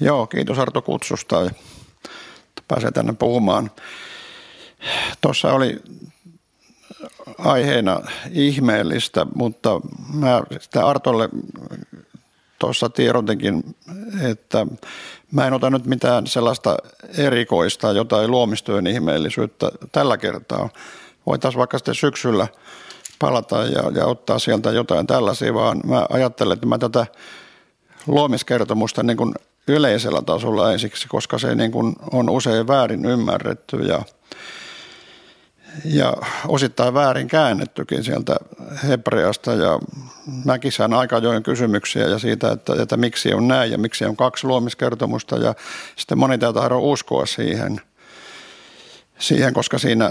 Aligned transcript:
Joo, 0.00 0.26
kiitos 0.26 0.58
Arto 0.58 0.82
kutsusta 0.82 1.36
ja 1.40 1.50
pääsee 2.68 2.90
tänne 2.90 3.12
puhumaan. 3.12 3.70
Tuossa 5.20 5.52
oli 5.52 5.82
aiheena 7.38 8.00
ihmeellistä, 8.30 9.26
mutta 9.34 9.80
mä 10.14 10.42
sitä 10.60 10.86
Artolle 10.86 11.28
tuossa 12.58 12.88
tiedotinkin, 12.88 13.76
että 14.22 14.66
mä 15.32 15.46
en 15.46 15.52
ota 15.52 15.70
nyt 15.70 15.86
mitään 15.86 16.26
sellaista 16.26 16.76
erikoista, 17.18 17.92
jotain 17.92 18.30
luomistyön 18.30 18.86
ihmeellisyyttä 18.86 19.70
tällä 19.92 20.16
kertaa. 20.16 20.68
Voitaisiin 21.26 21.58
vaikka 21.58 21.78
sitten 21.78 21.94
syksyllä 21.94 22.48
palata 23.18 23.62
ja, 23.62 23.90
ja 23.94 24.06
ottaa 24.06 24.38
sieltä 24.38 24.70
jotain 24.70 25.06
tällaisia, 25.06 25.54
vaan 25.54 25.80
mä 25.86 26.06
ajattelen, 26.10 26.54
että 26.54 26.66
mä 26.66 26.78
tätä 26.78 27.06
luomiskertomusta 28.06 29.02
niin 29.02 29.16
kuin 29.16 29.34
yleisellä 29.68 30.22
tasolla 30.22 30.72
ensiksi, 30.72 31.08
koska 31.08 31.38
se 31.38 31.54
niin 31.54 31.72
kuin 31.72 31.96
on 32.12 32.30
usein 32.30 32.68
väärin 32.68 33.04
ymmärretty 33.04 33.76
ja, 33.76 34.02
ja 35.84 36.14
osittain 36.48 36.94
väärin 36.94 37.28
käännettykin 37.28 38.04
sieltä 38.04 38.36
hebreasta 38.88 39.52
ja 39.52 39.78
mäkin 40.44 40.72
saan 40.72 40.94
aika 40.94 41.16
ajoin 41.16 41.42
kysymyksiä 41.42 42.06
ja 42.06 42.18
siitä, 42.18 42.50
että, 42.52 42.72
että 42.82 42.96
miksi 42.96 43.34
on 43.34 43.48
näin 43.48 43.72
ja 43.72 43.78
miksi 43.78 44.04
on 44.04 44.16
kaksi 44.16 44.46
luomiskertomusta. 44.46 45.36
Ja 45.36 45.54
sitten 45.96 46.18
moni 46.18 46.38
täältä 46.38 46.60
tahdo 46.60 46.78
uskoa 46.78 47.26
siihen, 47.26 47.80
siihen, 49.18 49.54
koska 49.54 49.78
siinä 49.78 50.10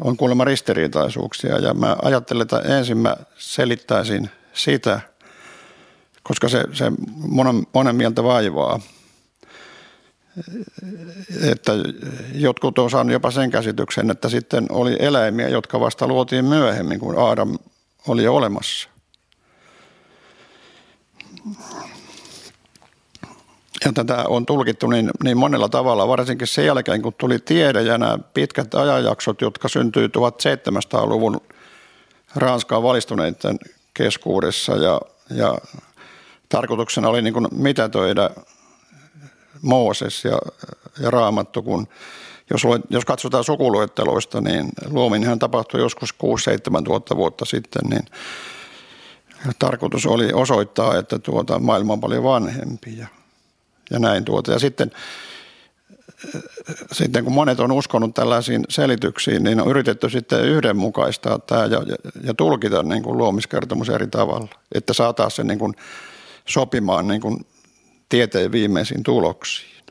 on 0.00 0.16
kuulemma 0.16 0.44
ristiriitaisuuksia. 0.44 1.58
Ja 1.58 1.74
mä 1.74 1.96
ajattelen, 2.02 2.42
että 2.42 2.58
ensin 2.58 2.98
mä 2.98 3.16
selittäisin 3.36 4.30
sitä– 4.52 5.00
koska 6.24 6.48
se, 6.48 6.64
se 6.72 6.92
monen, 7.16 7.66
monen 7.74 7.96
mieltä 7.96 8.24
vaivaa. 8.24 8.80
Että 11.50 11.72
jotkut 12.34 12.78
on 12.78 12.90
saanut 12.90 13.12
jopa 13.12 13.30
sen 13.30 13.50
käsityksen, 13.50 14.10
että 14.10 14.28
sitten 14.28 14.66
oli 14.70 14.96
eläimiä, 14.98 15.48
jotka 15.48 15.80
vasta 15.80 16.06
luotiin 16.06 16.44
myöhemmin, 16.44 17.00
kun 17.00 17.18
Aadam 17.18 17.58
oli 18.08 18.24
jo 18.24 18.34
olemassa. 18.34 18.88
Ja 23.84 23.92
tätä 23.92 24.24
on 24.28 24.46
tulkittu 24.46 24.86
niin, 24.86 25.10
niin 25.24 25.36
monella 25.36 25.68
tavalla, 25.68 26.08
varsinkin 26.08 26.46
sen 26.46 26.66
jälkeen, 26.66 27.02
kun 27.02 27.14
tuli 27.18 27.38
tiede 27.38 27.82
ja 27.82 27.98
nämä 27.98 28.18
pitkät 28.34 28.74
ajanjaksot, 28.74 29.40
jotka 29.40 29.68
syntyi 29.68 30.06
1700-luvun 30.06 31.40
Ranskaan 32.36 32.82
valistuneiden 32.82 33.58
keskuudessa 33.94 34.76
ja, 34.76 35.00
ja 35.30 35.58
tarkoituksena 36.54 37.08
oli 37.08 37.22
niin 37.22 37.34
kuin 37.34 37.48
mitätöidä 37.52 38.30
Mooses 39.62 40.24
ja, 40.24 40.38
ja 41.00 41.10
Raamattu, 41.10 41.62
kun 41.62 41.88
jos, 42.50 42.62
jos 42.90 43.04
katsotaan 43.04 43.44
sukuluetteloista, 43.44 44.40
niin 44.40 44.68
luominenhan 44.90 45.38
tapahtui 45.38 45.80
joskus 45.80 46.14
6-7 46.80 46.84
tuhatta 46.84 47.16
vuotta 47.16 47.44
sitten, 47.44 47.82
niin 47.90 48.04
tarkoitus 49.58 50.06
oli 50.06 50.32
osoittaa, 50.32 50.98
että 50.98 51.18
tuota, 51.18 51.58
maailma 51.58 51.92
on 51.92 52.00
paljon 52.00 52.24
vanhempi 52.24 52.98
ja, 52.98 53.06
ja 53.90 53.98
näin 53.98 54.24
tuota. 54.24 54.52
Ja 54.52 54.58
sitten, 54.58 54.90
sitten 56.92 57.24
kun 57.24 57.32
monet 57.32 57.60
on 57.60 57.72
uskonut 57.72 58.14
tällaisiin 58.14 58.64
selityksiin, 58.68 59.44
niin 59.44 59.60
on 59.60 59.68
yritetty 59.68 60.10
sitten 60.10 60.44
yhdenmukaistaa 60.44 61.38
tämä 61.38 61.64
ja, 61.64 61.82
ja, 61.86 61.96
ja 62.24 62.34
tulkita 62.34 62.82
niin 62.82 63.02
kuin 63.02 63.18
luomiskertomus 63.18 63.88
eri 63.88 64.06
tavalla, 64.06 64.48
että 64.74 64.92
saataisiin 64.92 65.36
se 65.36 65.44
niin 65.44 65.58
kuin 65.58 65.74
sopimaan 66.48 67.08
niin 67.08 67.20
kuin 67.20 67.46
tieteen 68.08 68.52
viimeisiin 68.52 69.02
tuloksiin. 69.02 69.84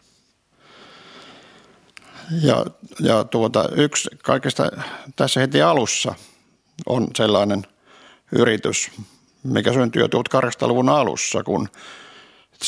Ja, 2.41 2.65
ja 2.99 3.23
tuota, 3.23 3.69
yksi 3.75 4.09
kaikesta 4.23 4.71
tässä 5.15 5.39
heti 5.39 5.61
alussa 5.61 6.15
on 6.85 7.07
sellainen 7.15 7.63
yritys, 8.31 8.91
mikä 9.43 9.73
syntyi 9.73 10.01
jo 10.01 10.07
1800-luvun 10.07 10.89
alussa, 10.89 11.43
kun 11.43 11.69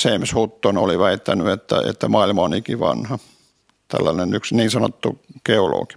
James 0.04 0.34
Hutton 0.34 0.78
oli 0.78 1.00
väittänyt, 1.00 1.48
että, 1.48 1.82
että 1.90 2.08
maailma 2.08 2.42
on 2.42 2.54
ikivanha. 2.54 3.20
Tällainen 3.88 4.34
yksi 4.34 4.56
niin 4.56 4.72
sanottu 4.72 5.22
geologi. 5.46 5.96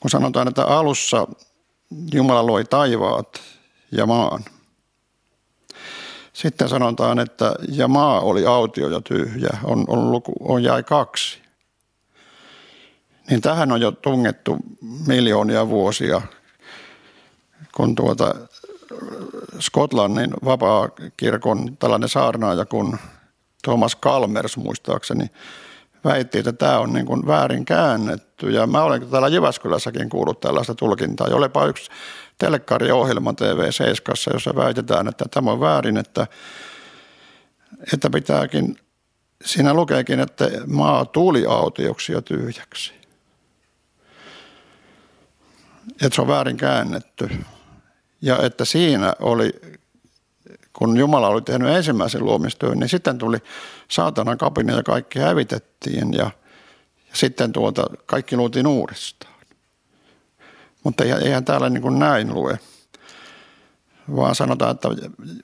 Kun 0.00 0.10
sanotaan, 0.10 0.48
että 0.48 0.64
alussa 0.64 1.26
Jumala 2.12 2.46
loi 2.46 2.64
taivaat 2.64 3.40
ja 3.92 4.06
maan– 4.06 4.44
sitten 6.38 6.68
sanotaan, 6.68 7.18
että 7.18 7.54
ja 7.68 7.88
maa 7.88 8.20
oli 8.20 8.46
autio 8.46 8.88
ja 8.88 9.00
tyhjä, 9.00 9.50
on, 9.64 9.84
on, 9.88 10.12
luku, 10.12 10.32
on 10.40 10.62
jäi 10.62 10.82
kaksi. 10.82 11.42
Niin 13.30 13.40
tähän 13.40 13.72
on 13.72 13.80
jo 13.80 13.90
tungettu 13.92 14.56
miljoonia 15.06 15.68
vuosia, 15.68 16.22
kun 17.74 17.94
tuota 17.94 18.34
Skotlannin 19.60 20.30
vapaa-kirkon 20.44 21.76
tällainen 21.76 22.08
saarnaaja 22.08 22.64
kun 22.64 22.98
Thomas 23.62 23.96
Kalmers 23.96 24.56
muistaakseni 24.56 25.26
väitti, 26.04 26.38
että 26.38 26.52
tämä 26.52 26.78
on 26.78 26.92
niin 26.92 27.06
kuin 27.06 27.26
väärin 27.26 27.64
käännetty. 27.64 28.50
Ja 28.50 28.66
mä 28.66 28.82
olen 28.82 29.06
täällä 29.06 29.28
Jyväskylässäkin 29.28 30.08
kuullut 30.08 30.40
tällaista 30.40 30.74
tulkintaa. 30.74 31.28
Jolepa 31.28 31.66
yksi 31.66 31.90
telekkariohjelma 32.38 33.32
TV7, 33.32 34.32
jossa 34.32 34.56
väitetään, 34.56 35.08
että 35.08 35.24
tämä 35.30 35.50
on 35.52 35.60
väärin, 35.60 35.96
että, 35.96 36.26
että 37.92 38.10
pitääkin, 38.10 38.78
siinä 39.44 39.74
lukeekin, 39.74 40.20
että 40.20 40.50
maa 40.66 41.04
tuli 41.04 41.46
autioksi 41.46 42.12
ja 42.12 42.22
tyhjäksi. 42.22 42.92
Että 45.90 46.14
se 46.14 46.20
on 46.20 46.28
väärin 46.28 46.56
käännetty. 46.56 47.30
Ja 48.22 48.38
että 48.42 48.64
siinä 48.64 49.14
oli, 49.20 49.52
kun 50.72 50.96
Jumala 50.96 51.28
oli 51.28 51.42
tehnyt 51.42 51.68
ensimmäisen 51.68 52.24
luomistyön, 52.24 52.78
niin 52.78 52.88
sitten 52.88 53.18
tuli 53.18 53.38
saatanan 53.88 54.38
kapina 54.38 54.72
ja 54.72 54.82
kaikki 54.82 55.18
hävitettiin 55.18 56.12
ja, 56.12 56.30
ja 57.08 57.14
sitten 57.14 57.52
tuota, 57.52 57.86
kaikki 58.06 58.36
luotiin 58.36 58.66
uudestaan. 58.66 59.37
Mutta 60.84 61.04
eihän 61.04 61.44
täällä 61.44 61.70
niin 61.70 61.82
kuin 61.82 61.98
näin 61.98 62.34
lue, 62.34 62.58
vaan 64.16 64.34
sanotaan, 64.34 64.70
että 64.70 64.88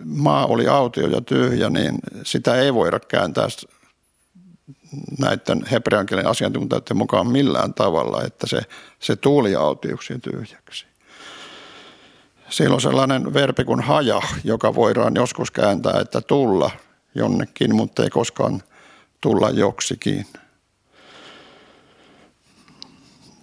maa 0.04 0.46
oli 0.46 0.68
autio 0.68 1.06
ja 1.06 1.20
tyhjä, 1.20 1.70
niin 1.70 1.98
sitä 2.22 2.54
ei 2.54 2.74
voida 2.74 3.00
kääntää 3.00 3.48
näiden 5.18 5.66
hebrean 5.70 6.06
kielen 6.06 6.26
asiantuntijoiden 6.26 6.96
mukaan 6.96 7.26
millään 7.26 7.74
tavalla, 7.74 8.22
että 8.22 8.46
se, 8.46 8.60
se 8.98 9.16
tuli 9.16 9.54
autioksi 9.54 10.12
ja 10.12 10.18
tyhjäksi. 10.18 10.86
Siellä 12.50 12.74
on 12.74 12.80
sellainen 12.80 13.34
verbi 13.34 13.64
kuin 13.64 13.80
haja, 13.80 14.20
joka 14.44 14.74
voidaan 14.74 15.14
joskus 15.14 15.50
kääntää, 15.50 16.00
että 16.00 16.20
tulla 16.20 16.70
jonnekin, 17.14 17.74
mutta 17.74 18.02
ei 18.02 18.10
koskaan 18.10 18.62
tulla 19.20 19.50
joksikin. 19.50 20.26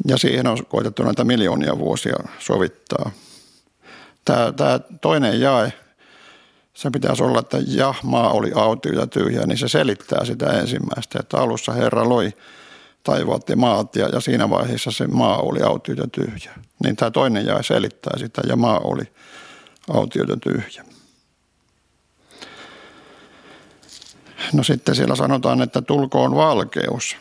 Ja 0.07 0.17
siihen 0.17 0.47
on 0.47 0.65
koitettu 0.65 1.03
näitä 1.03 1.23
miljoonia 1.23 1.77
vuosia 1.77 2.15
sovittaa. 2.39 3.11
Tämä, 4.25 4.51
tämä 4.51 4.79
toinen 5.01 5.41
jae, 5.41 5.73
se 6.73 6.89
pitäisi 6.89 7.23
olla, 7.23 7.39
että 7.39 7.57
ja 7.67 7.93
maa 8.03 8.29
oli 8.29 8.51
autio 8.55 8.99
ja 8.99 9.07
tyhjä, 9.07 9.41
niin 9.45 9.57
se 9.57 9.67
selittää 9.67 10.25
sitä 10.25 10.45
ensimmäistä, 10.45 11.19
että 11.19 11.37
alussa 11.37 11.71
Herra 11.71 12.09
loi 12.09 12.33
taivaat 13.03 13.49
ja 13.49 13.55
maat 13.55 13.95
ja, 13.95 14.07
ja 14.07 14.19
siinä 14.19 14.49
vaiheessa 14.49 14.91
se 14.91 15.07
maa 15.07 15.37
oli 15.37 15.61
autio 15.61 15.95
ja 15.95 16.07
tyhjä. 16.11 16.51
Niin 16.83 16.95
tämä 16.95 17.11
toinen 17.11 17.45
jae 17.45 17.63
selittää 17.63 18.17
sitä 18.17 18.41
ja 18.47 18.55
maa 18.55 18.79
oli 18.79 19.03
autio 19.89 20.23
ja 20.23 20.37
tyhjä. 20.37 20.85
No 24.53 24.63
sitten 24.63 24.95
siellä 24.95 25.15
sanotaan, 25.15 25.61
että 25.61 25.81
tulkoon 25.81 26.35
valkeus. 26.35 27.17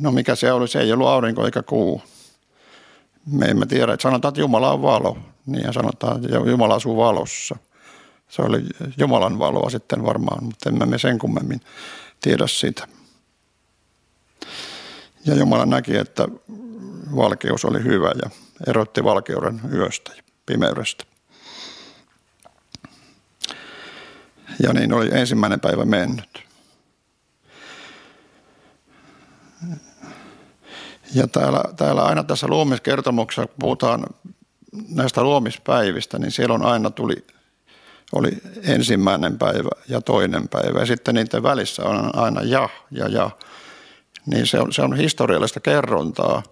No 0.00 0.12
mikä 0.12 0.34
se 0.34 0.52
oli? 0.52 0.68
Se 0.68 0.80
ei 0.80 0.92
ollut 0.92 1.08
aurinko 1.08 1.44
eikä 1.44 1.62
kuu. 1.62 2.02
Me 3.26 3.46
emme 3.46 3.66
tiedä. 3.66 3.96
Sanotaan, 4.00 4.30
että 4.30 4.40
Jumala 4.40 4.72
on 4.72 4.82
valo. 4.82 5.18
Niin 5.46 5.72
sanotaan, 5.72 6.24
että 6.24 6.36
Jumala 6.36 6.74
asuu 6.74 6.96
valossa. 6.96 7.56
Se 8.28 8.42
oli 8.42 8.62
Jumalan 8.98 9.38
valoa 9.38 9.70
sitten 9.70 10.04
varmaan, 10.04 10.44
mutta 10.44 10.68
emme 10.68 10.86
me 10.86 10.98
sen 10.98 11.18
kummemmin 11.18 11.60
tiedä 12.20 12.46
sitä. 12.46 12.88
Ja 15.26 15.34
Jumala 15.34 15.66
näki, 15.66 15.96
että 15.96 16.28
valkeus 17.16 17.64
oli 17.64 17.84
hyvä 17.84 18.12
ja 18.22 18.30
erotti 18.66 19.04
valkeuden 19.04 19.60
yöstä 19.72 20.12
ja 20.16 20.22
pimeydestä. 20.46 21.04
Ja 24.62 24.72
niin 24.72 24.92
oli 24.92 25.08
ensimmäinen 25.12 25.60
päivä 25.60 25.84
mennyt. 25.84 26.44
Ja 31.14 31.26
täällä, 31.26 31.62
täällä 31.76 32.02
aina 32.02 32.24
tässä 32.24 32.46
luomiskertomuksessa, 32.46 33.46
kun 33.46 33.56
puhutaan 33.58 34.04
näistä 34.88 35.22
luomispäivistä, 35.22 36.18
niin 36.18 36.30
siellä 36.30 36.54
on 36.54 36.64
aina 36.64 36.90
tuli 36.90 37.24
oli 38.12 38.30
ensimmäinen 38.62 39.38
päivä 39.38 39.70
ja 39.88 40.00
toinen 40.00 40.48
päivä. 40.48 40.80
Ja 40.80 40.86
sitten 40.86 41.14
niiden 41.14 41.42
välissä 41.42 41.84
on 41.84 42.18
aina 42.18 42.42
ja 42.42 42.68
ja 42.90 43.08
ja. 43.08 43.30
Niin 44.26 44.46
se 44.46 44.60
on, 44.60 44.72
se 44.72 44.82
on 44.82 44.96
historiallista 44.96 45.60
kerrontaa. 45.60 46.42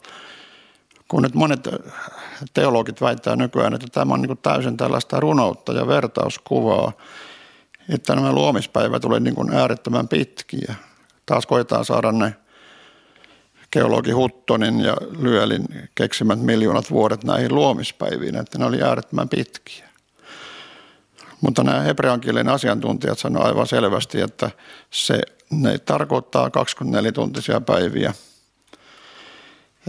Kun 1.08 1.22
nyt 1.22 1.34
monet 1.34 1.68
teologit 2.54 3.00
väittää 3.00 3.36
nykyään, 3.36 3.74
että 3.74 3.86
tämä 3.92 4.14
on 4.14 4.22
niin 4.22 4.38
täysin 4.38 4.76
tällaista 4.76 5.20
runoutta 5.20 5.72
ja 5.72 5.86
vertauskuvaa, 5.86 6.92
että 7.88 8.14
nämä 8.14 8.32
luomispäivät 8.32 9.02
tulee 9.02 9.20
niin 9.20 9.54
äärettömän 9.54 10.08
pitkiä. 10.08 10.74
Taas 11.26 11.46
koetaan 11.46 11.84
saada 11.84 12.12
ne 12.12 12.34
geologi 13.72 14.10
Huttonin 14.10 14.80
ja 14.80 14.96
Lyölin 15.18 15.64
keksimät 15.94 16.40
miljoonat 16.40 16.90
vuodet 16.90 17.24
näihin 17.24 17.54
luomispäiviin, 17.54 18.36
että 18.36 18.58
ne 18.58 18.64
oli 18.64 18.82
äärettömän 18.82 19.28
pitkiä. 19.28 19.90
Mutta 21.40 21.62
nämä 21.62 21.80
hebrean 21.80 22.20
kielen 22.20 22.48
asiantuntijat 22.48 23.18
sanoivat 23.18 23.48
aivan 23.48 23.66
selvästi, 23.66 24.20
että 24.20 24.50
se, 24.90 25.20
ne 25.50 25.78
tarkoittaa 25.78 26.48
24-tuntisia 26.48 27.60
päiviä. 27.60 28.14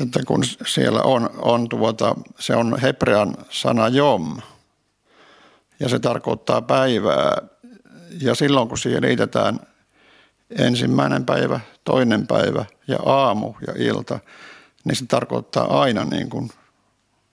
Että 0.02 0.20
kun 0.28 0.44
siellä 0.66 1.02
on, 1.02 1.30
on 1.38 1.70
tuota, 1.70 2.16
se 2.40 2.56
on 2.56 2.80
hebrean 2.80 3.36
sana 3.50 3.88
jom, 3.88 4.42
ja 5.80 5.90
se 5.90 6.00
tarkoittaa 6.00 6.62
päivää. 6.62 7.38
Ja 8.22 8.36
silloin 8.36 8.68
kun 8.68 8.78
siihen 8.78 9.02
liitetään 9.02 9.60
ensimmäinen 10.58 11.26
päivä, 11.26 11.60
toinen 11.84 12.28
päivä 12.28 12.66
ja 12.88 12.98
aamu 13.06 13.54
ja 13.68 13.74
ilta, 13.78 14.20
niin 14.86 14.96
se 14.96 15.06
tarkoittaa 15.06 15.82
aina 15.82 16.06
niin 16.06 16.30
kuin 16.30 16.50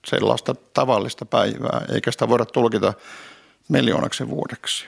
sellaista 0.05 0.55
tavallista 0.73 1.25
päivää, 1.25 1.85
eikä 1.93 2.11
sitä 2.11 2.29
voida 2.29 2.45
tulkita 2.45 2.93
miljoonaksi 3.69 4.29
vuodeksi. 4.29 4.87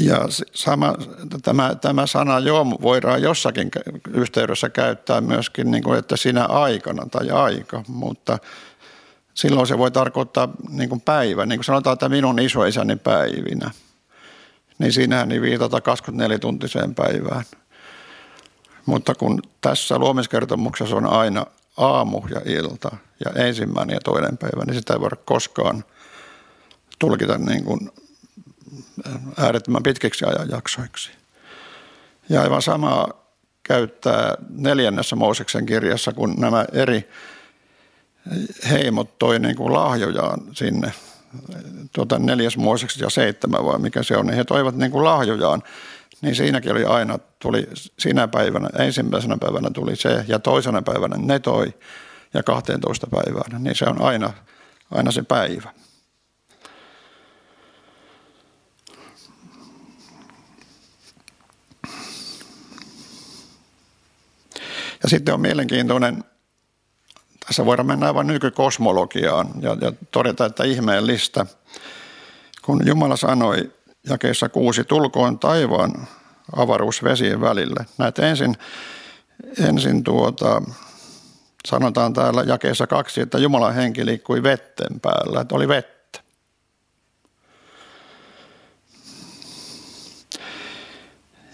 Ja 0.00 0.18
sama, 0.54 0.94
tämä, 1.42 1.74
tämä 1.74 2.06
sana 2.06 2.38
jom 2.38 2.70
voidaan 2.82 3.22
jossakin 3.22 3.70
yhteydessä 4.10 4.70
käyttää 4.70 5.20
myöskin, 5.20 5.70
niin 5.70 5.82
kuin, 5.82 5.98
että 5.98 6.16
sinä 6.16 6.44
aikana 6.44 7.06
tai 7.10 7.30
aika, 7.30 7.84
mutta 7.88 8.38
silloin 9.38 9.66
se 9.66 9.78
voi 9.78 9.90
tarkoittaa 9.90 10.48
niin 10.68 10.88
kuin 10.88 11.00
päivä, 11.00 11.46
niin 11.46 11.58
kuin 11.58 11.64
sanotaan, 11.64 11.94
että 11.94 12.08
minun 12.08 12.38
isoisäni 12.38 12.96
päivinä. 12.96 13.70
Niin 14.78 14.92
siinähän 14.92 15.28
niin 15.28 15.42
viitata 15.42 15.78
24-tuntiseen 15.78 16.94
päivään. 16.94 17.44
Mutta 18.86 19.14
kun 19.14 19.42
tässä 19.60 19.98
luomiskertomuksessa 19.98 20.96
on 20.96 21.06
aina 21.06 21.46
aamu 21.76 22.22
ja 22.30 22.40
ilta 22.44 22.96
ja 23.24 23.44
ensimmäinen 23.44 23.94
ja 23.94 24.00
toinen 24.00 24.38
päivä, 24.38 24.64
niin 24.66 24.74
sitä 24.74 24.92
ei 24.92 25.00
voida 25.00 25.16
koskaan 25.16 25.84
tulkita 26.98 27.38
niin 27.38 27.64
kuin 27.64 27.90
äärettömän 29.36 29.82
pitkiksi 29.82 30.24
ajanjaksoiksi. 30.24 31.10
Ja 32.28 32.42
aivan 32.42 32.62
sama 32.62 33.08
käyttää 33.62 34.34
neljännessä 34.50 35.16
Mooseksen 35.16 35.66
kirjassa, 35.66 36.12
kun 36.12 36.34
nämä 36.38 36.64
eri 36.72 37.08
heimot 38.70 39.18
toi 39.18 39.38
niin 39.38 39.56
kuin 39.56 39.72
lahjojaan 39.72 40.40
sinne, 40.52 40.92
tuota 41.92 42.18
neljäs 42.18 42.56
Mooseksi 42.56 43.04
ja 43.04 43.10
seitsemän 43.10 43.64
vai 43.64 43.78
mikä 43.78 44.02
se 44.02 44.16
on, 44.16 44.26
niin 44.26 44.36
he 44.36 44.44
toivat 44.44 44.76
niin 44.76 44.90
kuin 44.90 45.04
lahjojaan 45.04 45.62
niin 46.20 46.34
siinäkin 46.34 46.72
oli 46.72 46.84
aina, 46.84 47.18
tuli 47.38 47.68
sinä 47.98 48.28
päivänä, 48.28 48.68
ensimmäisenä 48.78 49.36
päivänä 49.40 49.70
tuli 49.70 49.96
se 49.96 50.24
ja 50.28 50.38
toisena 50.38 50.82
päivänä 50.82 51.16
ne 51.18 51.38
toi 51.38 51.74
ja 52.34 52.42
12 52.42 53.06
päivänä, 53.06 53.58
niin 53.58 53.76
se 53.76 53.84
on 53.84 54.02
aina, 54.02 54.32
aina 54.90 55.10
se 55.10 55.22
päivä. 55.22 55.72
Ja 65.02 65.08
sitten 65.08 65.34
on 65.34 65.40
mielenkiintoinen, 65.40 66.24
tässä 67.48 67.66
voidaan 67.66 67.86
mennä 67.86 68.06
aivan 68.06 68.26
nykykosmologiaan 68.26 69.48
ja, 69.60 69.76
ja 69.80 69.92
todeta, 70.10 70.46
että 70.46 70.64
ihmeellistä, 70.64 71.46
kun 72.62 72.86
Jumala 72.86 73.16
sanoi 73.16 73.72
jakeessa 74.08 74.48
kuusi, 74.48 74.84
tulkoon 74.84 75.38
taivaan 75.38 76.08
avaruus 76.56 77.04
vesien 77.04 77.40
välille. 77.40 77.86
Näet 77.98 78.18
ensin, 78.18 78.56
ensin 79.58 80.04
tuota, 80.04 80.62
sanotaan 81.68 82.12
täällä 82.12 82.42
jakeessa 82.42 82.86
kaksi, 82.86 83.20
että 83.20 83.38
Jumalan 83.38 83.74
henki 83.74 84.06
liikkui 84.06 84.42
vetten 84.42 85.00
päällä, 85.00 85.40
että 85.40 85.54
oli 85.54 85.68
vettä. 85.68 86.20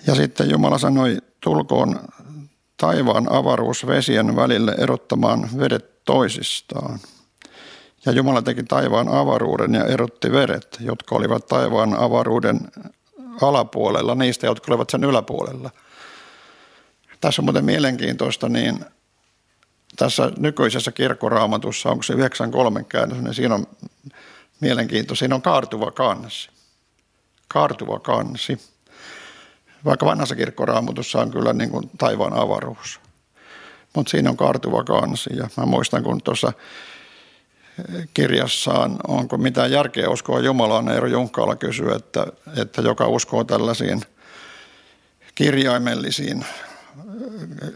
Ja 0.06 0.14
sitten 0.14 0.50
Jumala 0.50 0.78
sanoi, 0.78 1.18
tulkoon 1.40 2.00
taivaan 2.76 3.32
avaruus 3.32 3.86
vesien 3.86 4.36
välille 4.36 4.74
erottamaan 4.78 5.48
vedet 5.58 6.04
toisistaan. 6.04 6.98
Ja 8.06 8.12
Jumala 8.12 8.42
teki 8.42 8.62
taivaan 8.62 9.08
avaruuden 9.08 9.74
ja 9.74 9.84
erotti 9.84 10.32
veret, 10.32 10.76
jotka 10.80 11.14
olivat 11.14 11.46
taivaan 11.46 11.94
avaruuden 11.94 12.60
alapuolella 13.42 14.14
niistä, 14.14 14.46
jotka 14.46 14.72
olivat 14.72 14.90
sen 14.90 15.04
yläpuolella. 15.04 15.70
Tässä 17.20 17.42
on 17.42 17.44
muuten 17.44 17.64
mielenkiintoista, 17.64 18.48
niin 18.48 18.84
tässä 19.96 20.32
nykyisessä 20.38 20.92
kirkkoraamatussa, 20.92 21.90
onko 21.90 22.02
se 22.02 22.12
93 22.12 22.84
käännös, 22.84 23.18
niin 23.18 23.34
siinä 23.34 23.54
on 23.54 23.66
mielenkiintoista. 24.60 25.20
Siinä 25.20 25.34
on 25.34 25.42
kaartuva 25.42 25.90
kansi. 25.90 26.50
Kaartuva 27.48 28.00
kansi. 28.00 28.73
Vaikka 29.84 30.06
vanhassa 30.06 30.36
kirkkoraamatussa 30.36 31.20
on 31.20 31.30
kyllä 31.30 31.52
niin 31.52 31.70
kuin 31.70 31.90
taivaan 31.98 32.32
avaruus. 32.32 33.00
Mutta 33.96 34.10
siinä 34.10 34.30
on 34.30 34.36
kaartuva 34.36 34.84
kansi. 34.84 35.30
Ja 35.36 35.48
mä 35.56 35.66
muistan, 35.66 36.02
kun 36.02 36.22
tuossa 36.22 36.52
kirjassaan, 38.14 38.96
onko 39.08 39.38
mitään 39.38 39.70
järkeä 39.70 40.10
uskoa 40.10 40.40
Jumalaan, 40.40 40.88
Eero 40.88 41.06
Junkkaala 41.06 41.56
kysyy, 41.56 41.92
että, 41.92 42.26
että 42.62 42.82
joka 42.82 43.08
uskoo 43.08 43.44
tällaisiin 43.44 44.00
kirjaimellisiin 45.34 46.44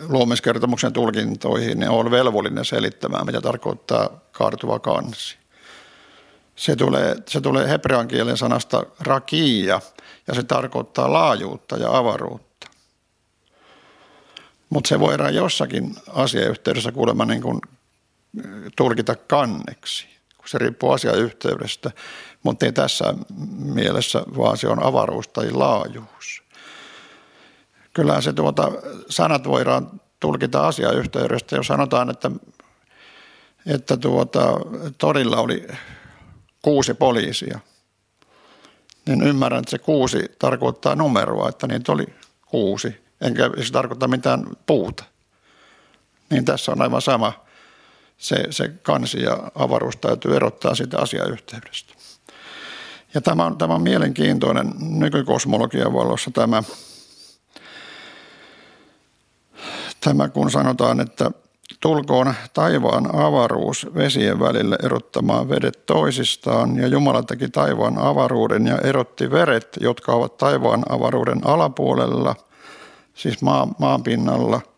luomiskertomuksen 0.08 0.92
tulkintoihin, 0.92 1.78
niin 1.78 1.90
on 1.90 2.10
velvollinen 2.10 2.64
selittämään, 2.64 3.26
mitä 3.26 3.40
tarkoittaa 3.40 4.20
kaartuva 4.32 4.78
kansi. 4.78 5.36
Se 6.58 6.76
tulee, 6.76 7.16
se 7.26 7.40
tulee 7.40 7.68
hebrean 7.68 8.08
kielen 8.08 8.36
sanasta 8.36 8.82
rakia, 9.00 9.80
ja 10.26 10.34
se 10.34 10.42
tarkoittaa 10.42 11.12
laajuutta 11.12 11.76
ja 11.76 11.96
avaruutta. 11.96 12.66
Mutta 14.70 14.88
se 14.88 15.00
voidaan 15.00 15.34
jossakin 15.34 15.96
asiayhteydessä 16.12 16.92
kuulemma 16.92 17.24
niin 17.24 17.42
kuin 17.42 17.60
tulkita 18.76 19.16
kanneksi, 19.16 20.06
kun 20.38 20.48
se 20.48 20.58
riippuu 20.58 20.90
asiayhteydestä, 20.90 21.90
mutta 22.42 22.66
ei 22.66 22.72
tässä 22.72 23.14
mielessä, 23.58 24.22
vaan 24.36 24.56
se 24.56 24.68
on 24.68 24.82
avaruus 24.82 25.28
tai 25.28 25.50
laajuus. 25.50 26.42
Kyllä 27.92 28.20
se 28.20 28.32
tuota, 28.32 28.72
sanat 29.08 29.44
voidaan 29.44 30.00
tulkita 30.20 30.66
asiayhteydestä, 30.66 31.56
jos 31.56 31.66
sanotaan, 31.66 32.10
että, 32.10 32.30
että 33.66 33.96
tuota, 33.96 34.60
torilla 34.98 35.36
oli 35.36 35.68
kuusi 36.62 36.94
poliisia, 36.94 37.60
niin 39.06 39.22
ymmärrän, 39.22 39.58
että 39.58 39.70
se 39.70 39.78
kuusi 39.78 40.18
tarkoittaa 40.38 40.94
numeroa, 40.94 41.48
että 41.48 41.66
niitä 41.66 41.92
oli 41.92 42.06
kuusi, 42.46 43.00
enkä 43.20 43.50
se 43.64 43.72
tarkoita 43.72 44.08
mitään 44.08 44.46
puuta. 44.66 45.04
Niin 46.30 46.44
tässä 46.44 46.72
on 46.72 46.82
aivan 46.82 47.02
sama 47.02 47.32
se, 48.18 48.44
se 48.50 48.68
kansi 48.82 49.22
ja 49.22 49.50
avaruus 49.54 49.96
täytyy 49.96 50.36
erottaa 50.36 50.74
siitä 50.74 50.98
asiayhteydestä. 50.98 51.94
Ja 53.14 53.20
tämä 53.20 53.46
on, 53.46 53.58
tämä 53.58 53.74
on 53.74 53.82
mielenkiintoinen 53.82 54.72
nykykosmologian 54.78 55.92
valossa 55.92 56.30
tämä, 56.30 56.62
tämä, 60.00 60.28
kun 60.28 60.50
sanotaan, 60.50 61.00
että 61.00 61.30
tulkoon 61.80 62.34
taivaan 62.54 63.16
avaruus 63.16 63.86
vesien 63.94 64.40
välille 64.40 64.76
erottamaan 64.84 65.48
vedet 65.48 65.86
toisistaan, 65.86 66.76
ja 66.76 66.86
Jumala 66.86 67.22
teki 67.22 67.48
taivaan 67.48 67.98
avaruuden 67.98 68.66
ja 68.66 68.78
erotti 68.78 69.30
veret, 69.30 69.68
jotka 69.80 70.12
ovat 70.12 70.36
taivaan 70.36 70.84
avaruuden 70.88 71.40
alapuolella, 71.44 72.34
siis 73.14 73.42
maa, 73.42 73.68
maan 73.78 74.02
pinnalla– 74.02 74.60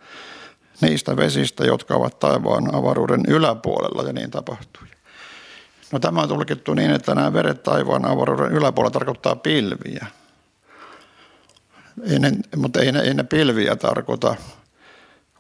niistä 0.81 1.17
vesistä, 1.17 1.65
jotka 1.65 1.95
ovat 1.95 2.19
taivaan 2.19 2.75
avaruuden 2.75 3.21
yläpuolella, 3.29 4.03
ja 4.03 4.13
niin 4.13 4.31
tapahtui. 4.31 4.89
No 5.93 5.99
tämä 5.99 6.21
on 6.21 6.29
tulkittu 6.29 6.75
niin, 6.75 6.91
että 6.91 7.15
nämä 7.15 7.33
veret 7.33 7.63
taivaan 7.63 8.05
avaruuden 8.05 8.53
yläpuolella 8.53 8.93
tarkoittaa 8.93 9.37
pilviä. 9.37 10.07
Ei 12.03 12.19
ne, 12.19 12.33
mutta 12.57 12.81
ei 12.81 12.93
ne, 12.93 13.01
ei 13.01 13.15
ne 13.15 13.25
pilviä 13.25 13.77
tarkoita 13.77 14.37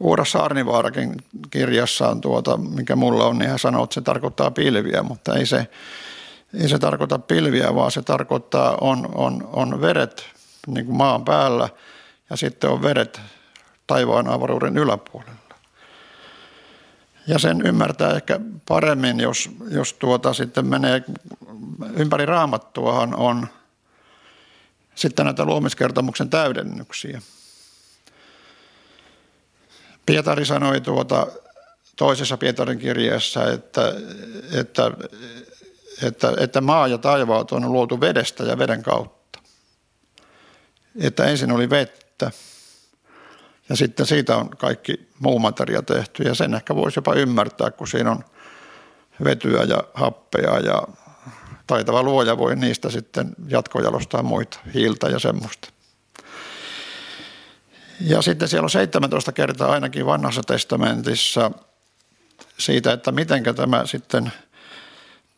Uura 0.00 0.24
Saarnivaarakin 0.24 1.16
kirjassaan, 1.50 2.20
tuota, 2.20 2.56
mikä 2.56 2.96
mulla 2.96 3.26
on, 3.26 3.38
niin 3.38 3.50
hän 3.50 3.58
sanoo, 3.58 3.84
että 3.84 3.94
se 3.94 4.00
tarkoittaa 4.00 4.50
pilviä, 4.50 5.02
mutta 5.02 5.34
ei 5.34 5.46
se, 5.46 5.66
ei 6.60 6.68
se 6.68 6.78
tarkoita 6.78 7.18
pilviä, 7.18 7.74
vaan 7.74 7.90
se 7.90 8.02
tarkoittaa, 8.02 8.78
on, 8.80 9.08
on, 9.14 9.48
on 9.52 9.80
veret 9.80 10.24
niin 10.66 10.86
kuin 10.86 10.96
maan 10.96 11.24
päällä 11.24 11.68
ja 12.30 12.36
sitten 12.36 12.70
on 12.70 12.82
veret 12.82 13.20
taivaan 13.86 14.28
avaruuden 14.28 14.78
yläpuolella. 14.78 15.34
Ja 17.26 17.38
sen 17.38 17.66
ymmärtää 17.66 18.12
ehkä 18.12 18.40
paremmin, 18.68 19.20
jos, 19.20 19.50
jos 19.70 19.92
tuota 19.92 20.32
sitten 20.32 20.66
menee 20.66 21.02
ympäri 21.96 22.26
raamattuahan 22.26 23.14
on 23.14 23.48
sitten 24.94 25.24
näitä 25.24 25.44
luomiskertomuksen 25.44 26.30
täydennyksiä. 26.30 27.22
Pietari 30.10 30.46
sanoi 30.46 30.80
tuota 30.80 31.26
toisessa 31.96 32.36
Pietarin 32.36 32.78
kirjeessä, 32.78 33.52
että, 33.52 33.92
että, 34.52 34.90
että, 36.02 36.32
että 36.36 36.60
maa 36.60 36.88
ja 36.88 36.98
taivaat 36.98 37.52
on 37.52 37.72
luotu 37.72 38.00
vedestä 38.00 38.44
ja 38.44 38.58
veden 38.58 38.82
kautta. 38.82 39.38
Että 41.00 41.24
ensin 41.24 41.52
oli 41.52 41.70
vettä 41.70 42.30
ja 43.68 43.76
sitten 43.76 44.06
siitä 44.06 44.36
on 44.36 44.48
kaikki 44.50 45.08
muu 45.18 45.38
materia 45.38 45.82
tehty 45.82 46.22
ja 46.22 46.34
sen 46.34 46.54
ehkä 46.54 46.76
voisi 46.76 46.98
jopa 46.98 47.14
ymmärtää, 47.14 47.70
kun 47.70 47.88
siinä 47.88 48.10
on 48.10 48.24
vetyä 49.24 49.62
ja 49.62 49.84
happea 49.94 50.58
ja 50.58 50.82
taitava 51.66 52.02
luoja 52.02 52.38
voi 52.38 52.56
niistä 52.56 52.90
sitten 52.90 53.30
jatkojalostaa 53.48 54.22
muita, 54.22 54.58
hiiltä 54.74 55.08
ja 55.08 55.18
semmoista. 55.18 55.68
Ja 58.00 58.22
sitten 58.22 58.48
siellä 58.48 58.66
on 58.66 58.70
17 58.70 59.32
kertaa 59.32 59.72
ainakin 59.72 60.06
vanhassa 60.06 60.42
testamentissa 60.42 61.50
siitä, 62.58 62.92
että 62.92 63.12
miten 63.12 63.42
tämä 63.42 63.86
sitten 63.86 64.32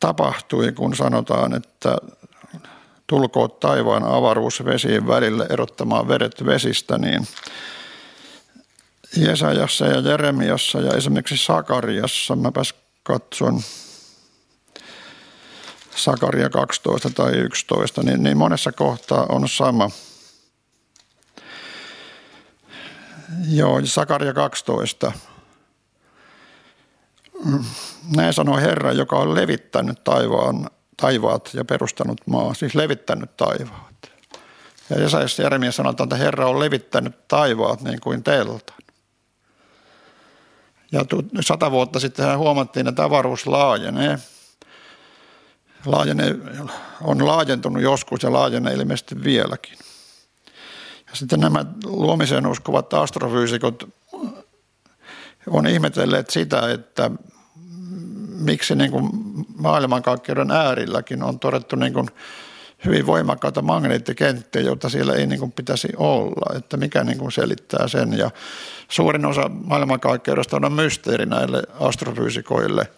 tapahtui, 0.01 0.73
kun 0.73 0.97
sanotaan, 0.97 1.55
että 1.55 1.97
tulkoot 3.07 3.61
taivaan 3.61 4.05
avaruus 4.05 4.65
vesien 4.65 5.07
välille 5.07 5.47
erottamaan 5.51 6.09
vedet 6.09 6.45
vesistä, 6.47 6.99
niin 6.99 7.29
Jesajassa 9.17 9.87
ja 9.87 10.01
Jeremiassa 10.01 10.81
ja 10.81 10.93
esimerkiksi 10.93 11.37
Sakariassa, 11.37 12.37
mäpäs 12.37 12.75
katson, 13.03 13.61
Sakaria 15.97 16.51
12 16.51 17.11
tai 17.11 17.33
11, 17.33 18.03
niin, 18.03 18.23
niin 18.23 18.37
monessa 18.37 18.73
kohtaa 18.73 19.27
on 19.29 19.49
sama. 19.49 19.91
Joo, 23.49 23.81
Sakaria 23.85 24.35
12. 24.35 25.13
Näin 28.17 28.33
sanoi 28.33 28.63
Herra, 28.63 28.93
joka 28.93 29.17
on 29.17 29.35
levittänyt 29.35 30.05
taivaan, 30.05 30.71
taivaat 30.97 31.51
ja 31.55 31.65
perustanut 31.65 32.21
maa, 32.27 32.55
siis 32.55 32.75
levittänyt 32.75 33.37
taivaat. 33.37 34.13
Ja 34.91 35.01
Jesajas 35.01 35.39
Jeremia 35.39 35.73
sanoi, 35.73 35.95
että 36.03 36.17
Herra 36.17 36.49
on 36.49 36.61
levittänyt 36.61 37.29
taivaat 37.29 37.81
niin 37.81 38.01
kuin 38.01 38.23
teltan. 38.23 38.77
Ja 40.93 41.05
sata 41.41 41.71
vuotta 41.71 42.01
sitten 42.01 42.39
huomattiin, 42.39 42.89
että 42.89 43.05
avaruus 43.05 43.47
laajenee. 43.47 44.19
Laajenee, 45.87 46.35
on 47.03 47.27
laajentunut 47.27 47.83
joskus 47.83 48.23
ja 48.23 48.33
laajenee 48.33 48.75
ilmeisesti 48.75 49.25
vieläkin. 49.25 49.79
Ja 51.13 51.17
sitten 51.17 51.41
nämä 51.41 51.65
luomiseen 51.85 52.47
uskovat 52.47 52.95
astrofyysikot 52.95 53.89
on 55.47 55.67
ihmetelleet 55.67 56.31
sitä, 56.31 56.73
että 56.73 57.11
miksi 58.39 58.75
niin 58.75 58.91
kuin 58.91 59.11
maailmankaikkeuden 59.57 60.51
äärilläkin 60.51 61.23
on 61.23 61.39
todettu 61.39 61.77
niin 61.77 61.93
kuin 61.93 62.09
hyvin 62.85 63.07
voimakkaita 63.07 63.63
magneettikenttiä, 63.63 64.63
joita 64.63 64.89
siellä 64.89 65.15
ei 65.15 65.27
niin 65.27 65.39
kuin 65.41 65.53
pitäisi 65.53 65.89
olla, 65.97 66.57
että 66.57 66.77
mikä 66.77 67.05
niin 67.05 67.19
kuin 67.19 67.33
selittää 67.33 67.89
sen. 67.89 68.19
Ja 68.19 68.31
suurin 68.89 69.27
osa 69.27 69.51
maailmankaikkeudesta 69.65 70.57
on 70.57 70.73
mysteeri 70.73 71.27
näille 71.27 71.63
astrofyysikoille. 71.81 72.91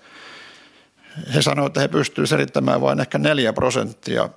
He 1.34 1.42
sanoivat, 1.42 1.70
että 1.70 1.80
he 1.80 1.88
pystyvät 1.88 2.28
selittämään 2.28 2.80
vain 2.80 3.00
ehkä 3.00 3.18
neljä 3.18 3.52
prosenttia 3.52 4.28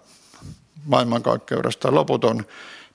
maailmankaikkeudesta. 0.85 1.95
Loput 1.95 2.23
on 2.23 2.45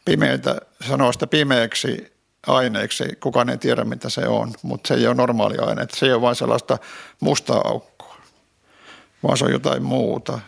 pimeitä, 0.05 0.57
sanoo 0.89 1.13
sitä 1.13 1.27
pimeäksi 1.27 2.13
aineeksi. 2.47 3.05
Kukaan 3.21 3.51
ei 3.51 3.59
tiedä, 3.59 3.85
mitä 3.85 4.11
se 4.11 4.29
on, 4.29 4.53
mutta 4.63 4.89
se 4.89 4.95
ei 4.95 5.07
ole 5.07 5.15
normaali 5.15 5.59
aine. 5.59 5.87
Se 5.93 6.07
ei 6.07 6.13
ole 6.13 6.23
vain 6.23 6.37
sellaista 6.37 6.79
mustaa 7.21 7.61
aukkoa, 7.65 8.17
vaan 9.23 9.37
se 9.37 9.45
on 9.45 9.53
jotain 9.53 9.83
muuta. 9.83 10.39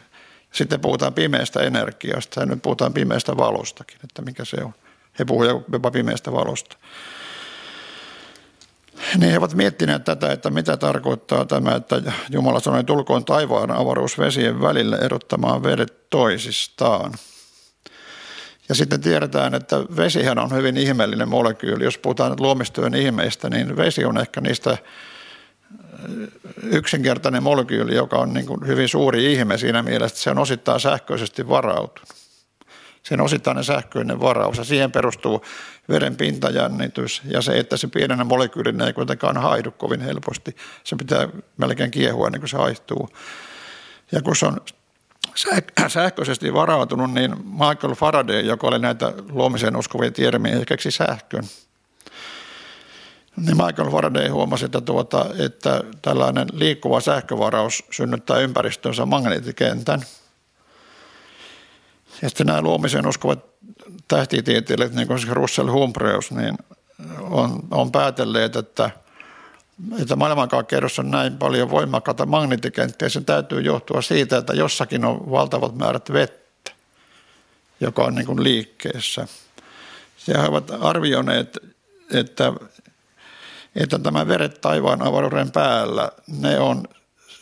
Sitten 0.53 0.81
puhutaan 0.81 1.15
pimeästä 1.15 1.61
energiasta 1.61 2.41
ja 2.41 2.47
nyt 2.47 2.63
puhutaan 2.63 2.93
pimeästä 2.93 3.37
valostakin, 3.37 3.99
että 4.05 4.23
mikä 4.23 4.45
se 4.45 4.57
on. 4.65 4.75
He 5.19 5.25
puhuvat 5.25 5.65
jopa 5.73 5.91
pimeästä 5.91 6.33
valosta. 6.33 6.77
Niin 9.17 9.31
he 9.31 9.39
ovat 9.39 9.55
miettineet 9.55 10.05
tätä, 10.05 10.33
että 10.33 10.51
mitä 10.51 10.77
tarkoittaa 10.77 11.45
tämä, 11.45 11.75
että 11.75 12.03
Jumala 12.31 12.61
sanoi, 12.61 12.85
tulkoon 12.85 13.25
taivaan 13.25 13.71
avaruus 13.71 14.19
vesien 14.19 14.61
välille 14.61 14.97
erottamaan 14.97 15.63
vedet 15.63 16.11
toisistaan. 16.11 17.13
Ja 18.69 18.75
sitten 18.75 19.01
tiedetään, 19.01 19.55
että 19.55 19.77
vesihän 19.97 20.39
on 20.39 20.53
hyvin 20.53 20.77
ihmeellinen 20.77 21.29
molekyyli. 21.29 21.85
Jos 21.85 21.99
puhutaan 21.99 22.37
luomistyön 22.39 22.95
ihmeistä, 22.95 23.51
niin 23.51 23.77
vesi 23.77 24.05
on 24.05 24.19
ehkä 24.19 24.41
niistä 24.41 24.79
yksinkertainen 26.63 27.43
molekyyli, 27.43 27.95
joka 27.95 28.17
on 28.17 28.33
niin 28.33 28.47
kuin 28.47 28.67
hyvin 28.67 28.89
suuri 28.89 29.33
ihme 29.33 29.59
siinä 29.59 29.83
mielessä, 29.83 30.15
että 30.15 30.23
se 30.23 30.31
on 30.31 30.39
osittain 30.39 30.81
sähköisesti 30.81 31.49
varautunut. 31.49 32.09
Sen 33.03 33.21
osittainen 33.21 33.65
sähköinen 33.65 34.21
varaus 34.21 34.59
ja 34.59 34.65
siihen 34.65 34.93
perustuu 34.93 35.45
veren 35.89 36.17
pintajännitys 36.17 37.23
ja 37.25 37.43
se, 37.43 37.59
että 37.59 37.77
se 37.77 37.87
pienenä 37.87 38.25
molekyylinen 38.25 38.87
ei 38.87 38.93
kuitenkaan 38.93 39.37
haidu 39.37 39.71
kovin 39.71 40.01
helposti. 40.01 40.57
Se 40.85 40.97
pitää 40.97 41.29
melkein 41.57 41.91
kiehua 41.91 42.27
ennen 42.27 42.41
kuin 42.41 42.49
se 42.49 42.57
haihtuu. 42.57 43.09
Ja 44.13 44.23
kun 44.23 44.37
se 44.37 44.47
on 44.47 44.61
sähköisesti 45.89 46.53
varautunut, 46.53 47.13
niin 47.13 47.37
Michael 47.45 47.95
Faraday, 47.95 48.41
joka 48.41 48.67
oli 48.67 48.79
näitä 48.79 49.13
luomiseen 49.31 49.77
uskovia 49.77 50.11
tiedemiehiä, 50.11 50.65
keksi 50.65 50.91
sähkön– 50.91 51.45
niin 53.37 53.57
Michael 53.57 53.91
Faraday 53.91 54.29
huomasi, 54.29 54.65
että, 54.65 54.81
tuota, 54.81 55.27
että 55.39 55.83
tällainen 56.03 56.49
liikkuva 56.53 57.01
sähkövaraus 57.01 57.85
synnyttää 57.91 58.39
ympäristönsä 58.39 59.07
magneettikentän. 59.07 60.05
Ja 62.23 62.29
sitten 62.29 62.47
nämä 62.47 62.63
luomiseen 62.63 63.07
uskovat 63.07 63.45
tähtitieteilijät, 64.09 64.93
niin 64.93 65.09
kuin 65.09 65.29
Russell 65.29 65.71
Humpreus, 65.71 66.31
niin 66.31 66.59
on, 67.21 67.61
on 67.71 67.93
päätelleet, 67.93 68.57
että, 68.57 68.91
että 70.01 70.17
maailmankaikkeudessa 70.17 71.03
on 71.03 71.11
näin 71.11 71.39
paljon 71.39 71.71
voimakkaita 71.71 72.27
magneettikenttiä. 72.27 73.09
Sen 73.09 73.25
täytyy 73.25 73.61
johtua 73.61 74.03
siitä, 74.03 74.39
että 74.39 74.53
jossakin 74.55 75.05
on 75.05 75.31
valtavat 75.31 75.77
määrät 75.77 76.13
vettä, 76.13 76.71
joka 77.81 78.05
on 78.05 78.15
niin 78.15 78.27
kuin 78.27 78.43
liikkeessä. 78.43 79.27
Ja 80.27 80.43
ovat 80.43 80.71
arvioineet, 80.81 81.59
että 82.11 82.53
että 83.77 83.99
tämä 83.99 84.29
veret 84.29 84.61
taivaan 84.61 85.03
avaruuden 85.03 85.51
päällä, 85.51 86.11
ne 86.41 86.59
on 86.61 86.85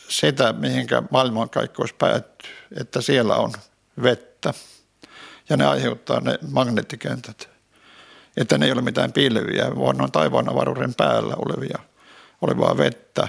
sitä, 0.09 0.53
mihinkä 0.53 1.03
maailmankaikkous 1.11 1.93
päättyy, 1.93 2.51
että 2.79 3.01
siellä 3.01 3.35
on 3.35 3.51
vettä 4.03 4.53
ja 5.49 5.57
ne 5.57 5.65
aiheuttaa 5.65 6.19
ne 6.19 6.39
magneettikentät. 6.51 7.49
Että 8.37 8.57
ne 8.57 8.65
ei 8.65 8.71
ole 8.71 8.81
mitään 8.81 9.11
pilviä, 9.11 9.71
vaan 9.75 9.97
ne 9.97 10.03
on 10.03 10.11
taivaan 10.11 10.49
avaruuden 10.49 10.93
päällä 10.93 11.33
olevia, 11.37 11.79
olevaa 12.43 12.77
vettä, 12.77 13.27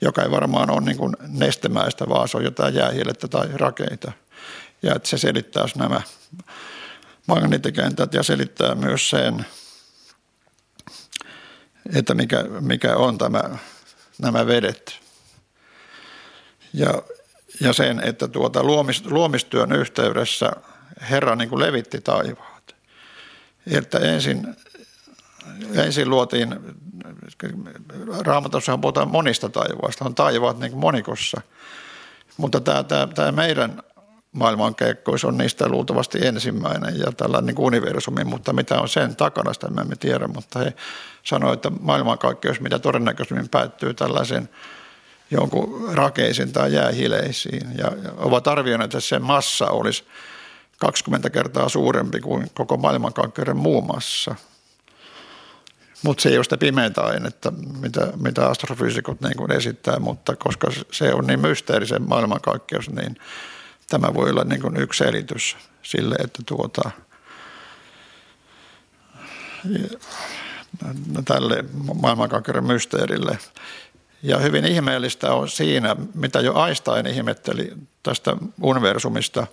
joka 0.00 0.22
ei 0.22 0.30
varmaan 0.30 0.70
ole 0.70 0.80
niin 0.80 0.96
kuin 0.96 1.16
nestemäistä, 1.28 2.08
vaan 2.08 2.28
se 2.28 2.36
on 2.36 2.44
jotain 2.44 2.74
jäähielettä 2.74 3.28
tai 3.28 3.48
rakeita. 3.54 4.12
Ja 4.82 4.94
että 4.94 5.08
se 5.08 5.18
selittää 5.18 5.64
nämä 5.76 6.00
magneettikentät 7.26 8.14
ja 8.14 8.22
selittää 8.22 8.74
myös 8.74 9.10
sen, 9.10 9.46
että 11.94 12.14
mikä, 12.14 12.44
mikä 12.60 12.96
on 12.96 13.18
tämä, 13.18 13.42
nämä 14.18 14.46
vedet. 14.46 15.00
Ja, 16.72 17.02
ja 17.60 17.72
sen, 17.72 18.00
että 18.04 18.28
tuota 18.28 18.60
luomistyön 19.04 19.72
yhteydessä 19.72 20.52
Herra 21.10 21.36
niin 21.36 21.48
kuin 21.48 21.62
levitti 21.62 22.00
taivaat. 22.00 22.74
Että 23.70 23.98
ensin, 23.98 24.56
ensin 25.74 26.10
luotiin, 26.10 26.56
raamatussahan 28.26 28.80
puhutaan 28.80 29.10
monista 29.10 29.48
taivaista, 29.48 30.04
on 30.04 30.14
taivaat 30.14 30.58
niin 30.58 30.76
monikossa. 30.76 31.40
Mutta 32.36 32.60
tämä, 32.60 32.82
tämä, 32.82 33.06
tämä 33.14 33.32
meidän 33.32 33.82
maailmankeikkois 34.32 35.24
on 35.24 35.38
niistä 35.38 35.68
luultavasti 35.68 36.26
ensimmäinen 36.26 36.98
ja 36.98 37.12
tällainen 37.12 37.54
niin 37.54 37.64
universumi, 37.66 38.24
mutta 38.24 38.52
mitä 38.52 38.80
on 38.80 38.88
sen 38.88 39.16
takana, 39.16 39.52
sitä 39.52 39.70
me 39.70 39.80
emme 39.80 39.96
tiedä, 39.96 40.28
mutta 40.28 40.58
he 40.58 40.74
sanoivat, 41.22 41.66
että 41.66 41.70
maailmankaikkeus 41.80 42.60
mitä 42.60 42.78
todennäköisemmin 42.78 43.48
päättyy 43.48 43.94
tällaisen 43.94 44.48
jonkun 45.30 45.90
rakeisiin 45.94 46.52
tai 46.52 46.72
jäähileisiin 46.72 47.78
ja 47.78 47.92
ovat 48.16 48.48
arvioineet, 48.48 48.94
että 48.94 49.00
se 49.00 49.18
massa 49.18 49.70
olisi 49.70 50.04
20 50.78 51.30
kertaa 51.30 51.68
suurempi 51.68 52.20
kuin 52.20 52.50
koko 52.54 52.76
maailmankaikkeuden 52.76 53.56
muu 53.56 53.82
massa. 53.82 54.34
Mutta 56.02 56.22
se 56.22 56.28
ei 56.28 56.36
ole 56.36 56.44
sitä 56.44 56.56
pimeää 56.56 56.90
ainetta, 56.96 57.52
mitä, 57.80 58.12
mitä 58.16 58.46
astrofyysikot 58.46 59.20
niin 59.20 59.52
esittää, 59.52 59.98
mutta 59.98 60.36
koska 60.36 60.70
se 60.90 61.14
on 61.14 61.26
niin 61.26 61.40
mysteerisen 61.40 62.02
maailmankaikkeus, 62.08 62.90
niin 62.90 63.16
tämä 63.88 64.14
voi 64.14 64.30
olla 64.30 64.44
niin 64.44 64.60
kuin 64.60 64.76
yksi 64.76 65.04
selitys 65.04 65.56
sille, 65.82 66.14
että 66.14 66.42
tuota, 66.46 66.90
tälle 71.24 71.64
maailmankaikkeuden 71.94 72.64
mysteerille. 72.64 73.38
Ja 74.22 74.38
hyvin 74.38 74.64
ihmeellistä 74.64 75.32
on 75.32 75.48
siinä, 75.48 75.96
mitä 76.14 76.40
jo 76.40 76.66
Einstein 76.66 77.06
ihmetteli 77.06 77.72
tästä 78.02 78.36
universumista. 78.62 79.46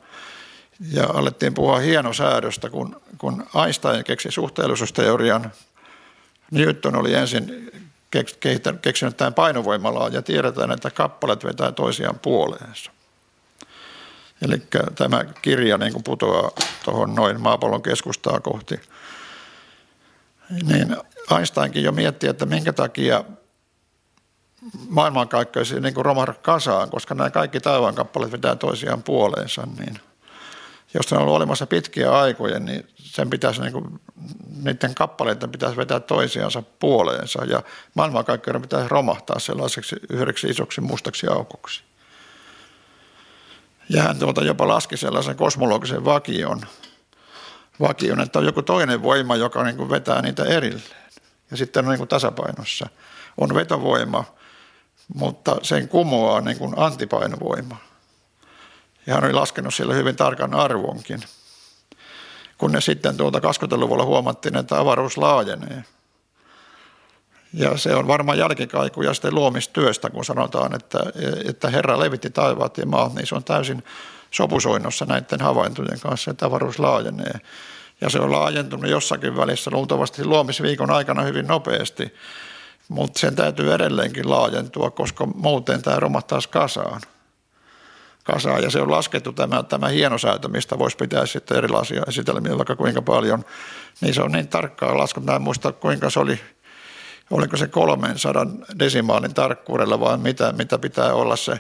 Ja 0.92 1.08
alettiin 1.08 1.54
puhua 1.54 1.80
hienosäädöstä, 1.80 2.70
kun, 2.70 3.02
kun 3.18 3.46
Einstein 3.66 4.04
keksi 4.04 4.32
suhteellisuusteorian. 4.32 5.52
Newton 6.54 6.96
oli 6.96 7.14
ensin 7.14 7.72
keksinyt 8.82 9.18
tämän 9.18 9.34
painovoimalaa 9.34 10.10
ja 10.10 10.22
tiedetään, 10.22 10.72
että 10.72 10.92
kappaleet 10.92 11.44
vetää 11.44 11.72
toisiaan 11.72 12.20
puoleensa. 12.20 12.92
Eli 14.42 14.62
tämä 14.96 15.26
kirja 15.42 15.78
niin 15.78 15.94
kuin 15.94 16.04
putoaa 16.04 16.52
tuohon 16.86 17.16
noin 17.16 17.42
maapallon 17.42 17.82
keskustaa 17.82 18.40
kohti. 18.40 18.80
Niin 20.64 20.98
Einsteinkin 21.38 21.84
jo 21.84 21.92
mietti, 21.92 22.28
että 22.28 22.46
minkä 22.46 22.74
takia 22.74 23.24
maailmankaikkeus 24.90 25.74
niin 25.74 25.94
kuin 25.94 26.06
romahda 26.06 26.34
kasaan, 26.34 26.90
koska 26.90 27.16
nämä 27.16 27.30
kaikki 27.30 27.60
taivaan 27.60 27.96
kappaleet 27.96 28.32
vetää 28.32 28.56
toisiaan 28.56 29.04
puoleensa, 29.04 29.68
niin 29.78 30.00
jos 30.94 31.12
ne 31.12 31.18
on 31.18 31.24
ollut 31.24 31.36
olemassa 31.36 31.68
pitkiä 31.68 32.12
aikoja, 32.12 32.60
niin 32.60 32.88
sen 32.96 33.30
pitäisi, 33.30 33.62
niin 33.62 33.74
kuin, 33.74 34.02
niiden 34.64 34.96
kappaleiden 34.96 35.52
pitäisi 35.52 35.78
vetää 35.78 36.00
toisiansa 36.00 36.64
puoleensa 36.80 37.46
ja 37.46 37.64
maailmankaikkeuden 37.94 38.62
pitäisi 38.62 38.88
romahtaa 38.88 39.40
sellaiseksi 39.40 39.96
yhdeksi 40.10 40.48
isoksi 40.48 40.82
mustaksi 40.82 41.28
aukoksi. 41.28 41.84
Ja 43.90 44.04
hän 44.04 44.20
tuolta 44.20 44.44
jopa 44.44 44.68
laski 44.68 44.98
sellaisen 44.98 45.36
kosmologisen 45.36 46.06
vakion, 46.06 46.62
vakion 47.82 48.22
että 48.22 48.40
on 48.40 48.46
joku 48.46 48.62
toinen 48.62 49.04
voima, 49.04 49.36
joka 49.36 49.64
niin 49.64 49.78
kuin 49.78 49.90
vetää 49.90 50.22
niitä 50.22 50.44
erilleen. 50.44 51.04
Ja 51.52 51.58
sitten 51.58 51.86
on 51.86 51.90
niin 51.92 51.98
kuin 51.98 52.08
tasapainossa. 52.08 52.90
On 53.38 53.56
vetovoima, 53.56 54.24
mutta 55.16 55.58
sen 55.62 55.88
kumoaa 55.88 56.42
niin 56.42 56.58
kuin 56.58 56.74
antipainovoima. 56.78 57.78
Ja 59.06 59.14
hän 59.14 59.24
oli 59.24 59.34
laskenut 59.34 59.74
sille 59.74 59.96
hyvin 59.96 60.16
tarkan 60.16 60.54
arvonkin. 60.54 61.24
Kun 62.58 62.72
ne 62.72 62.82
sitten 62.82 63.18
tuolta 63.18 63.40
20-luvulla 63.40 64.06
huomattiin, 64.06 64.58
että 64.58 64.80
avaruus 64.80 65.18
laajenee. 65.18 65.84
Ja 67.54 67.78
se 67.78 67.96
on 67.96 68.08
varmaan 68.08 68.38
jälkikaikuja 68.38 69.14
sitten 69.14 69.36
luomistyöstä, 69.36 70.10
kun 70.10 70.26
sanotaan, 70.26 70.76
että, 70.76 71.00
että 71.50 71.70
Herra 71.70 72.00
levitti 72.00 72.30
taivaat 72.30 72.78
ja 72.78 72.86
maat, 72.86 73.14
niin 73.14 73.28
se 73.28 73.36
on 73.36 73.44
täysin 73.44 73.84
sopusoinnossa 74.32 75.06
näiden 75.06 75.42
havaintojen 75.42 76.00
kanssa, 76.00 76.32
että 76.32 76.46
avaruus 76.46 76.80
laajenee. 76.80 77.40
Ja 78.02 78.10
se 78.10 78.20
on 78.20 78.32
laajentunut 78.32 78.92
jossakin 78.92 79.38
välissä 79.38 79.72
luultavasti 79.72 80.26
luomisviikon 80.26 80.92
aikana 80.92 81.22
hyvin 81.22 81.48
nopeasti 81.48 82.14
mutta 82.88 83.20
sen 83.20 83.36
täytyy 83.36 83.74
edelleenkin 83.74 84.30
laajentua, 84.30 84.92
koska 84.92 85.26
muuten 85.26 85.82
tämä 85.82 86.00
romahtaisi 86.00 86.50
kasaan. 86.50 87.02
Kasaan. 88.24 88.64
Ja 88.64 88.70
se 88.70 88.82
on 88.82 88.92
laskettu 88.92 89.34
tämä, 89.34 89.64
tämä 89.64 89.88
hienosäätö, 89.88 90.48
mistä 90.48 90.80
voisi 90.80 90.98
pitää 90.98 91.26
sitten 91.26 91.58
erilaisia 91.58 92.04
esitelmiä 92.08 92.58
vaikka 92.58 92.76
kuinka 92.76 93.02
paljon. 93.02 93.46
Niin 94.02 94.14
se 94.14 94.22
on 94.22 94.32
niin 94.32 94.48
tarkkaa 94.48 94.98
laskettu. 94.98 95.32
Mä 95.32 95.36
en 95.36 95.42
muista 95.42 95.72
kuinka 95.72 96.10
se 96.10 96.20
oli, 96.20 96.40
oliko 97.32 97.58
se 97.58 97.68
300 97.68 98.46
desimaalin 98.80 99.34
tarkkuudella 99.34 100.00
vai 100.00 100.18
mitä, 100.18 100.54
mitä 100.58 100.80
pitää 100.80 101.14
olla 101.14 101.36
se 101.36 101.60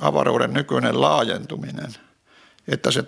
avaruuden 0.00 0.52
nykyinen 0.52 1.00
laajentuminen. 1.00 1.94
Että 2.68 2.90
se 2.90 3.04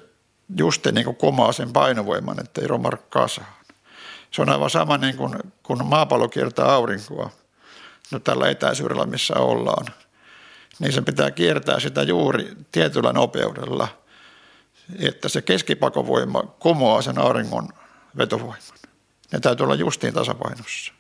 just 0.57 0.87
niin 0.93 1.05
kuin 1.05 1.17
komaa 1.17 1.53
sen 1.53 1.73
painovoiman, 1.73 2.41
että 2.41 2.61
ei 2.61 2.67
romahda 2.67 2.97
kasaan. 2.97 3.49
Se 4.31 4.43
on 4.43 4.49
aivan 4.49 4.71
sama 4.71 4.99
niin 4.99 5.17
kuin 5.17 5.35
kun 5.63 5.85
maapallo 5.85 6.29
kiertää 6.29 6.67
aurinkoa– 6.67 7.31
no 8.13 8.19
tällä 8.19 8.51
etäisyydellä, 8.51 9.07
missä 9.07 9.35
ollaan, 9.35 9.87
niin 10.79 10.93
se 10.93 11.03
pitää 11.03 11.31
kiertää 11.31 11.81
sitä 11.81 12.03
juuri 12.03 12.57
tietyllä 12.73 13.13
nopeudella, 13.13 13.89
että 14.99 15.29
se 15.29 15.43
keskipakovoima 15.43 16.43
kumoaa 16.43 17.03
sen 17.03 17.19
auringon 17.19 17.69
vetovoiman. 18.17 18.57
Ne 19.33 19.41
täytyy 19.41 19.65
olla 19.65 19.75
justiin 19.75 20.15
tasapainossa. 20.15 20.93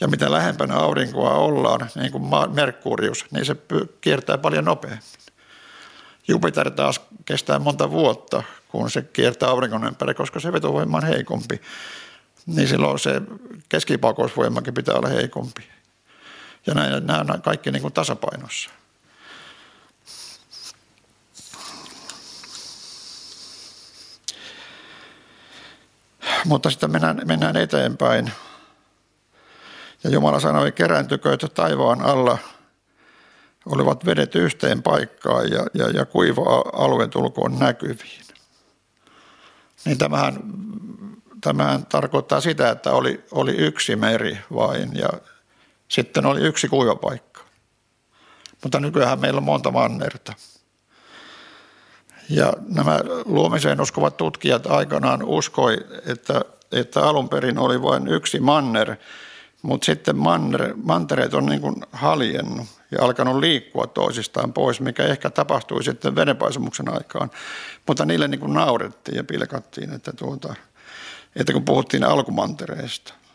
Ja 0.00 0.08
mitä 0.08 0.30
lähempänä 0.30 0.74
aurinkoa 0.74 1.34
ollaan, 1.34 1.90
niin 1.94 2.12
kuin 2.12 2.24
Merkurius, 2.54 3.24
niin 3.30 3.44
se 3.44 3.56
kiertää 4.00 4.38
paljon 4.38 4.64
nopeammin. 4.64 5.02
Jupiter 6.28 6.70
taas 6.70 7.00
kestää 7.24 7.58
monta 7.58 7.90
vuotta, 7.90 8.42
kun 8.68 8.90
se 8.90 9.02
kiertää 9.02 9.48
auringon 9.48 9.84
ympäri, 9.84 10.14
koska 10.14 10.40
se 10.40 10.52
vetovoima 10.52 10.96
on 10.96 11.04
heikompi. 11.04 11.60
Niin 12.46 12.68
silloin 12.68 12.98
se 12.98 13.22
keskipakousvoimakin 13.68 14.74
pitää 14.74 14.94
olla 14.94 15.08
heikompi. 15.08 15.68
Ja 16.66 16.74
näin, 16.74 17.06
nämä 17.06 17.24
on 17.34 17.42
kaikki 17.42 17.70
niin 17.70 17.82
kuin 17.82 17.94
tasapainossa. 17.94 18.70
Mutta 26.44 26.70
sitten 26.70 26.90
mennään, 26.90 27.22
mennään 27.24 27.56
eteenpäin. 27.56 28.32
Ja 30.04 30.10
Jumala 30.10 30.40
sanoi, 30.40 30.68
että 30.68 31.48
taivaan 31.48 32.02
alla 32.02 32.38
olivat 33.66 34.06
vedet 34.06 34.34
yhteen 34.34 34.82
paikkaan 34.82 35.50
ja, 35.50 35.66
ja, 35.74 35.88
ja 35.90 36.04
kuiva 36.04 36.64
alue 36.72 37.08
tulkoon 37.08 37.58
näkyviin. 37.58 38.26
Niin 39.84 39.98
tämähän, 39.98 40.40
tämähän 41.40 41.86
tarkoittaa 41.86 42.40
sitä, 42.40 42.70
että 42.70 42.92
oli, 42.92 43.24
oli 43.30 43.56
yksi 43.56 43.96
meri 43.96 44.38
vain 44.54 44.90
ja 44.94 45.08
sitten 45.88 46.26
oli 46.26 46.40
yksi 46.40 46.68
kuivapaikka. 46.68 47.40
Mutta 48.62 48.80
nykyään 48.80 49.20
meillä 49.20 49.38
on 49.38 49.44
monta 49.44 49.70
mannerta. 49.70 50.32
Ja 52.28 52.52
nämä 52.68 53.00
luomiseen 53.24 53.80
uskovat 53.80 54.16
tutkijat 54.16 54.66
aikanaan 54.66 55.22
uskoi, 55.22 55.76
että, 56.06 56.40
että 56.72 57.02
alun 57.02 57.28
perin 57.28 57.58
oli 57.58 57.82
vain 57.82 58.08
yksi 58.08 58.40
manner, 58.40 58.96
mutta 59.62 59.84
sitten 59.84 60.16
manner, 60.16 60.74
mantereet 60.84 61.34
on 61.34 61.46
niin 61.46 61.60
kuin 61.60 61.76
haljennut 61.92 62.66
ja 62.90 62.98
alkanut 63.04 63.36
liikkua 63.36 63.86
toisistaan 63.86 64.52
pois, 64.52 64.80
mikä 64.80 65.04
ehkä 65.04 65.30
tapahtui 65.30 65.84
sitten 65.84 66.14
vedenpaisumuksen 66.14 66.94
aikaan. 66.94 67.30
Mutta 67.86 68.04
niille 68.04 68.28
niin 68.28 68.40
kuin 68.40 68.54
naurettiin 68.54 69.16
ja 69.16 69.24
pilkattiin, 69.24 69.92
että, 69.92 70.12
tuota, 70.12 70.54
että 71.36 71.52
kun 71.52 71.64
puhuttiin 71.64 72.04
alkumantereesta– 72.04 73.14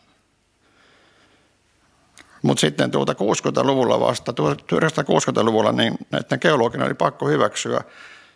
mutta 2.41 2.62
sitten 2.62 2.91
tuota 2.91 3.13
60-luvulla 3.13 3.99
vasta, 3.99 4.32
1960-luvulla, 4.32 5.71
niin 5.71 5.97
näiden 6.12 6.39
geologina 6.41 6.86
oli 6.86 6.93
pakko 6.93 7.27
hyväksyä 7.27 7.82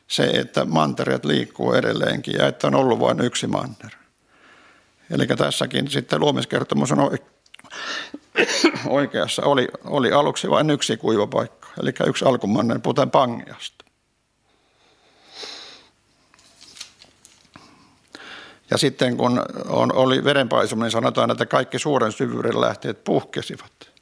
se, 0.08 0.24
että 0.24 0.66
mantereet 0.66 1.26
liikkuu 1.26 1.74
edelleenkin 1.74 2.36
ja 2.40 2.48
että 2.48 2.68
on 2.68 2.76
ollut 2.76 3.00
vain 3.00 3.22
yksi 3.22 3.48
manner. 3.48 3.92
Eli 5.12 5.28
tässäkin 5.28 5.92
sitten 5.92 6.20
luomiskertomus 6.20 6.92
on 6.92 7.00
oikeassa. 8.88 9.42
Oli, 9.46 9.68
oli 9.86 10.12
aluksi 10.12 10.50
vain 10.50 10.70
yksi 10.70 10.98
kuivapaikka, 10.98 11.68
eli 11.82 11.94
yksi 12.08 12.26
alkumanner, 12.26 12.80
puhutaan 12.80 13.12
Pangiasta. 13.12 13.86
Ja 18.72 18.78
sitten 18.78 19.18
kun 19.18 19.42
on, 19.68 19.96
oli 19.96 20.24
vedenpaisuminen, 20.24 20.86
niin 20.86 20.92
sanotaan, 20.92 21.32
että 21.32 21.46
kaikki 21.46 21.80
suuren 21.80 22.12
syvyyden 22.12 22.62
lähteet 22.62 23.04
puhkesivat. 23.04 23.95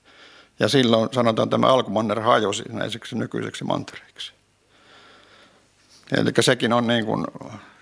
Ja 0.60 0.68
silloin 0.68 1.10
sanotaan 1.12 1.50
tämä 1.50 1.68
alkumanner 1.68 2.20
hajosi 2.20 2.64
näiseksi 2.70 3.18
nykyiseksi 3.18 3.64
mantereiksi. 3.64 4.34
Eli 6.18 6.32
sekin 6.40 6.74
on 6.74 6.88
niin 6.88 7.06
kuin, 7.06 7.26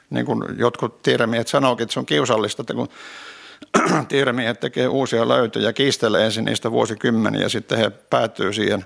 niin 0.09 0.25
kuin 0.25 0.43
jotkut 0.57 1.01
tiedemiehet 1.01 1.47
sanoivat, 1.47 1.81
että 1.81 1.93
se 1.93 1.99
on 1.99 2.05
kiusallista, 2.05 2.61
että 2.61 2.73
kun 2.73 2.89
tiedemiehet 4.07 4.59
tekee 4.59 4.87
uusia 4.87 5.27
löytöjä, 5.27 5.73
kiistelee 5.73 6.25
ensin 6.25 6.45
niistä 6.45 6.71
vuosikymmeniä 6.71 7.41
ja 7.41 7.49
sitten 7.49 7.77
he 7.77 7.89
päätyy 7.89 8.53
siihen 8.53 8.85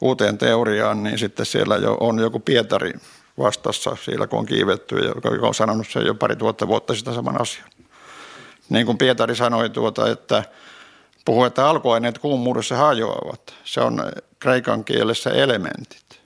uuteen 0.00 0.38
teoriaan, 0.38 1.02
niin 1.02 1.18
sitten 1.18 1.46
siellä 1.46 1.76
jo 1.76 1.96
on 2.00 2.18
joku 2.18 2.40
Pietari 2.40 2.92
vastassa 3.38 3.96
siellä, 4.04 4.26
kun 4.26 4.38
on 4.38 4.46
kiivetty, 4.46 4.96
joka 5.30 5.46
on 5.46 5.54
sanonut 5.54 5.86
sen 5.88 6.06
jo 6.06 6.14
pari 6.14 6.36
tuhatta 6.36 6.68
vuotta 6.68 6.94
sitä 6.94 7.14
saman 7.14 7.40
asian. 7.40 7.68
Niin 8.68 8.86
kuin 8.86 8.98
Pietari 8.98 9.36
sanoi, 9.36 9.70
tuota, 9.70 10.10
että 10.10 10.44
puhuu, 11.24 11.44
että 11.44 11.68
alkuaineet 11.68 12.18
kuumuudessa 12.18 12.76
hajoavat. 12.76 13.54
Se 13.64 13.80
on 13.80 14.02
kreikan 14.38 14.84
kielessä 14.84 15.30
elementit 15.30 16.20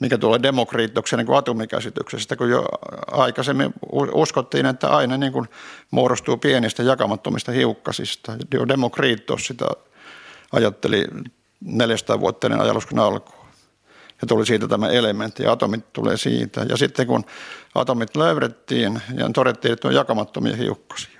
mikä 0.00 0.18
tulee 0.18 0.42
demokriittoksen 0.42 1.18
niin 1.18 1.36
atomikäsityksestä, 1.36 2.36
kun 2.36 2.50
jo 2.50 2.68
aikaisemmin 3.06 3.74
uskottiin, 4.12 4.66
että 4.66 4.88
aina 4.88 5.16
niin 5.16 5.32
kuin 5.32 5.48
muodostuu 5.90 6.36
pienistä 6.36 6.82
jakamattomista 6.82 7.52
hiukkasista. 7.52 8.32
Jo 8.54 8.68
Demokriittos 8.68 9.46
sitä 9.46 9.66
ajatteli 10.52 11.04
400 11.60 12.20
vuotta 12.20 12.46
ennen 12.46 12.60
ajaluskun 12.60 12.98
alkua. 12.98 13.46
Ja 14.22 14.26
tuli 14.26 14.46
siitä 14.46 14.68
tämä 14.68 14.88
elementti, 14.88 15.42
ja 15.42 15.52
atomit 15.52 15.92
tulee 15.92 16.16
siitä. 16.16 16.66
Ja 16.68 16.76
sitten 16.76 17.06
kun 17.06 17.24
atomit 17.74 18.16
löydettiin, 18.16 19.02
ja 19.14 19.30
todettiin, 19.34 19.72
että 19.72 19.88
on 19.88 19.94
jakamattomia 19.94 20.56
hiukkasia. 20.56 21.19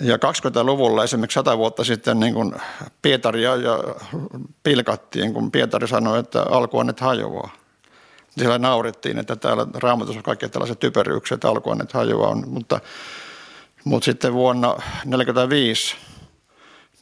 Ja 0.00 0.16
20-luvulla 0.16 1.04
esimerkiksi 1.04 1.34
100 1.34 1.58
vuotta 1.58 1.84
sitten 1.84 2.20
niin 2.20 2.34
kuin 2.34 2.54
Pietaria 3.02 3.56
ja 3.56 3.78
pilkattiin, 4.62 5.34
kun 5.34 5.50
Pietari 5.50 5.88
sanoi, 5.88 6.18
että 6.18 6.42
alkuannet 6.42 7.00
hajoaa. 7.00 7.50
Siellä 8.38 8.58
naurettiin, 8.58 9.18
että 9.18 9.36
täällä 9.36 9.66
raamatussa 9.74 10.18
on 10.18 10.22
kaikki 10.22 10.48
tällaiset 10.48 10.78
typeryykset, 10.78 11.36
että 11.36 11.48
alkuannet 11.48 11.92
hajoaa. 11.92 12.34
Mutta, 12.34 12.80
mutta 13.84 14.04
sitten 14.04 14.32
vuonna 14.32 14.68
1945 14.68 15.96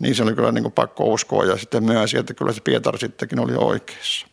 niin 0.01 0.14
se 0.14 0.23
oli 0.23 0.35
kyllä 0.35 0.53
niin 0.53 0.62
kuin 0.62 0.73
pakko 0.73 1.05
uskoa 1.05 1.45
ja 1.45 1.57
sitten 1.57 1.85
myönsi, 1.85 2.19
että 2.19 2.35
kyllä 2.35 2.53
se 2.53 2.61
Pietari 2.61 2.99
sittenkin 2.99 3.40
oli 3.40 3.53
oikeassa. 3.57 4.27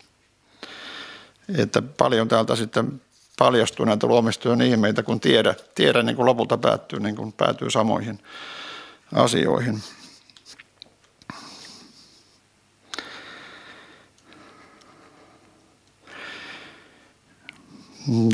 Että 1.58 1.82
paljon 1.82 2.28
täältä 2.28 2.56
sitten 2.56 3.02
paljastuu 3.38 3.86
näitä 3.86 4.08
luomistyön 4.08 4.62
ihmeitä, 4.62 5.04
kun 5.04 5.20
tiedä, 5.20 5.56
tiedä 5.76 6.04
niin 6.04 6.16
kuin 6.16 6.26
lopulta 6.26 6.58
päättyy, 6.58 7.00
niin 7.00 7.16
kuin 7.16 7.34
päätyy 7.34 7.70
samoihin 7.70 8.20
asioihin. 9.14 9.84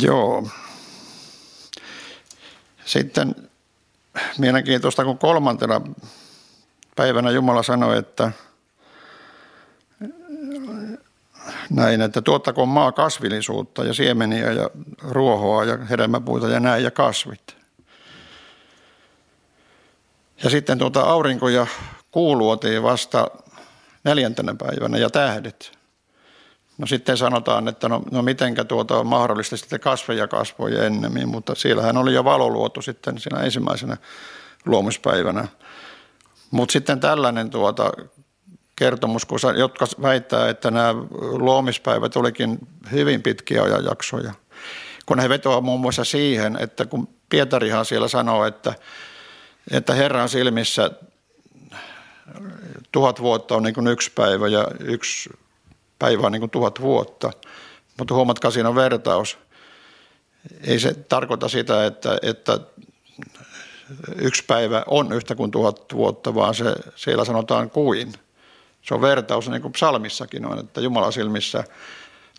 Joo. 0.01 0.47
Sitten 2.85 3.35
mielenkiintoista, 4.37 5.05
kun 5.05 5.17
kolmantena 5.17 5.81
päivänä 6.95 7.31
Jumala 7.31 7.63
sanoi, 7.63 7.97
että– 7.97 8.31
näin, 11.69 12.01
että 12.01 12.21
tuottakoon 12.21 12.69
maa 12.69 12.91
kasvillisuutta 12.91 13.83
ja 13.83 13.93
siemeniä 13.93 14.51
ja 14.51 14.69
ruohoa 15.01 15.63
ja 15.63 15.77
hedelmäpuita 15.77 16.47
ja 16.47 16.59
näin 16.59 16.83
ja 16.83 16.91
kasvit. 16.91 17.57
Ja 20.43 20.49
sitten 20.49 20.77
tuota 20.77 21.01
aurinko 21.01 21.49
ja 21.49 21.67
kuu 22.11 22.37
luotiin 22.37 22.83
vasta 22.83 23.27
neljäntenä 24.03 24.55
päivänä 24.55 24.97
ja 24.97 25.09
tähdet. 25.09 25.71
No 26.77 26.87
sitten 26.87 27.17
sanotaan, 27.17 27.67
että 27.67 27.89
no, 27.89 28.03
no 28.11 28.21
mitenkä 28.21 28.63
tuota 28.63 28.97
on 28.97 29.07
mahdollista 29.07 29.57
sitten 29.57 29.79
kasveja 29.79 30.27
kasvoi 30.27 30.85
ennemmin, 30.85 31.29
mutta 31.29 31.55
siellähän 31.55 31.97
oli 31.97 32.13
jo 32.13 32.23
valo 32.23 32.49
luotu 32.49 32.81
sitten 32.81 33.19
siinä 33.19 33.39
ensimmäisenä 33.39 33.97
luomuspäivänä. 34.65 35.47
Mutta 36.51 36.73
sitten 36.73 36.99
tällainen 36.99 37.49
tuota 37.49 37.91
kertomus, 38.75 39.25
kun 39.25 39.39
jotka 39.57 39.85
väittää, 40.01 40.49
että 40.49 40.71
nämä 40.71 40.95
luomispäivät 41.19 42.15
olikin 42.15 42.59
hyvin 42.91 43.21
pitkiä 43.21 43.63
ajanjaksoja. 43.63 44.33
Kun 45.05 45.19
he 45.19 45.29
vetoavat 45.29 45.63
muun 45.63 45.79
muassa 45.79 46.03
siihen, 46.03 46.57
että 46.59 46.85
kun 46.85 47.07
Pietarihan 47.29 47.85
siellä 47.85 48.07
sanoo, 48.07 48.45
että, 48.45 48.73
että 49.71 49.93
Herran 49.93 50.29
silmissä 50.29 50.91
tuhat 52.91 53.21
vuotta 53.21 53.55
on 53.55 53.63
niin 53.63 53.75
kuin 53.75 53.87
yksi 53.87 54.11
päivä 54.15 54.47
ja 54.47 54.67
yksi 54.79 55.29
päivä 55.99 56.25
on 56.25 56.31
niin 56.31 56.39
kuin 56.41 56.49
tuhat 56.49 56.81
vuotta. 56.81 57.31
Mutta 57.97 58.13
huomatkaa, 58.13 58.51
siinä 58.51 58.69
on 58.69 58.75
vertaus. 58.75 59.37
Ei 60.61 60.79
se 60.79 60.93
tarkoita 60.93 61.49
sitä, 61.49 61.85
että, 61.85 62.17
että 62.21 62.59
yksi 64.15 64.43
päivä 64.47 64.83
on 64.87 65.13
yhtä 65.13 65.35
kuin 65.35 65.51
tuhat 65.51 65.93
vuotta, 65.93 66.35
vaan 66.35 66.55
se, 66.55 66.75
siellä 66.95 67.25
sanotaan 67.25 67.69
kuin. 67.69 68.13
Se 68.83 68.93
on 68.93 69.01
vertaus, 69.01 69.49
niin 69.49 69.61
kuin 69.61 69.71
psalmissakin 69.71 70.45
on, 70.45 70.59
että 70.59 70.81
Jumalan 70.81 71.13
silmissä 71.13 71.63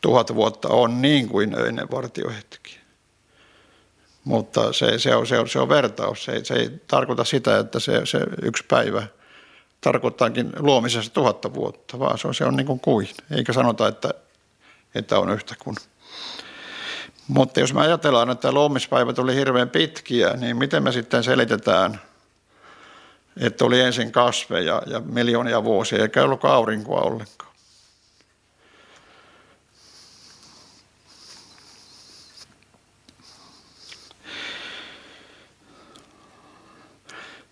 tuhat 0.02 0.34
vuotta 0.34 0.68
on 0.68 1.02
niin 1.02 1.28
kuin 1.28 1.54
öinen 1.58 1.90
vartiohetki. 1.90 2.78
Mutta 4.24 4.72
se, 4.72 4.98
se, 4.98 5.14
on, 5.14 5.26
se, 5.26 5.38
on, 5.38 5.48
se 5.48 5.58
on 5.58 5.68
vertaus. 5.68 6.24
Se 6.24 6.44
se 6.44 6.54
ei 6.54 6.70
tarkoita 6.86 7.24
sitä, 7.24 7.58
että 7.58 7.80
se, 7.80 8.00
se 8.06 8.18
yksi 8.42 8.64
päivä 8.68 9.06
tarkoittaakin 9.80 10.52
luomisessa 10.58 11.12
tuhatta 11.12 11.54
vuotta, 11.54 11.98
vaan 11.98 12.18
se 12.18 12.28
on, 12.28 12.34
se 12.34 12.44
on 12.44 12.56
niin 12.56 12.66
kuin 12.66 12.80
kuin. 12.80 13.08
Eikä 13.30 13.52
sanota, 13.52 13.88
että, 13.88 14.14
että 14.94 15.18
on 15.18 15.30
yhtä 15.30 15.54
kuin. 15.58 15.76
Mutta 17.28 17.60
jos 17.60 17.74
me 17.74 17.80
ajatellaan, 17.80 18.30
että 18.30 18.52
luomispäivät 18.52 19.18
oli 19.18 19.34
hirveän 19.34 19.70
pitkiä, 19.70 20.30
niin 20.30 20.56
miten 20.56 20.82
me 20.82 20.92
sitten 20.92 21.24
selitetään– 21.24 22.00
että 23.40 23.64
oli 23.64 23.80
ensin 23.80 24.12
kasveja 24.12 24.82
ja 24.86 25.00
miljoonia 25.00 25.64
vuosia, 25.64 26.02
eikä 26.02 26.22
ollut 26.22 26.44
aurinkoa 26.44 27.00
ollenkaan. 27.00 27.54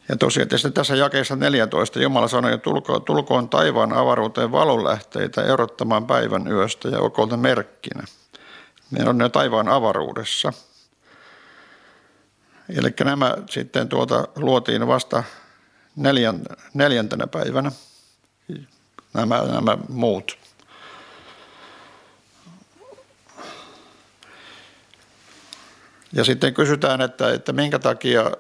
Ja 0.09 0.17
tosiaan 0.17 0.49
tietysti 0.49 0.71
tässä 0.71 0.97
jakeessa 0.97 1.37
14 1.37 2.03
Jumala 2.03 2.29
sanoi, 2.29 2.53
että 2.53 2.65
tulkoon, 2.65 3.03
tulkoon 3.03 3.49
taivaan 3.49 3.93
avaruuteen 3.93 4.53
valonlähteitä 4.53 5.43
erottamaan 5.43 6.07
päivän 6.07 6.49
yöstä 6.49 6.89
ja 6.89 6.99
olkoon 6.99 7.39
merkkinä. 7.39 8.05
Ne 8.91 9.09
on 9.09 9.19
ne 9.19 9.29
taivaan 9.29 9.69
avaruudessa. 9.69 10.53
Eli 12.77 12.91
nämä 13.05 13.37
sitten 13.51 13.89
tuota 13.89 14.29
luotiin 14.37 14.87
vasta 14.87 15.23
neljäntenä 16.75 17.27
päivänä 17.27 17.73
nämä, 19.15 19.43
nämä 19.43 19.79
muut. 19.89 20.39
Ja 26.13 26.25
sitten 26.25 26.55
kysytään, 26.55 27.01
että, 27.01 27.33
että 27.33 27.53
minkä 27.53 27.79
takia 27.79 28.31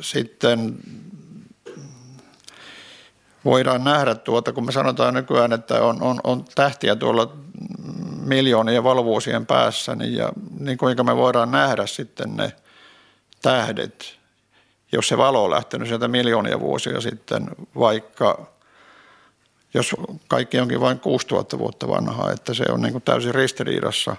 sitten 0.00 0.78
voidaan 3.44 3.84
nähdä 3.84 4.14
tuota, 4.14 4.52
kun 4.52 4.66
me 4.66 4.72
sanotaan 4.72 5.14
nykyään, 5.14 5.52
että 5.52 5.82
on, 5.82 6.02
on, 6.02 6.20
on 6.24 6.44
tähtiä 6.54 6.96
tuolla 6.96 7.36
miljoonien 8.20 8.84
valovuosien 8.84 9.46
päässä, 9.46 9.94
niin, 9.94 10.14
ja, 10.14 10.32
niin 10.60 10.78
kuinka 10.78 11.04
me 11.04 11.16
voidaan 11.16 11.50
nähdä 11.50 11.86
sitten 11.86 12.36
ne 12.36 12.52
tähdet 13.42 14.18
jos 14.92 15.08
se 15.08 15.16
valo 15.16 15.44
on 15.44 15.50
lähtenyt 15.50 15.88
sieltä 15.88 16.08
miljoonia 16.08 16.60
vuosia 16.60 17.00
sitten, 17.00 17.50
vaikka 17.78 18.46
jos 19.74 19.96
kaikki 20.28 20.60
onkin 20.60 20.80
vain 20.80 21.00
6000 21.00 21.58
vuotta 21.58 21.88
vanhaa, 21.88 22.32
että 22.32 22.54
se 22.54 22.64
on 22.68 22.82
niin 22.82 22.92
kuin 22.92 23.02
täysin 23.02 23.34
ristiriidassa, 23.34 24.16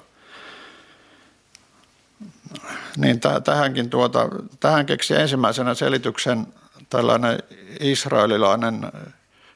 niin 2.98 3.20
tähänkin 3.44 3.90
tuota, 3.90 4.30
tähän 4.60 4.86
keksi 4.86 5.16
ensimmäisenä 5.16 5.74
selityksen 5.74 6.48
tällainen 6.90 7.40
israelilainen 7.80 8.92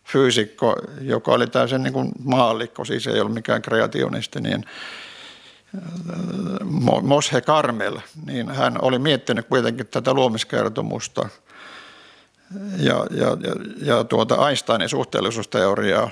fyysikko, 0.06 0.76
joka 1.02 1.32
oli 1.32 1.48
täysin 1.48 1.84
niin 1.84 1.94
kuin 1.94 2.12
maallikko, 2.24 2.86
siis 2.86 3.08
ei 3.08 3.20
ollut 3.20 3.34
mikään 3.34 3.62
kreationisti, 3.62 4.42
niin 4.42 4.66
Moshe 7.02 7.42
Karmel, 7.42 7.98
niin 8.26 8.50
hän 8.50 8.78
oli 8.82 9.00
miettinyt 9.00 9.48
kuitenkin 9.48 9.88
tätä 9.88 10.14
luomiskertomusta 10.14 11.30
ja, 12.78 13.06
ja, 13.12 13.28
ja, 13.28 13.56
ja 13.82 14.04
tuota 14.04 14.50
Einsteinin 14.50 14.90
suhteellisuusteoriaa. 14.90 16.10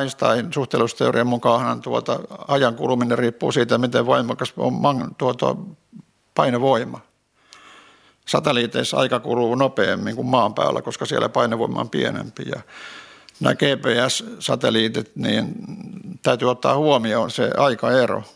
Einstein 0.00 0.52
suhteellisuusteorian 0.52 1.26
mukaan 1.26 1.80
tuota, 1.80 2.20
ajan 2.48 2.74
kuluminen 2.74 3.18
riippuu 3.18 3.52
siitä, 3.52 3.78
miten 3.78 4.06
voimakas 4.06 4.52
on 4.56 5.14
tuota, 5.18 5.56
painovoima. 6.34 7.00
Satelliiteissa 8.26 8.96
aika 8.96 9.20
kuluu 9.20 9.54
nopeammin 9.54 10.16
kuin 10.16 10.26
maan 10.26 10.54
päällä, 10.54 10.82
koska 10.82 11.06
siellä 11.06 11.28
painovoima 11.28 11.80
on 11.80 11.90
pienempi. 11.90 12.42
Ja 12.46 12.60
nämä 13.40 13.54
GPS-satelliitit, 13.54 15.10
niin 15.14 15.54
täytyy 16.22 16.50
ottaa 16.50 16.76
huomioon 16.76 17.30
se 17.30 17.50
aikaero– 17.56 18.22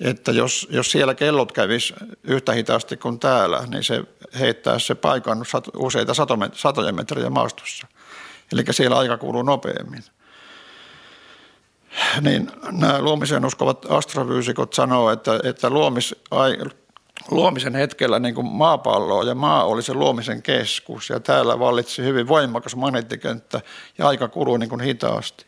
että 0.00 0.32
jos, 0.32 0.68
jos 0.70 0.90
siellä 0.90 1.14
kellot 1.14 1.52
kävis 1.52 1.94
yhtä 2.22 2.52
hitaasti 2.52 2.96
kuin 2.96 3.20
täällä, 3.20 3.66
niin 3.66 3.84
se 3.84 4.04
heittää 4.38 4.78
se 4.78 4.94
paikan 4.94 5.44
useita 5.76 6.12
satoja 6.52 6.92
metriä 6.92 7.30
maastossa. 7.30 7.86
Eli 8.52 8.64
siellä 8.70 8.98
aika 8.98 9.18
kuluu 9.18 9.42
nopeammin. 9.42 10.04
niin 12.20 12.50
nämä 12.72 13.00
luomiseen 13.00 13.44
uskovat 13.44 13.86
astrofyysikot 13.90 14.72
sanoo, 14.72 15.10
että, 15.10 15.40
että 15.44 15.70
luomis, 15.70 16.14
ai, 16.30 16.56
luomisen 17.30 17.74
hetkellä 17.74 18.18
niin 18.18 18.34
kuin 18.34 18.46
maapallo 18.46 19.22
ja 19.22 19.34
maa 19.34 19.64
oli 19.64 19.82
se 19.82 19.94
luomisen 19.94 20.42
keskus 20.42 21.10
ja 21.10 21.20
täällä 21.20 21.58
vallitsi 21.58 22.02
hyvin 22.02 22.28
voimakas 22.28 22.76
magneettikenttä 22.76 23.60
ja 23.98 24.08
aika 24.08 24.28
kului 24.28 24.58
niin 24.58 24.68
kuin 24.68 24.80
hitaasti. 24.80 25.46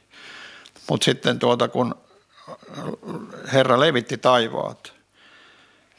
Mutta 0.91 1.05
sitten 1.05 1.39
tuota, 1.39 1.69
kun 1.69 1.95
Herra 3.53 3.81
levitti 3.81 4.19
taivaat, 4.19 4.93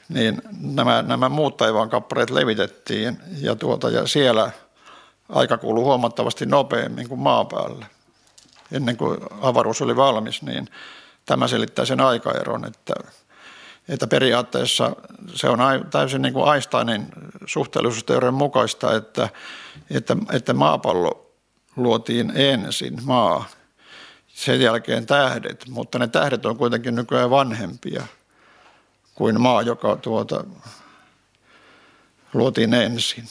niin 0.10 0.42
nämä, 0.62 1.02
nämä 1.02 1.30
muut 1.30 1.58
taivaan 1.58 1.90
kappaleet 1.90 2.30
levitettiin 2.30 3.18
ja, 3.42 3.56
tuota, 3.56 3.90
ja 3.90 4.08
siellä 4.08 4.52
aika 5.30 5.58
kuluu 5.58 5.86
huomattavasti 5.86 6.46
nopeammin 6.46 7.10
kuin 7.10 7.20
maapäällä. 7.20 7.86
Ennen 8.72 8.98
kuin 8.98 9.20
avaruus 9.42 9.82
oli 9.82 9.96
valmis, 9.96 10.42
niin 10.42 10.68
tämä 11.26 11.48
selittää 11.48 11.86
sen 11.86 12.02
aikaeron, 12.02 12.66
että, 12.66 12.94
että 13.90 14.08
periaatteessa 14.08 14.96
se 15.34 15.50
on 15.50 15.60
täysin 15.92 16.22
niin 16.22 16.34
kuin 16.34 16.54
Einsteinin 16.54 17.08
suhteellisuusteorian 17.46 18.34
mukaista, 18.34 18.96
että, 18.96 19.30
että, 19.90 20.18
että 20.32 20.54
maapallo 20.54 21.32
luotiin 21.76 22.32
ensin, 22.36 23.00
maa, 23.04 23.46
sen 24.42 24.62
jälkeen 24.62 25.06
tähdet, 25.06 25.66
mutta 25.70 26.00
ne 26.00 26.08
tähdet 26.08 26.46
on 26.46 26.58
kuitenkin 26.58 26.96
nykyään 26.96 27.30
vanhempia 27.30 28.04
kuin 29.16 29.42
maa, 29.42 29.62
joka 29.62 29.96
tuota, 29.96 30.44
luotiin 32.34 32.74
ensin. 32.74 33.28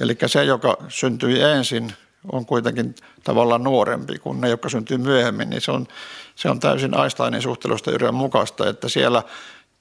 Eli 0.00 0.16
se, 0.26 0.44
joka 0.44 0.76
syntyi 0.88 1.42
ensin, 1.42 1.92
on 2.32 2.46
kuitenkin 2.46 2.94
tavallaan 3.24 3.62
nuorempi 3.62 4.18
kuin 4.18 4.40
ne, 4.40 4.48
jotka 4.48 4.68
syntyy 4.68 4.98
myöhemmin, 4.98 5.50
niin 5.50 5.60
se 5.60 5.70
on, 5.70 5.86
se 6.34 6.50
on 6.50 6.60
täysin 6.60 6.94
Einsteinin 7.00 7.42
suhtelusta 7.42 7.90
yhden 7.90 8.14
mukaista, 8.14 8.68
että 8.68 8.88
siellä 8.88 9.22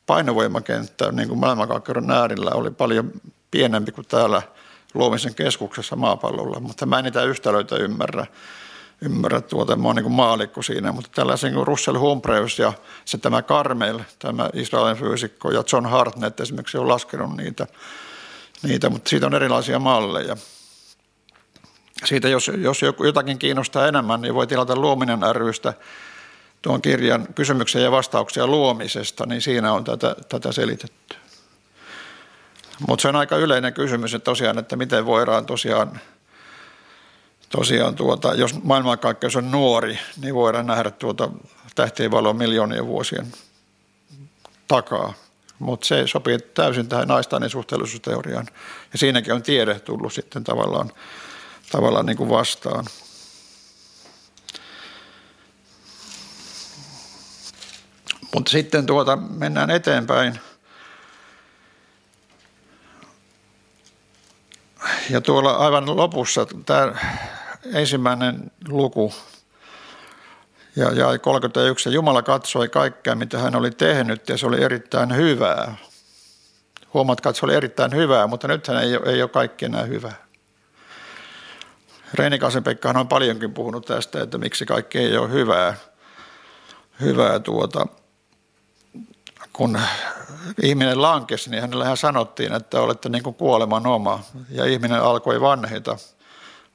painovoimakenttä 0.06 1.12
niin 1.12 1.28
kuin 1.28 1.39
maailmankaikkeuden 1.39 2.12
äärillä 2.12 2.52
oli 2.52 2.72
paljon 2.72 3.12
pienempi 3.52 3.91
kuin 3.91 4.08
täällä 4.08 4.41
luomisen 4.94 5.36
keskuksessa 5.36 5.96
maapallolla, 5.96 6.60
mutta 6.60 6.86
mä 6.86 7.00
en 7.00 7.04
niitä 7.04 7.24
yhtälöitä 7.24 7.76
ymmärrä 7.76 8.26
ymmärrä 9.02 9.42
tuota, 9.42 9.76
mä 9.76 9.88
oon 9.88 9.96
niin 9.96 10.12
maalikko 10.12 10.62
siinä, 10.62 10.92
mutta 10.92 11.10
tällaisen 11.16 11.54
kuin 11.54 11.68
Russell 11.68 11.98
Humphreys 11.98 12.60
ja 12.60 12.74
se 13.06 13.18
tämä 13.18 13.42
Carmel, 13.42 14.00
tämä 14.20 14.50
Israelin 14.54 14.98
fyysikko 14.98 15.52
ja 15.52 15.64
John 15.74 15.86
Hartnett 15.86 16.40
esimerkiksi 16.40 16.78
on 16.78 16.88
laskenut 16.88 17.38
niitä, 17.38 17.68
niitä 18.64 18.90
mutta 18.90 19.10
siitä 19.10 19.26
on 19.26 19.36
erilaisia 19.36 19.80
malleja. 19.80 20.38
Siitä, 22.06 22.28
jos, 22.28 22.52
jos 22.58 22.82
jotakin 23.04 23.40
kiinnostaa 23.40 23.88
enemmän, 23.88 24.22
niin 24.22 24.34
voi 24.34 24.48
tilata 24.48 24.76
Luominen 24.76 25.20
rystä 25.32 25.74
tuon 26.62 26.82
kirjan 26.82 27.28
kysymyksiä 27.36 27.82
ja 27.82 27.92
vastauksia 27.92 28.48
luomisesta, 28.48 29.26
niin 29.26 29.42
siinä 29.42 29.74
on 29.74 29.84
tätä, 29.84 30.16
tätä 30.30 30.52
selitetty. 30.52 31.16
Mutta 32.88 33.02
se 33.02 33.08
on 33.08 33.16
aika 33.16 33.38
yleinen 33.38 33.74
kysymys, 33.74 34.14
että 34.14 34.26
tosiaan, 34.26 34.58
että 34.58 34.76
miten 34.76 35.06
voidaan 35.06 35.46
tosiaan 35.46 36.00
tosiaan 37.52 37.96
tuota, 37.96 38.34
jos 38.34 38.64
maailmankaikkeus 38.64 39.36
on 39.36 39.52
nuori, 39.52 40.00
niin 40.22 40.36
voidaan 40.36 40.68
nähdä 40.68 40.92
tuota 40.92 41.30
tähtien 41.76 42.12
valoa 42.12 42.34
miljoonien 42.34 42.88
vuosien 42.88 43.34
takaa. 44.68 45.14
Mutta 45.60 45.88
se 45.88 46.08
sopii 46.08 46.40
täysin 46.40 46.90
tähän 46.90 47.12
Einsteinin 47.12 47.50
suhteellisuusteoriaan. 47.50 48.48
Ja 48.94 48.98
siinäkin 48.98 49.34
on 49.34 49.44
tiede 49.44 49.80
tullut 49.80 50.14
sitten 50.14 50.44
tavallaan, 50.44 50.92
tavallaan 51.72 52.06
niin 52.06 52.18
kuin 52.18 52.30
vastaan. 52.30 52.86
Mutta 58.36 58.52
sitten 58.52 58.86
tuota, 58.86 59.16
mennään 59.16 59.70
eteenpäin. 59.70 60.40
Ja 65.10 65.22
tuolla 65.22 65.52
aivan 65.52 65.98
lopussa, 65.98 66.48
tämä 66.66 66.94
ensimmäinen 67.74 68.52
luku 68.67 69.13
ja 70.76 70.93
jäi 70.93 71.19
31. 71.19 71.89
Ja 71.89 71.93
Jumala 71.93 72.21
katsoi 72.21 72.69
kaikkea, 72.69 73.15
mitä 73.15 73.38
hän 73.38 73.56
oli 73.56 73.71
tehnyt 73.71 74.30
ja 74.30 74.38
se 74.38 74.45
oli 74.45 74.63
erittäin 74.63 75.15
hyvää. 75.15 75.76
Huomatkaa, 76.93 77.30
että 77.30 77.39
se 77.39 77.45
oli 77.45 77.56
erittäin 77.56 77.95
hyvää, 77.95 78.28
mutta 78.28 78.47
nythän 78.47 78.84
ei 78.84 79.00
ei 79.06 79.21
ole 79.21 79.30
kaikki 79.30 79.65
enää 79.65 79.84
hyvää. 79.84 80.15
Reinikaisen 82.13 82.63
Pekkahan 82.63 82.97
on 82.97 83.08
paljonkin 83.08 83.54
puhunut 83.54 83.86
tästä, 83.86 84.21
että 84.21 84.38
miksi 84.38 84.65
kaikki 84.65 85.00
ei 85.00 85.17
ole 85.17 85.30
hyvää. 85.30 85.76
hyvää 87.02 87.39
tuota, 87.39 87.88
kun 89.54 89.80
ihminen 90.62 91.02
lankesi, 91.02 91.50
niin 91.50 91.62
hänellähän 91.62 91.97
sanottiin, 91.97 92.54
että 92.54 92.82
olette 92.82 93.10
niin 93.10 93.24
kuin 93.24 93.36
kuoleman 93.36 93.88
oma. 93.88 94.24
Ja 94.50 94.65
ihminen 94.65 95.02
alkoi 95.02 95.41
vanhita, 95.41 95.97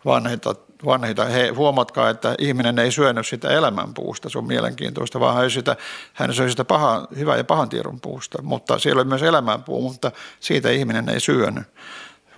vanhita 0.07 0.55
vanhita, 0.85 1.25
he, 1.25 1.49
huomatkaa, 1.49 2.11
että 2.11 2.35
ihminen 2.39 2.79
ei 2.79 2.93
syönyt 2.93 3.27
sitä 3.27 3.49
elämänpuusta, 3.49 4.29
se 4.29 4.39
on 4.39 4.47
mielenkiintoista, 4.47 5.21
vaan 5.21 5.37
hän, 5.37 5.51
sitä, 5.51 5.77
hän 6.13 6.35
söi 6.35 6.51
sitä 6.51 6.65
paha, 6.65 7.09
hyvän 7.17 7.39
ja 7.39 7.45
pahan 7.45 7.69
tiedon 7.69 8.01
puusta, 8.01 8.43
mutta 8.43 8.79
siellä 8.79 9.01
oli 9.01 9.09
myös 9.09 9.23
elämänpuu, 9.23 9.83
mutta 9.83 10.13
siitä 10.41 10.71
ihminen 10.71 11.09
ei 11.09 11.21
syönyt 11.21 11.65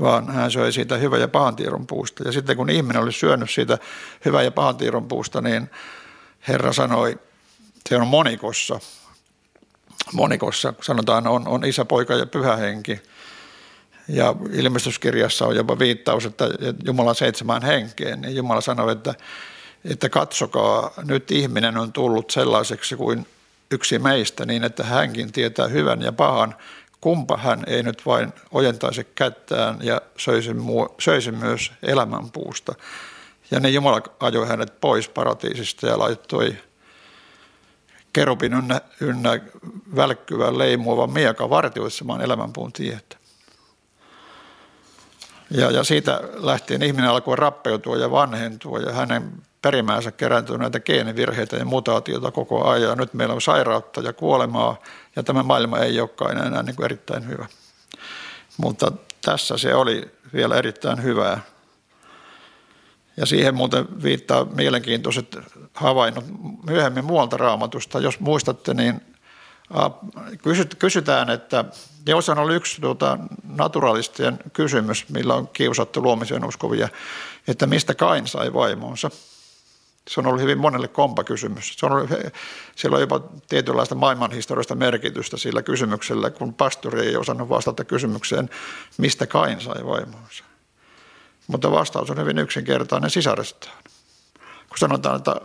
vaan 0.01 0.31
hän 0.31 0.51
söi 0.51 0.73
siitä 0.73 0.97
hyvän 0.97 1.21
ja 1.21 1.29
pahan 1.29 1.57
tiedon 1.57 1.87
puusta. 1.87 2.23
Ja 2.25 2.33
sitten 2.33 2.57
kun 2.57 2.71
ihminen 2.71 3.03
oli 3.03 3.13
syönyt 3.13 3.51
siitä 3.51 3.79
hyvän 4.25 4.45
ja 4.45 4.51
pahan 4.51 4.77
tiedon 4.77 5.09
puusta, 5.09 5.41
niin 5.41 5.71
Herra 6.49 6.73
sanoi, 6.73 7.19
se 7.89 7.97
on 7.97 8.07
monikossa, 8.07 8.81
monikossa 10.13 10.75
sanotaan 10.81 11.27
on, 11.27 11.49
on 11.49 11.65
isä, 11.65 11.85
poika 11.85 12.15
ja 12.15 12.27
pyhä 12.27 12.57
henki– 12.57 13.01
ja 14.09 14.35
ilmestyskirjassa 14.53 15.47
on 15.47 15.57
jopa 15.57 15.79
viittaus, 15.79 16.27
että 16.27 16.45
Jumalan 16.85 17.15
seitsemään 17.15 17.63
henkeen, 17.63 18.21
niin 18.21 18.37
Jumala 18.37 18.61
sanoi, 18.61 18.93
että, 18.93 19.15
että 19.85 20.09
katsokaa, 20.09 20.91
nyt 21.05 21.31
ihminen 21.31 21.79
on 21.79 21.93
tullut 21.93 22.31
sellaiseksi 22.31 22.97
kuin 22.97 23.27
yksi 23.71 23.99
meistä 23.99 24.47
niin, 24.47 24.65
että 24.65 24.85
hänkin 24.85 25.33
tietää 25.33 25.67
hyvän 25.67 26.03
ja 26.03 26.13
pahan, 26.13 26.55
kumpa 27.01 27.37
hän 27.37 27.65
ei 27.67 27.83
nyt 27.83 28.07
vain 28.07 28.33
ojentaisi 28.53 29.07
kättään 29.15 29.79
ja 29.83 30.01
söisi, 30.17 30.55
muu, 30.55 30.95
söisi 30.99 31.33
myös 31.33 31.73
elämänpuusta. 31.83 32.75
Ja 33.51 33.61
niin 33.61 33.75
Jumala 33.75 34.03
ajoi 34.21 34.49
hänet 34.49 34.81
pois 34.81 35.09
paratiisista 35.09 35.87
ja 35.87 35.99
laittoi 35.99 36.57
kerupin 38.13 38.55
ynnä, 38.55 38.81
ynnä 39.01 39.41
välkkyvän 39.97 40.59
leimuavan 40.59 41.11
mieka 41.11 41.51
vartioitsemaan 41.51 42.21
elämänpuun 42.21 42.73
tietä. 42.73 43.18
Ja, 45.51 45.71
ja 45.71 45.85
siitä 45.85 46.21
lähtien 46.35 46.83
ihminen 46.83 47.11
alkoi 47.11 47.37
rappeutua 47.37 47.97
ja 47.97 48.11
vanhentua 48.11 48.79
ja 48.79 48.93
hänen 48.93 49.33
perimäänsä 49.63 50.13
kerääntyi 50.13 50.59
näitä 50.59 50.81
geenivirheitä 50.81 51.57
ja 51.57 51.65
mutaatioita 51.65 52.31
koko 52.31 52.65
ajan. 52.65 52.99
Nyt 52.99 53.15
meillä 53.15 53.35
on 53.35 53.41
sairautta 53.41 54.01
ja 54.01 54.13
kuolemaa 54.13 54.77
ja 55.17 55.23
tämä 55.23 55.43
maailma 55.43 55.79
ei 55.79 56.01
olekaan 56.01 56.47
enää 56.47 56.63
niin 56.63 56.77
kuin 56.77 56.85
erittäin 56.85 57.29
hyvä. 57.29 57.47
Mutta 58.57 58.93
tässä 59.25 59.59
se 59.59 59.75
oli 59.75 60.11
vielä 60.35 60.57
erittäin 60.57 61.03
hyvää. 61.03 61.41
Ja 63.17 63.27
siihen 63.27 63.55
muuten 63.55 64.03
viittaa 64.03 64.45
mielenkiintoiset 64.45 65.39
havainnot 65.75 66.25
myöhemmin 66.67 67.05
muualta 67.05 67.37
raamatusta. 67.37 68.01
Jos 68.01 68.21
muistatte, 68.21 68.75
niin 68.75 69.01
kysytään, 70.79 71.31
että 71.31 71.65
jos 72.07 72.29
on 72.29 72.39
ollut 72.39 72.57
yksi 72.57 72.81
tuota, 72.81 73.19
naturalistien 73.45 74.39
kysymys, 74.53 75.09
millä 75.09 75.35
on 75.35 75.49
kiusattu 75.49 76.03
luomiseen 76.03 76.45
uskovia, 76.45 76.89
että 77.49 77.67
mistä 77.67 77.95
Kain 77.95 78.27
sai 78.27 78.55
vaimonsa. 78.55 79.11
Se 80.09 80.21
on 80.21 80.27
ollut 80.27 80.41
hyvin 80.41 80.59
monelle 80.59 80.89
kompa 80.89 81.25
kysymys. 81.25 81.75
Se 81.79 81.87
on 81.87 81.93
ollut, 81.93 82.11
siellä 82.77 82.95
on 82.95 83.01
jopa 83.01 83.21
tietynlaista 83.49 83.95
maailmanhistoriasta 83.95 84.75
merkitystä 84.75 85.37
sillä 85.37 85.63
kysymyksellä, 85.63 86.31
kun 86.31 86.55
pastori 86.55 87.07
ei 87.07 87.17
osannut 87.17 87.49
vastata 87.49 87.85
kysymykseen, 87.85 88.51
mistä 88.99 89.27
Kain 89.27 89.61
sai 89.61 89.87
vaimonsa. 89.87 90.45
Mutta 91.47 91.71
vastaus 91.71 92.11
on 92.11 92.19
hyvin 92.19 92.39
yksinkertainen 92.39 93.11
sisarestaan. 93.11 93.83
Kun 94.69 94.79
sanotaan, 94.79 95.17
että 95.17 95.37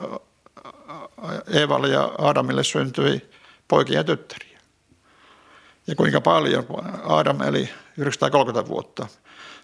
Eevalle 1.47 1.87
ja 1.87 2.11
Adamille 2.17 2.63
syntyi 2.63 3.32
poikia 3.67 3.99
ja 3.99 4.03
tyttäriä. 4.03 4.59
Ja 5.87 5.95
kuinka 5.95 6.21
paljon, 6.21 6.65
Adam 7.03 7.41
eli 7.41 7.69
930 7.97 8.69
vuotta, 8.69 9.07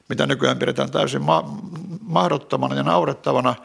mitä 0.10 0.26
nykyään 0.26 0.60
pidetään 0.60 0.92
täysin 0.92 1.22
ma- 1.22 1.60
mahdottomana 2.02 2.76
ja 2.76 2.84
naurettavana, 2.84 3.56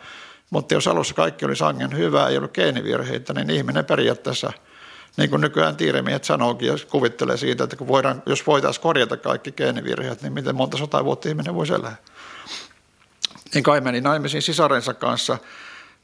mutta 0.51 0.75
jos 0.75 0.89
alussa 0.89 1.15
kaikki 1.15 1.45
oli 1.45 1.57
sangen 1.57 1.97
hyvää, 1.97 2.29
ei 2.29 2.37
ollut 2.37 2.55
geenivirheitä, 2.55 3.35
niin 3.35 3.51
ihminen 3.51 3.85
periaatteessa, 3.85 4.53
niin 5.17 5.31
kuin 5.31 5.41
nykyään 5.41 5.77
tiiremiehet 5.77 6.25
sanookin 6.25 6.69
ja 6.69 6.75
kuvittelee 6.91 7.37
siitä, 7.37 7.65
että 7.65 7.77
kun 7.77 7.89
voidaan, 7.89 8.23
jos 8.27 8.47
voitaisiin 8.47 8.83
korjata 8.83 9.17
kaikki 9.17 9.53
geenivirheet, 9.53 10.23
niin 10.23 10.33
miten 10.33 10.57
monta 10.57 10.79
sata 10.79 11.05
vuotta 11.05 11.29
ihminen 11.29 11.55
voisi 11.55 11.75
elää. 11.75 11.97
Niin 13.55 13.65
kai 13.65 13.81
meni 13.81 14.01
naimisiin 14.01 14.43
sisarensa 14.43 14.95
kanssa 14.95 15.39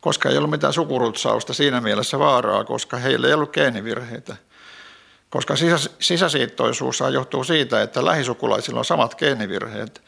koska 0.00 0.28
ei 0.28 0.36
ollut 0.36 0.50
mitään 0.50 0.72
sukurutsausta 0.72 1.54
siinä 1.54 1.80
mielessä 1.80 2.18
vaaraa, 2.18 2.64
koska 2.64 2.96
heillä 2.96 3.26
ei 3.26 3.34
ollut 3.34 3.52
geenivirheitä. 3.52 4.36
Koska 5.30 5.56
sisä, 5.56 5.90
sisäsiittoisuus 6.00 7.00
johtuu 7.12 7.44
siitä, 7.44 7.82
että 7.82 8.04
lähisukulaisilla 8.04 8.78
on 8.78 8.84
samat 8.84 9.14
geenivirheet. 9.14 10.02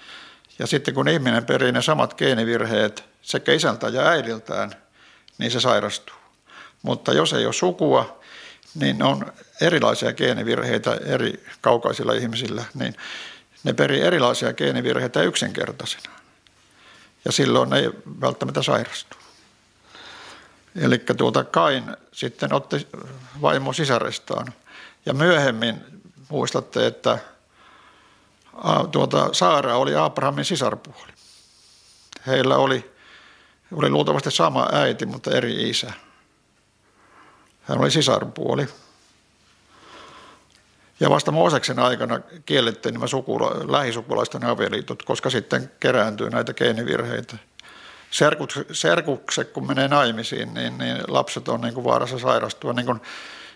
Ja 0.59 0.67
sitten 0.67 0.95
kun 0.95 1.09
ihminen 1.09 1.47
perii 1.47 1.73
ne 1.73 1.83
samat 1.83 2.15
geenivirheet 2.15 3.05
sekä 3.23 3.53
isältä 3.53 3.89
ja 3.89 4.03
äidiltään, 4.03 4.73
niin 5.39 5.51
se 5.51 5.61
sairastuu. 5.61 6.17
Mutta 6.83 7.13
jos 7.13 7.33
ei 7.33 7.45
ole 7.45 7.53
sukua, 7.53 8.21
niin 8.75 9.03
on 9.03 9.33
erilaisia 9.61 10.13
geenivirheitä 10.13 10.95
eri 10.95 11.45
kaukaisilla 11.61 12.13
ihmisillä, 12.13 12.65
niin 12.75 12.95
ne 13.65 13.73
perii 13.73 14.01
erilaisia 14.01 14.53
geenivirheitä 14.53 15.23
yksinkertaisina. 15.23 16.15
Ja 17.25 17.33
silloin 17.33 17.71
ne 17.71 17.79
ei 17.79 17.91
välttämättä 18.21 18.63
sairastu. 18.63 19.22
Eli 20.77 20.99
tuota 21.17 21.45
Kain 21.45 21.97
sitten 22.13 22.53
otti 22.53 22.89
vaimo 23.43 23.73
sisarestaan. 23.73 24.53
Ja 25.07 25.15
myöhemmin 25.15 25.85
muistatte, 26.29 26.87
että 26.87 27.19
tuota, 28.93 29.29
Saara 29.33 29.77
oli 29.77 29.97
Abrahamin 29.97 30.45
sisarpuoli. 30.45 31.13
Heillä 32.27 32.57
oli, 32.57 32.93
oli 33.73 33.91
luultavasti 33.91 34.31
sama 34.31 34.69
äiti, 34.73 35.07
mutta 35.07 35.31
eri 35.31 35.71
isä. 35.71 35.93
Hän 37.63 37.81
oli 37.81 37.91
sisarpuoli. 37.91 38.69
Ja 41.01 41.11
vasta 41.11 41.31
Mooseksen 41.33 41.79
aikana 41.79 42.21
kiellettiin 42.47 42.93
nämä 42.93 43.07
sukula, 43.07 43.51
lähisukulaisten 43.69 44.45
avioliitot, 44.45 45.03
koska 45.03 45.31
sitten 45.31 45.73
kerääntyy 45.81 46.31
näitä 46.31 46.55
geenivirheitä. 46.55 47.37
Serkukset, 48.73 49.53
kun 49.53 49.67
menee 49.67 49.89
naimisiin, 49.89 50.55
niin, 50.55 50.79
niin 50.79 50.97
lapset 51.09 51.49
on 51.49 51.61
niin 51.61 51.75
kuin 51.75 51.85
vaarassa 51.85 52.19
sairastua. 52.19 52.73
Niin 52.73 52.87
kuin 52.87 53.01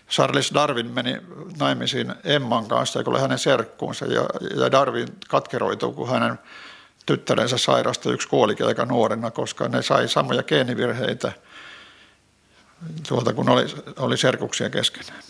Charles 0.09 0.53
Darwin 0.53 0.91
meni 0.91 1.21
naimisiin 1.59 2.13
Emman 2.23 2.67
kanssa, 2.67 2.99
joka 2.99 3.11
oli 3.11 3.19
hänen 3.19 3.39
serkkuunsa, 3.39 4.05
ja, 4.05 4.25
ja 4.55 4.71
Darwin 4.71 5.07
katkeroituu, 5.27 5.91
kun 5.91 6.09
hänen 6.09 6.39
tyttärensä 7.05 7.57
sairastui 7.57 8.13
yksi 8.13 8.27
kuolikin 8.27 8.65
aika 8.65 8.85
nuorena, 8.85 9.31
koska 9.31 9.67
ne 9.67 9.81
sai 9.81 10.07
samoja 10.07 10.43
geenivirheitä 10.43 11.31
tuolta, 13.07 13.33
kun 13.33 13.49
oli, 13.49 13.65
oli 13.99 14.17
serkuksia 14.17 14.69
keskenään. 14.69 15.21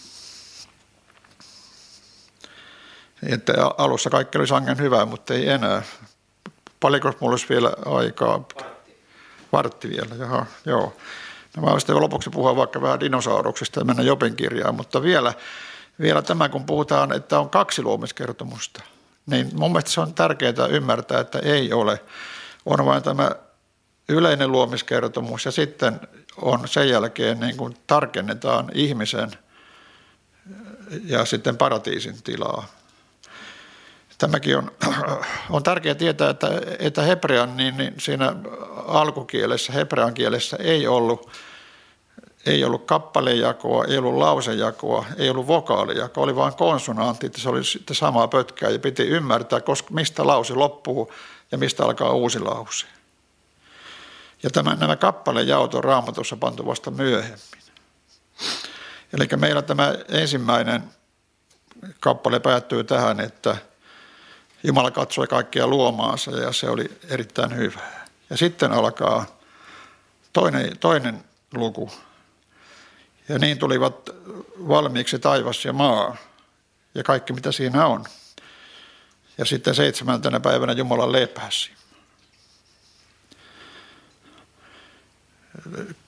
Että 3.32 3.54
alussa 3.78 4.10
kaikki 4.10 4.38
oli 4.38 4.48
sangen 4.48 4.78
hyvää, 4.78 5.06
mutta 5.06 5.34
ei 5.34 5.50
enää. 5.50 5.84
Paljonko 6.80 7.14
mulla 7.20 7.34
olisi 7.34 7.50
vielä 7.50 7.74
aikaa? 7.86 8.46
Vartti. 9.52 9.90
Vielä, 9.90 10.16
jaha, 10.20 10.46
joo. 10.66 10.94
No 11.58 11.64
mä 11.64 11.80
sitten 11.80 12.02
lopuksi 12.02 12.30
puhua 12.30 12.56
vaikka 12.56 12.82
vähän 12.82 13.00
dinosauruksista 13.00 13.80
ja 13.80 13.86
mennä 13.86 14.04
Jopen 14.04 14.36
kirjaan, 14.36 14.76
mutta 14.76 15.02
vielä, 15.02 15.34
vielä 16.02 16.22
tämä, 16.22 16.50
kun 16.50 16.66
puhutaan, 16.66 17.12
että 17.12 17.40
on 17.40 17.50
kaksi 17.50 17.84
luomiskertomusta, 17.84 18.84
niin 19.26 19.50
mun 19.54 19.72
mielestä 19.72 19.92
se 19.92 20.02
on 20.02 20.14
tärkeää 20.14 20.68
ymmärtää, 20.70 21.20
että 21.20 21.40
ei 21.40 21.74
ole. 21.74 22.00
On 22.66 22.86
vain 22.86 23.04
tämä 23.04 23.32
yleinen 24.10 24.52
luomiskertomus 24.52 25.46
ja 25.46 25.52
sitten 25.52 26.00
on 26.42 26.68
sen 26.68 26.90
jälkeen 26.90 27.40
niin 27.40 27.58
kuin 27.58 27.78
tarkennetaan 27.88 28.72
ihmisen 28.74 29.32
ja 31.06 31.26
sitten 31.26 31.58
paratiisin 31.58 32.24
tilaa. 32.24 32.66
Tämäkin 34.18 34.58
on, 34.58 34.72
on 35.50 35.64
tärkeää 35.64 35.96
tietää, 35.96 36.30
että, 36.30 36.48
että 36.80 37.02
hebrean 37.02 37.58
niin, 37.58 37.78
niin 37.78 37.94
siinä 37.98 38.36
alkukielessä, 38.88 39.74
hebrean 39.74 40.14
kielessä 40.14 40.58
ei 40.60 40.88
ollut, 40.88 41.30
ei 42.46 42.64
ollut 42.64 42.86
kappalejakoa, 42.86 43.86
ei 43.86 43.98
ollut 43.98 44.18
lausejakoa, 44.18 45.06
ei 45.18 45.30
ollut 45.30 45.48
vokaalijakoa, 45.48 46.24
oli 46.24 46.36
vain 46.36 46.56
konsonantti, 46.56 47.32
se 47.36 47.50
oli 47.50 47.64
sitten 47.64 47.96
samaa 47.96 48.28
pötkää 48.28 48.70
ja 48.70 48.80
piti 48.80 49.04
ymmärtää, 49.04 49.62
koska 49.62 49.94
mistä 49.94 50.28
lause 50.28 50.54
loppuu 50.54 51.14
ja 51.52 51.58
mistä 51.58 51.84
alkaa 51.86 52.12
uusi 52.12 52.40
lause. 52.40 52.86
Ja 54.44 54.50
tämän, 54.50 54.80
nämä 54.80 54.96
kappalejaot 54.96 55.74
on 55.74 55.84
raamatussa 55.84 56.38
pantu 56.38 56.66
vasta 56.66 56.92
myöhemmin. 56.92 57.40
Eli 59.14 59.28
meillä 59.36 59.62
tämä 59.62 59.96
ensimmäinen 60.10 60.84
kappale 62.00 62.40
päättyy 62.40 62.84
tähän, 62.84 63.20
että 63.20 63.58
Jumala 64.68 64.92
katsoi 64.92 65.28
kaikkia 65.28 65.68
luomaansa 65.68 66.32
ja 66.32 66.52
se 66.52 66.70
oli 66.70 66.92
erittäin 67.10 67.56
hyvää. 67.56 68.06
Ja 68.30 68.38
sitten 68.38 68.72
alkaa 68.72 69.26
toinen, 70.34 70.78
toinen 70.78 71.24
luku. 71.54 71.92
Ja 73.30 73.40
niin 73.40 73.60
tulivat 73.60 74.10
valmiiksi 74.68 75.20
taivas 75.20 75.66
ja 75.66 75.74
maa 75.74 76.18
ja 76.96 77.04
kaikki 77.04 77.34
mitä 77.34 77.52
siinä 77.52 77.86
on. 77.86 78.06
Ja 79.38 79.46
sitten 79.46 79.76
seitsemäntenä 79.76 80.40
päivänä 80.40 80.74
Jumala 80.74 81.12
lepäsi. 81.12 81.72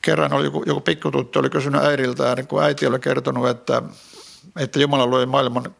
Kerran 0.02 0.34
oli 0.34 0.46
joku, 0.46 0.64
joku 0.68 0.82
pikkututtu, 0.82 1.40
oli 1.40 1.50
kysynyt 1.50 1.84
äidiltään, 1.84 2.48
kun 2.48 2.64
äiti 2.64 2.88
oli 2.88 3.00
kertonut, 3.00 3.48
että, 3.48 3.82
että 4.60 4.80
Jumala 4.80 5.12
loi 5.12 5.26
maailman 5.26 5.76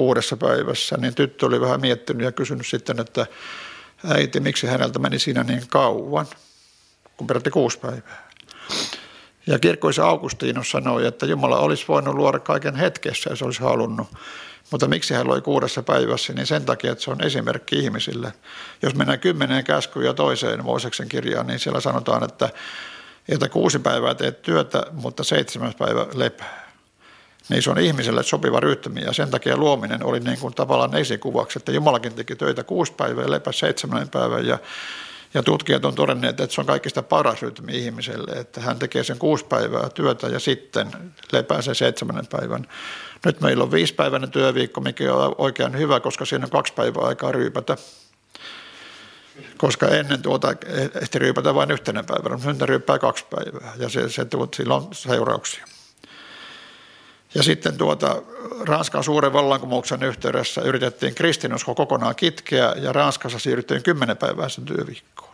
kuudessa 0.00 0.36
päivässä, 0.36 0.96
niin 0.96 1.14
tyttö 1.14 1.46
oli 1.46 1.60
vähän 1.60 1.80
miettinyt 1.80 2.24
ja 2.24 2.32
kysynyt 2.32 2.66
sitten, 2.66 3.00
että 3.00 3.26
äiti, 4.04 4.40
miksi 4.40 4.66
häneltä 4.66 4.98
meni 4.98 5.18
siinä 5.18 5.42
niin 5.42 5.62
kauan, 5.68 6.26
kun 7.16 7.26
peräti 7.26 7.50
kuusi 7.50 7.78
päivää. 7.78 8.30
Ja 9.46 9.58
kirkkoisa 9.58 10.08
Augustinus 10.08 10.70
sanoi, 10.70 11.06
että 11.06 11.26
Jumala 11.26 11.58
olisi 11.58 11.84
voinut 11.88 12.14
luoda 12.14 12.38
kaiken 12.38 12.74
hetkessä, 12.76 13.30
jos 13.30 13.42
olisi 13.42 13.60
halunnut. 13.60 14.08
Mutta 14.70 14.88
miksi 14.88 15.14
hän 15.14 15.28
loi 15.28 15.40
kuudessa 15.40 15.82
päivässä, 15.82 16.32
niin 16.32 16.46
sen 16.46 16.64
takia, 16.64 16.92
että 16.92 17.04
se 17.04 17.10
on 17.10 17.24
esimerkki 17.24 17.78
ihmisille. 17.78 18.32
Jos 18.82 18.94
mennään 18.94 19.20
kymmeneen 19.20 19.64
käskyyn 19.64 20.14
toiseen 20.14 20.64
Mooseksen 20.64 21.08
kirjaan, 21.08 21.46
niin 21.46 21.58
siellä 21.58 21.80
sanotaan, 21.80 22.24
että, 22.24 22.48
että 23.28 23.48
kuusi 23.48 23.78
päivää 23.78 24.14
teet 24.14 24.42
työtä, 24.42 24.82
mutta 24.92 25.24
seitsemäs 25.24 25.74
päivä 25.74 26.06
lepää 26.14 26.59
niin 27.50 27.62
se 27.62 27.70
on 27.70 27.78
ihmiselle 27.78 28.22
sopiva 28.22 28.60
rytmi 28.60 29.00
ja 29.00 29.12
sen 29.12 29.30
takia 29.30 29.56
luominen 29.56 30.04
oli 30.04 30.20
niin 30.20 30.38
kuin 30.38 30.54
tavallaan 30.54 30.96
esikuvaksi, 30.96 31.58
että 31.58 31.72
Jumalakin 31.72 32.14
teki 32.14 32.36
töitä 32.36 32.64
kuusi 32.64 32.92
päivää 32.92 33.24
ja 33.24 33.30
lepäsi 33.30 33.58
seitsemän 33.58 34.08
päivän 34.08 34.46
ja, 34.46 34.58
ja 35.34 35.42
tutkijat 35.42 35.84
on 35.84 35.94
todenneet, 35.94 36.40
että 36.40 36.54
se 36.54 36.60
on 36.60 36.66
kaikista 36.66 37.02
paras 37.02 37.42
rytmi 37.42 37.78
ihmiselle, 37.78 38.32
että 38.32 38.60
hän 38.60 38.78
tekee 38.78 39.04
sen 39.04 39.18
kuusi 39.18 39.44
päivää 39.44 39.88
työtä 39.88 40.26
ja 40.26 40.40
sitten 40.40 40.90
lepää 41.32 41.62
sen 41.62 41.74
seitsemännen 41.74 42.26
päivän. 42.26 42.66
Nyt 43.26 43.40
meillä 43.40 43.64
on 43.64 43.72
viisipäiväinen 43.72 44.30
työviikko, 44.30 44.80
mikä 44.80 45.14
on 45.14 45.34
oikein 45.38 45.78
hyvä, 45.78 46.00
koska 46.00 46.24
siinä 46.24 46.44
on 46.44 46.50
kaksi 46.50 46.72
päivää 46.72 47.04
aikaa 47.04 47.32
ryypätä 47.32 47.76
koska 49.58 49.88
ennen 49.88 50.22
tuota 50.22 50.54
ehti 51.02 51.18
ryypätä 51.18 51.54
vain 51.54 51.70
yhtenä 51.70 52.02
päivänä, 52.02 52.36
mutta 52.36 52.52
nyt 52.52 52.62
ryyppää 52.62 52.98
kaksi 52.98 53.24
päivää 53.30 53.72
ja 53.76 53.88
se, 53.88 54.08
se, 54.08 54.26
sillä 54.56 54.74
on 54.74 54.88
seurauksia. 54.92 55.64
Ja 57.34 57.42
sitten 57.42 57.76
tuota, 57.78 58.22
Ranskan 58.60 59.04
suuren 59.04 59.32
vallankumouksen 59.32 60.02
yhteydessä 60.02 60.60
yritettiin 60.60 61.14
kristinusko 61.14 61.74
kokonaan 61.74 62.16
kitkeä 62.16 62.74
ja 62.76 62.92
Ranskassa 62.92 63.38
siirryttiin 63.38 63.82
kymmenen 63.82 64.16
päiväisen 64.16 64.64
työviikkoon. 64.64 65.30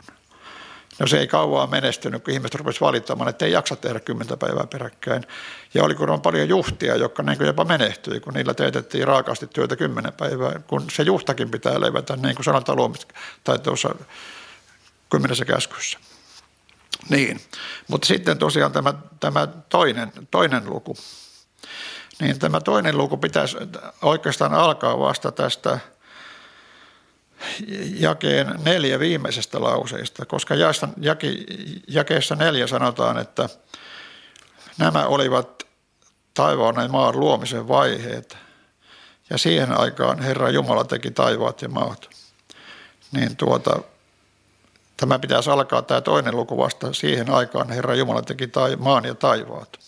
No 0.98 1.06
se 1.06 1.18
ei 1.18 1.26
kauaa 1.26 1.66
menestynyt, 1.66 2.24
kun 2.24 2.34
ihmiset 2.34 2.54
rupesivat 2.54 2.88
valittamaan, 2.88 3.30
että 3.30 3.44
ei 3.44 3.52
jaksa 3.52 3.76
tehdä 3.76 4.00
kymmentä 4.00 4.36
päivää 4.36 4.66
peräkkäin. 4.66 5.26
Ja 5.74 5.84
oli 5.84 5.94
kun 5.94 6.10
on 6.10 6.20
paljon 6.20 6.48
juhtia, 6.48 6.96
jotka 6.96 7.22
niin 7.22 7.38
kuin 7.38 7.46
jopa 7.46 7.64
menehtyi, 7.64 8.20
kun 8.20 8.34
niillä 8.34 8.54
teetettiin 8.54 9.06
raakaasti 9.06 9.46
työtä 9.46 9.76
kymmenen 9.76 10.12
päivää, 10.12 10.60
kun 10.66 10.84
se 10.92 11.02
juhtakin 11.02 11.50
pitää 11.50 11.80
levätä, 11.80 12.16
niin 12.16 12.34
kuin 12.34 12.44
sanotaan 12.44 12.78
luomista, 12.78 13.14
tai 13.44 13.58
tuossa 13.58 13.94
kymmenessä 15.10 15.44
käskyssä. 15.44 15.98
Niin, 17.08 17.40
mutta 17.88 18.06
sitten 18.06 18.38
tosiaan 18.38 18.72
tämä, 18.72 18.94
tämä 19.20 19.46
toinen, 19.46 20.12
toinen 20.30 20.70
luku, 20.70 20.96
niin 22.20 22.38
tämä 22.38 22.60
toinen 22.60 22.98
luku 22.98 23.16
pitäisi 23.16 23.56
oikeastaan 24.02 24.54
alkaa 24.54 24.98
vasta 24.98 25.32
tästä 25.32 25.78
jakeen 27.98 28.54
neljä 28.64 28.98
viimeisestä 28.98 29.60
lauseista, 29.60 30.26
koska 30.26 30.54
jakeessa 31.88 32.34
neljä 32.34 32.66
sanotaan, 32.66 33.18
että 33.18 33.48
nämä 34.78 35.06
olivat 35.06 35.62
taivaan 36.34 36.82
ja 36.82 36.88
maan 36.88 37.20
luomisen 37.20 37.68
vaiheet, 37.68 38.36
ja 39.30 39.38
siihen 39.38 39.78
aikaan 39.78 40.18
Herra 40.18 40.50
Jumala 40.50 40.84
teki 40.84 41.10
taivaat 41.10 41.62
ja 41.62 41.68
maat. 41.68 42.08
Niin 43.12 43.36
tuota, 43.36 43.80
tämä 44.96 45.18
pitäisi 45.18 45.50
alkaa 45.50 45.82
tämä 45.82 46.00
toinen 46.00 46.36
luku 46.36 46.58
vasta 46.58 46.92
siihen 46.92 47.30
aikaan 47.30 47.68
Herra 47.68 47.94
Jumala 47.94 48.22
teki 48.22 48.50
maan 48.78 49.04
ja 49.04 49.14
taivaat. 49.14 49.78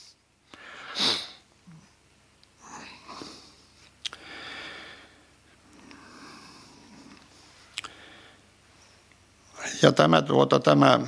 Ja 9.83 9.93
tämä, 9.93 10.23
tuota, 10.23 10.61
tämä 10.61 11.01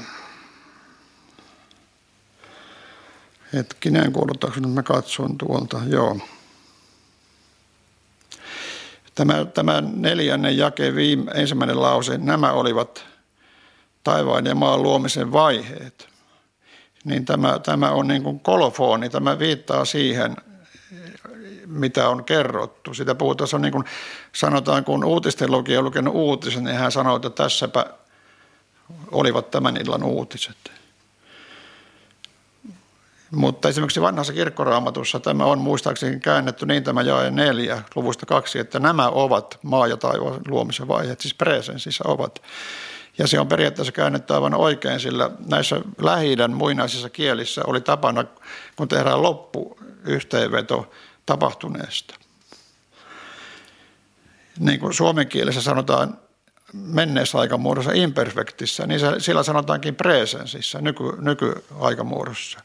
Hetkinen, 3.52 4.12
kuulutaanko 4.12 4.60
nyt 4.60 4.74
mä 4.74 4.82
katson 4.82 5.38
tuolta, 5.38 5.80
joo. 5.86 6.18
Tämä, 9.14 9.44
tämä 9.44 9.80
neljännen 9.80 10.56
jake, 10.56 10.94
viime, 10.94 11.30
ensimmäinen 11.34 11.82
lause, 11.82 12.18
nämä 12.18 12.52
olivat 12.52 13.04
taivaan 14.04 14.46
ja 14.46 14.54
maan 14.54 14.82
luomisen 14.82 15.32
vaiheet. 15.32 16.08
Niin 17.04 17.24
tämä, 17.24 17.58
tämä 17.58 17.90
on 17.90 18.08
niin 18.08 18.22
kuin 18.22 18.40
kolofoni, 18.40 19.10
tämä 19.10 19.38
viittaa 19.38 19.84
siihen, 19.84 20.36
mitä 21.66 22.08
on 22.08 22.24
kerrottu. 22.24 22.94
Sitä 22.94 23.14
puhutaan, 23.14 23.48
se 23.48 23.56
on 23.56 23.62
niin 23.62 23.72
kuin, 23.72 23.84
sanotaan, 24.32 24.84
kun 24.84 25.04
uutisten 25.04 25.50
lukija 25.50 25.78
on 25.78 25.84
lukenut 25.84 26.14
uutisen, 26.14 26.64
niin 26.64 26.76
hän 26.76 26.92
sanoo, 26.92 27.16
että 27.16 27.30
tässäpä 27.30 27.86
olivat 29.10 29.50
tämän 29.50 29.76
illan 29.76 30.04
uutiset. 30.04 30.56
Mutta 33.30 33.68
esimerkiksi 33.68 34.00
vanhassa 34.00 34.32
kirkkoraamatussa 34.32 35.20
tämä 35.20 35.44
on 35.44 35.58
muistaakseni 35.58 36.20
käännetty 36.20 36.66
niin 36.66 36.84
tämä 36.84 37.02
jae 37.02 37.30
neljä 37.30 37.82
luvusta 37.94 38.26
kaksi, 38.26 38.58
että 38.58 38.80
nämä 38.80 39.08
ovat 39.08 39.58
maa- 39.62 39.86
ja 39.86 39.96
taivaan 39.96 40.40
luomisen 40.48 40.88
vaiheet, 40.88 41.20
siis 41.20 41.34
presensissä 41.34 42.04
ovat. 42.06 42.42
Ja 43.18 43.26
se 43.26 43.40
on 43.40 43.48
periaatteessa 43.48 43.92
käännetty 43.92 44.34
aivan 44.34 44.54
oikein, 44.54 45.00
sillä 45.00 45.30
näissä 45.46 45.80
lähi 45.98 46.36
muinaisissa 46.54 47.10
kielissä 47.10 47.62
oli 47.66 47.80
tapana, 47.80 48.24
kun 48.76 48.88
tehdään 48.88 49.22
loppuyhteenveto 49.22 50.90
tapahtuneesta. 51.26 52.14
Niin 54.58 54.80
kuin 54.80 54.94
suomen 54.94 55.28
kielessä 55.28 55.62
sanotaan 55.62 56.18
menneessä 56.72 57.38
aikamuodossa 57.38 57.92
imperfektissä, 57.92 58.86
niin 58.86 59.00
se, 59.00 59.06
sillä 59.18 59.42
sanotaankin 59.42 59.96
presensissä, 59.96 60.80
nyky, 60.80 61.04
nykyaikamuodossa. 61.20 62.60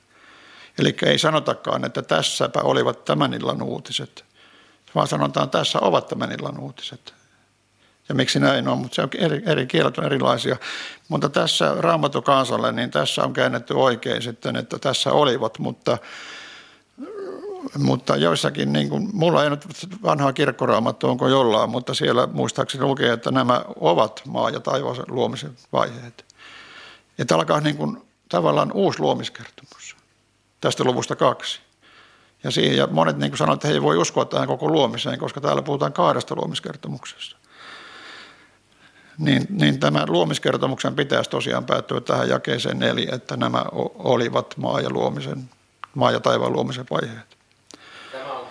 Eli 0.79 0.95
ei 1.05 1.17
sanotakaan, 1.17 1.85
että 1.85 2.01
tässäpä 2.01 2.59
olivat 2.61 3.05
tämän 3.05 3.33
illan 3.33 3.61
uutiset, 3.61 4.25
vaan 4.95 5.07
sanotaan, 5.07 5.43
että 5.45 5.57
tässä 5.57 5.79
ovat 5.79 6.07
tämän 6.07 6.31
illan 6.31 6.59
uutiset. 6.59 7.13
Ja 8.09 8.15
miksi 8.15 8.39
näin 8.39 8.67
on, 8.67 8.77
mutta 8.77 8.95
se 8.95 9.01
on 9.01 9.09
eri, 9.17 9.43
eri 9.45 9.67
kielet 9.67 9.97
on 9.97 10.05
erilaisia. 10.05 10.57
Mutta 11.07 11.29
tässä 11.29 11.75
Raamattu 11.77 12.21
kansalle, 12.21 12.71
niin 12.71 12.91
tässä 12.91 13.23
on 13.23 13.33
käännetty 13.33 13.73
oikein 13.73 14.21
sitten, 14.21 14.55
että 14.55 14.79
tässä 14.79 15.11
olivat, 15.11 15.59
mutta, 15.59 15.97
mutta 17.77 18.15
joissakin, 18.15 18.73
niin 18.73 18.89
kuin, 18.89 19.09
mulla 19.13 19.43
ei 19.43 19.49
nyt 19.49 19.65
vanhaa 20.03 20.33
kirkkoraamattua, 20.33 21.11
onko 21.11 21.27
jollain, 21.27 21.69
mutta 21.69 21.93
siellä 21.93 22.27
muistaakseni 22.27 22.83
lukee, 22.83 23.13
että 23.13 23.31
nämä 23.31 23.65
ovat 23.79 24.21
maa- 24.27 24.49
ja 24.49 24.59
taivaan 24.59 24.95
luomisen 25.07 25.51
vaiheet. 25.73 26.25
Että 27.19 27.35
alkaa 27.35 27.61
niin 27.61 27.77
kuin, 27.77 28.01
tavallaan 28.29 28.71
uusi 28.71 28.99
luomiskertomus 28.99 29.95
tästä 30.61 30.83
luvusta 30.83 31.15
kaksi. 31.15 31.59
Ja, 32.43 32.51
siihen, 32.51 32.77
ja 32.77 32.87
monet 32.87 33.17
niin 33.17 33.37
sanoivat, 33.37 33.57
että 33.57 33.67
he 33.67 33.73
ei 33.73 33.81
voi 33.81 33.97
uskoa 33.97 34.25
tähän 34.25 34.47
koko 34.47 34.67
luomiseen, 34.69 35.19
koska 35.19 35.41
täällä 35.41 35.61
puhutaan 35.61 35.93
kahdesta 35.93 36.35
luomiskertomuksesta. 36.35 37.35
Niin, 39.17 39.47
niin 39.49 39.79
tämä 39.79 40.05
luomiskertomuksen 40.07 40.95
pitäisi 40.95 41.29
tosiaan 41.29 41.65
päättyä 41.65 42.01
tähän 42.01 42.29
jakeeseen 42.29 42.79
neljä, 42.79 43.15
että 43.15 43.37
nämä 43.37 43.65
olivat 43.95 44.57
maa 44.57 44.81
ja, 44.81 44.89
luomisen, 44.89 45.49
maa 45.95 46.11
ja 46.11 46.19
taivaan 46.19 46.53
luomisen 46.53 46.85
vaiheet. 46.91 47.34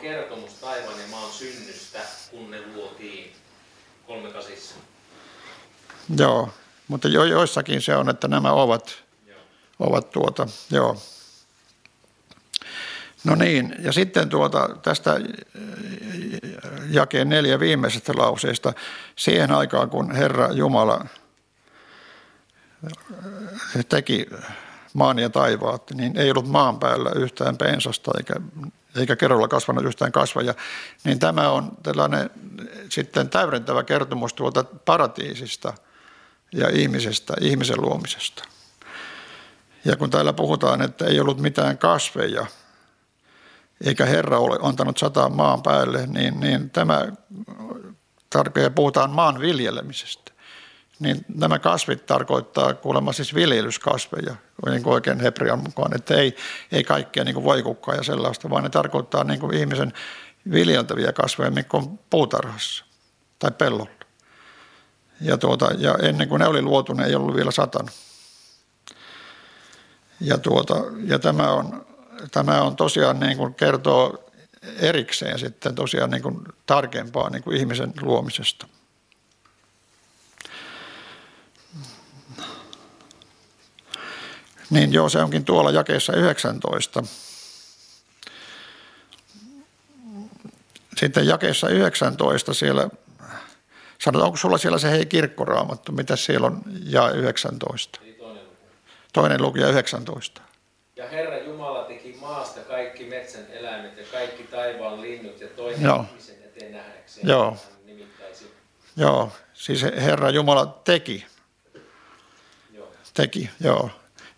Kertomus 0.05 0.55
taivaan 0.55 1.01
ja 1.01 1.07
maan 1.11 1.33
synnystä, 1.33 1.99
kun 2.31 2.51
ne 2.51 2.59
luotiin 2.75 3.33
kolmekasissa. 4.07 4.75
Joo, 6.17 6.51
mutta 6.89 7.09
jo, 7.09 7.25
joissakin 7.25 7.83
se 7.83 7.97
on, 7.97 8.11
että 8.11 8.29
nämä 8.29 8.53
ovat, 8.53 9.03
joo. 9.27 9.39
ovat 9.79 10.11
tuota, 10.11 10.47
joo. 10.71 10.97
No 13.25 13.35
niin, 13.35 13.77
ja 13.79 13.93
sitten 13.93 14.29
tuota, 14.29 14.69
tästä 14.83 15.21
jakeen 16.91 17.29
neljä 17.29 17.61
viimeisestä 17.61 18.13
lauseesta, 18.17 18.73
siihen 19.17 19.51
aikaan 19.51 19.91
kun 19.91 20.15
Herra 20.15 20.53
Jumala 20.53 21.07
teki 23.89 24.27
maan 24.95 25.19
ja 25.19 25.31
taivaat, 25.31 25.91
niin 25.91 26.19
ei 26.19 26.31
ollut 26.31 26.49
maan 26.49 26.79
päällä 26.79 27.11
yhtään 27.17 27.57
pensasta 27.57 28.11
eikä, 28.19 28.35
eikä 28.97 29.17
kerralla 29.17 29.49
kasvanut 29.49 29.85
yhtään 29.85 30.13
kasvaja. 30.13 30.55
Niin 31.05 31.19
tämä 31.19 31.51
on 31.51 31.73
tällainen 31.83 32.31
sitten 32.89 33.29
täydentävä 33.29 33.83
kertomus 33.83 34.35
tuolta 34.35 34.65
paratiisista 34.65 35.73
ja 36.53 36.69
ihmisestä, 36.69 37.35
ihmisen 37.41 37.83
luomisesta. 37.83 38.45
Ja 39.85 39.97
kun 39.97 40.11
täällä 40.11 40.33
puhutaan, 40.33 40.83
että 40.83 41.07
ei 41.07 41.21
ollut 41.21 41.41
mitään 41.41 41.79
kasveja– 41.79 42.47
eikä 43.81 44.07
Herra 44.07 44.39
ole 44.39 44.59
antanut 44.63 44.99
sataa 44.99 45.29
maan 45.29 45.63
päälle, 45.63 46.07
niin, 46.07 46.41
niin 46.41 46.71
tämä 46.71 47.13
tarkoittaa, 48.31 48.71
puhutaan 48.71 49.11
maan 49.11 49.41
viljelemisestä. 49.41 50.24
Niin 50.99 51.25
nämä 51.35 51.59
kasvit 51.59 52.07
tarkoittaa 52.07 52.75
kuulemma 52.75 53.13
siis 53.13 53.35
viljelyskasveja, 53.35 54.37
niin 54.67 54.83
kuin 54.83 54.95
oikein 54.95 55.21
hebrean 55.21 55.59
mukaan, 55.59 55.97
että 55.97 56.15
ei, 56.15 56.37
ei 56.73 56.85
kaikkea 56.85 57.25
niin 57.25 57.35
kuin 57.35 57.45
voikukkaa 57.45 57.95
ja 57.95 58.03
sellaista, 58.03 58.51
vaan 58.51 58.63
ne 58.63 58.71
tarkoittaa 58.71 59.25
niin 59.25 59.41
kuin 59.41 59.57
ihmisen 59.57 59.93
viljeltäviä 60.53 61.13
kasveja, 61.13 61.51
mikä 61.51 61.77
on 61.77 61.99
puutarhassa 62.11 62.85
tai 63.39 63.51
pellolla. 63.51 63.91
Ja, 65.21 65.39
tuota, 65.39 65.71
ja 65.79 65.95
ennen 66.03 66.29
kuin 66.29 66.41
ne 66.41 66.47
oli 66.47 66.63
luotu, 66.63 66.93
ne 66.93 67.07
ei 67.07 67.15
ollut 67.15 67.37
vielä 67.37 67.51
satanut. 67.51 67.91
Ja, 70.21 70.39
tuota, 70.39 70.75
ja 71.07 71.19
tämä 71.19 71.53
on 71.53 71.85
tämä 72.31 72.63
on 72.63 72.77
tosiaan 72.77 73.21
niin 73.21 73.37
kuin 73.37 73.55
kertoo 73.55 74.25
erikseen 74.79 75.39
sitten 75.39 75.75
tosiaan 75.75 76.11
niin 76.11 76.23
kuin 76.23 76.45
tarkempaa 76.67 77.31
niin 77.31 77.43
kuin 77.43 77.57
ihmisen 77.57 77.93
luomisesta. 78.01 78.67
Niin 84.75 84.93
joo, 84.93 85.09
se 85.09 85.19
onkin 85.19 85.45
tuolla 85.45 85.71
jakeessa 85.71 86.13
19. 86.17 87.03
Sitten 90.97 91.27
jakeessa 91.27 91.69
19 91.69 92.55
siellä, 92.55 92.89
sanotaan, 93.99 94.27
onko 94.27 94.37
sulla 94.37 94.59
siellä 94.59 94.79
se 94.79 94.91
hei 94.91 95.07
kirkkoraamattu, 95.07 95.93
mitä 95.93 96.17
siellä 96.17 96.47
on 96.47 96.63
ja 96.85 97.11
19? 97.11 98.01
Toinen 99.13 99.43
luku 99.43 99.59
ja 99.59 99.69
19. 99.69 100.43
Ja 100.97 101.09
Herra 101.09 101.39
Jumala 101.39 101.85
teki 101.85 102.17
maasta 102.21 102.61
kaikki 102.61 103.05
metsän 103.05 103.47
eläimet 103.51 103.97
ja 103.97 104.05
kaikki 104.13 104.43
taivaan 104.43 105.01
linnut 105.01 105.41
ja 105.41 105.49
toinen 105.49 105.83
Joo. 105.83 106.05
ihmisen 106.11 106.37
eteen 106.45 106.73
nähdäkseen. 106.73 107.29
Joo. 107.29 107.57
Joo, 108.97 109.33
siis 109.55 109.83
Herra 109.83 110.31
Jumala 110.31 110.67
teki. 110.85 111.27
Joo. 112.73 112.93
Teki, 113.15 113.51
joo. 113.61 113.91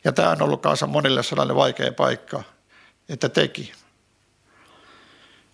Ja 0.06 0.12
tämä 0.12 0.30
on 0.30 0.42
ollut 0.42 0.62
kanssa 0.62 0.86
monille 0.86 1.22
sellainen 1.22 1.56
vaikea 1.56 1.92
paikka, 1.92 2.42
että 3.08 3.28
teki. 3.28 3.72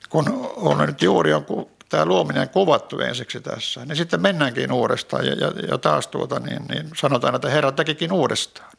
Kun 0.09 0.53
on 0.57 0.79
nyt 0.79 1.03
juuri 1.03 1.35
on 1.35 1.47
tämä 1.89 2.05
luominen 2.05 2.49
kuvattu 2.49 2.99
ensiksi 2.99 3.41
tässä, 3.41 3.85
niin 3.85 3.97
sitten 3.97 4.23
mennäänkin 4.23 4.73
uudestaan 4.73 5.27
ja, 5.27 5.35
ja, 5.35 5.53
ja 5.69 5.79
taas 5.79 6.07
tuota, 6.07 6.41
niin, 6.41 6.67
niin 6.69 6.91
sanotaan, 6.97 7.35
että 7.35 7.49
Herra 7.49 7.73
tekikin 7.73 8.13
uudestaan. 8.13 8.71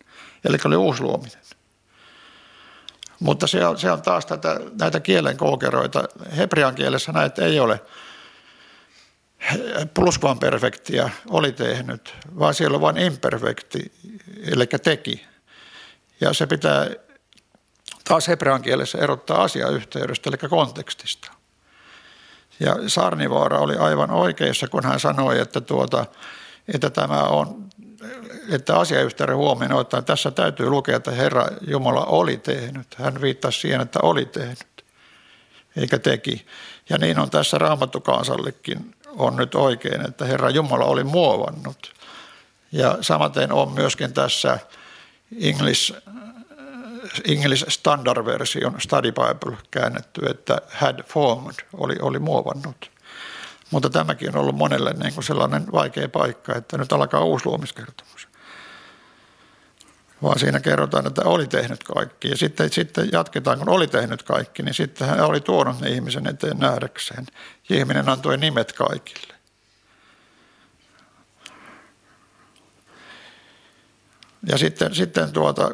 Eli 0.45 0.57
oli 0.65 0.76
uusi 0.76 1.03
luominen. 1.03 1.41
Mutta 3.19 3.47
se 3.47 3.65
on, 3.65 3.80
se 3.80 3.91
on 3.91 4.01
taas 4.01 4.26
tätä, 4.26 4.59
näitä 4.80 4.99
kielen 4.99 5.38
koukeroita. 5.38 6.03
Hebrean 6.38 6.76
kielessä 6.76 7.11
näitä 7.11 7.45
ei 7.45 7.59
ole 7.59 7.82
perfektiä 10.39 11.09
oli 11.30 11.51
tehnyt, 11.51 12.13
vaan 12.39 12.53
siellä 12.53 12.76
on 12.76 12.82
vain 12.82 12.97
imperfekti, 12.97 13.91
eli 14.51 14.67
teki. 14.67 15.32
Ja 16.24 16.34
se 16.34 16.47
pitää 16.47 16.88
taas 18.03 18.28
hebrean 18.28 18.61
kielessä 18.61 18.97
erottaa 18.97 19.43
asiayhteydestä, 19.43 20.30
eli 20.30 20.49
kontekstista. 20.49 21.32
Ja 22.59 22.76
Sarnivaara 22.88 23.59
oli 23.59 23.78
aivan 23.78 24.11
oikeassa, 24.11 24.67
kun 24.67 24.84
hän 24.84 24.99
sanoi, 24.99 25.39
että, 25.39 25.61
tuota, 25.61 26.05
että 26.74 26.89
tämä 26.89 27.24
on 27.24 27.63
että 28.49 28.78
asiayhteyden 28.78 29.36
huomioon 29.36 29.74
ottaen 29.74 30.05
tässä 30.05 30.32
täytyy 30.32 30.69
lukea, 30.69 30.95
että 30.95 31.11
Herra 31.11 31.47
Jumala 31.67 32.05
oli 32.05 32.38
tehnyt. 32.38 32.95
Hän 32.95 33.21
viittasi 33.21 33.59
siihen, 33.59 33.82
että 33.82 33.99
oli 34.01 34.26
tehnyt, 34.26 34.86
eikä 35.78 35.99
teki. 35.99 36.45
Ja 36.89 36.97
niin 36.97 37.19
on 37.19 37.30
tässä 37.30 37.57
raamattukansallekin 37.57 38.95
on 39.07 39.36
nyt 39.36 39.55
oikein, 39.55 40.05
että 40.09 40.26
Herra 40.26 40.49
Jumala 40.49 40.86
oli 40.86 41.03
muovannut. 41.03 41.93
Ja 42.71 42.97
samaten 43.01 43.51
on 43.51 43.71
myöskin 43.71 44.13
tässä 44.13 44.59
English, 45.41 45.93
English 47.27 47.65
Standard 47.69 48.25
Version 48.25 48.75
Study 48.81 49.11
Bible 49.11 49.57
käännetty, 49.71 50.25
että 50.25 50.57
had 50.69 51.03
formed, 51.03 51.55
oli, 51.73 51.95
oli 52.01 52.19
muovannut. 52.19 52.91
Mutta 53.71 53.89
tämäkin 53.89 54.29
on 54.29 54.41
ollut 54.41 54.55
monelle 54.55 54.93
niin 54.93 55.13
kuin 55.13 55.23
sellainen 55.23 55.71
vaikea 55.71 56.09
paikka, 56.09 56.55
että 56.55 56.77
nyt 56.77 56.93
alkaa 56.93 57.23
uusi 57.23 57.45
luomiskertomus. 57.45 58.27
vaan 60.23 60.39
siinä 60.39 60.59
kerrotaan, 60.59 61.07
että 61.07 61.21
oli 61.25 61.47
tehnyt 61.47 61.84
kaikki. 61.84 62.29
Ja 62.29 62.38
sitten, 62.38 62.71
sitten 62.71 63.09
jatketaan, 63.11 63.59
kun 63.59 63.69
oli 63.69 63.88
tehnyt 63.88 64.23
kaikki, 64.23 64.63
niin 64.63 64.73
sitten 64.73 65.07
hän 65.07 65.21
oli 65.21 65.41
tuonut 65.41 65.79
ne 65.79 65.89
ihmisen 65.89 66.27
eteen 66.27 66.57
nähdäkseen. 66.57 67.25
Ja 67.69 67.75
ihminen 67.75 68.09
antoi 68.09 68.38
nimet 68.38 68.73
kaikille. 68.73 69.32
Ja 74.50 74.58
sitten, 74.58 74.96
sitten 74.96 75.32
tuota, 75.32 75.72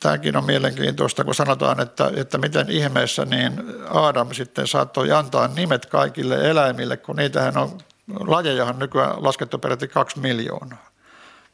tämäkin 0.00 0.36
on 0.36 0.44
mielenkiintoista, 0.44 1.24
kun 1.24 1.34
sanotaan, 1.34 1.80
että, 1.80 2.10
että 2.16 2.38
miten 2.38 2.70
ihmeessä 2.70 3.24
niin 3.24 3.62
Aadam 3.90 4.34
sitten 4.34 4.66
saattoi 4.66 5.12
antaa 5.12 5.48
nimet 5.48 5.86
kaikille 5.86 6.50
eläimille, 6.50 6.96
kun 6.96 7.16
niitähän 7.16 7.58
on, 7.58 7.78
lajejahan 8.08 8.78
nykyään 8.78 9.24
laskettu 9.24 9.58
peräti 9.58 9.88
kaksi 9.88 10.18
miljoonaa. 10.18 10.90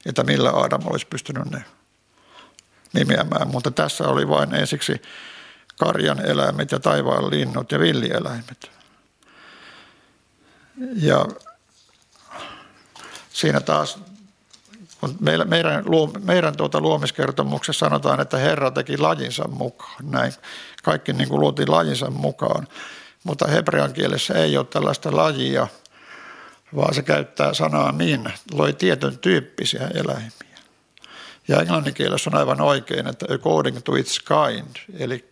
Että 0.07 0.25
millä 0.25 0.51
Aadam 0.51 0.83
olisi 0.87 1.07
pystynyt 1.07 1.51
ne 1.51 1.65
nimeämään, 2.93 3.49
mutta 3.49 3.71
tässä 3.71 4.09
oli 4.09 4.29
vain 4.29 4.55
ensiksi 4.55 5.03
karjan 5.79 6.27
eläimet 6.27 6.73
ja 6.73 6.81
taivaan 6.81 7.31
linnut 7.31 7.73
ja 7.73 7.79
villieläimet. 7.79 8.71
Ja 10.95 11.27
siinä 13.33 13.61
taas 13.61 13.99
kun 15.01 15.17
meillä, 15.21 15.45
meidän, 15.45 15.85
meidän 16.25 16.57
tuota 16.57 16.81
luomiskertomuksessa 16.81 17.87
sanotaan, 17.87 18.21
että 18.21 18.37
Herra 18.37 18.71
teki 18.71 18.99
lajinsa 18.99 19.49
mukaan. 19.49 20.11
Näin. 20.11 20.33
Kaikki 20.83 21.13
niin 21.13 21.29
kuin 21.29 21.41
luotiin 21.41 21.71
lajinsa 21.71 22.11
mukaan. 22.11 22.69
Mutta 23.25 23.47
hebrean 23.47 23.93
kielessä 23.93 24.35
ei 24.35 24.57
ole 24.57 24.67
tällaista 24.71 25.17
lajia, 25.17 25.67
vaan 26.77 26.95
se 26.95 27.03
käyttää 27.03 27.55
sanaa 27.55 27.93
min, 27.93 28.33
loi 28.53 28.73
tietyn 28.73 29.19
tyyppisiä 29.19 29.91
eläimiä. 29.95 30.59
Ja 31.49 31.61
englannin 31.61 31.95
kielessä 31.95 32.31
on 32.31 32.39
aivan 32.39 32.61
oikein, 32.61 33.07
että 33.07 33.27
according 33.35 33.79
to 33.85 33.95
its 33.95 34.21
kind, 34.21 34.77
eli, 34.99 35.25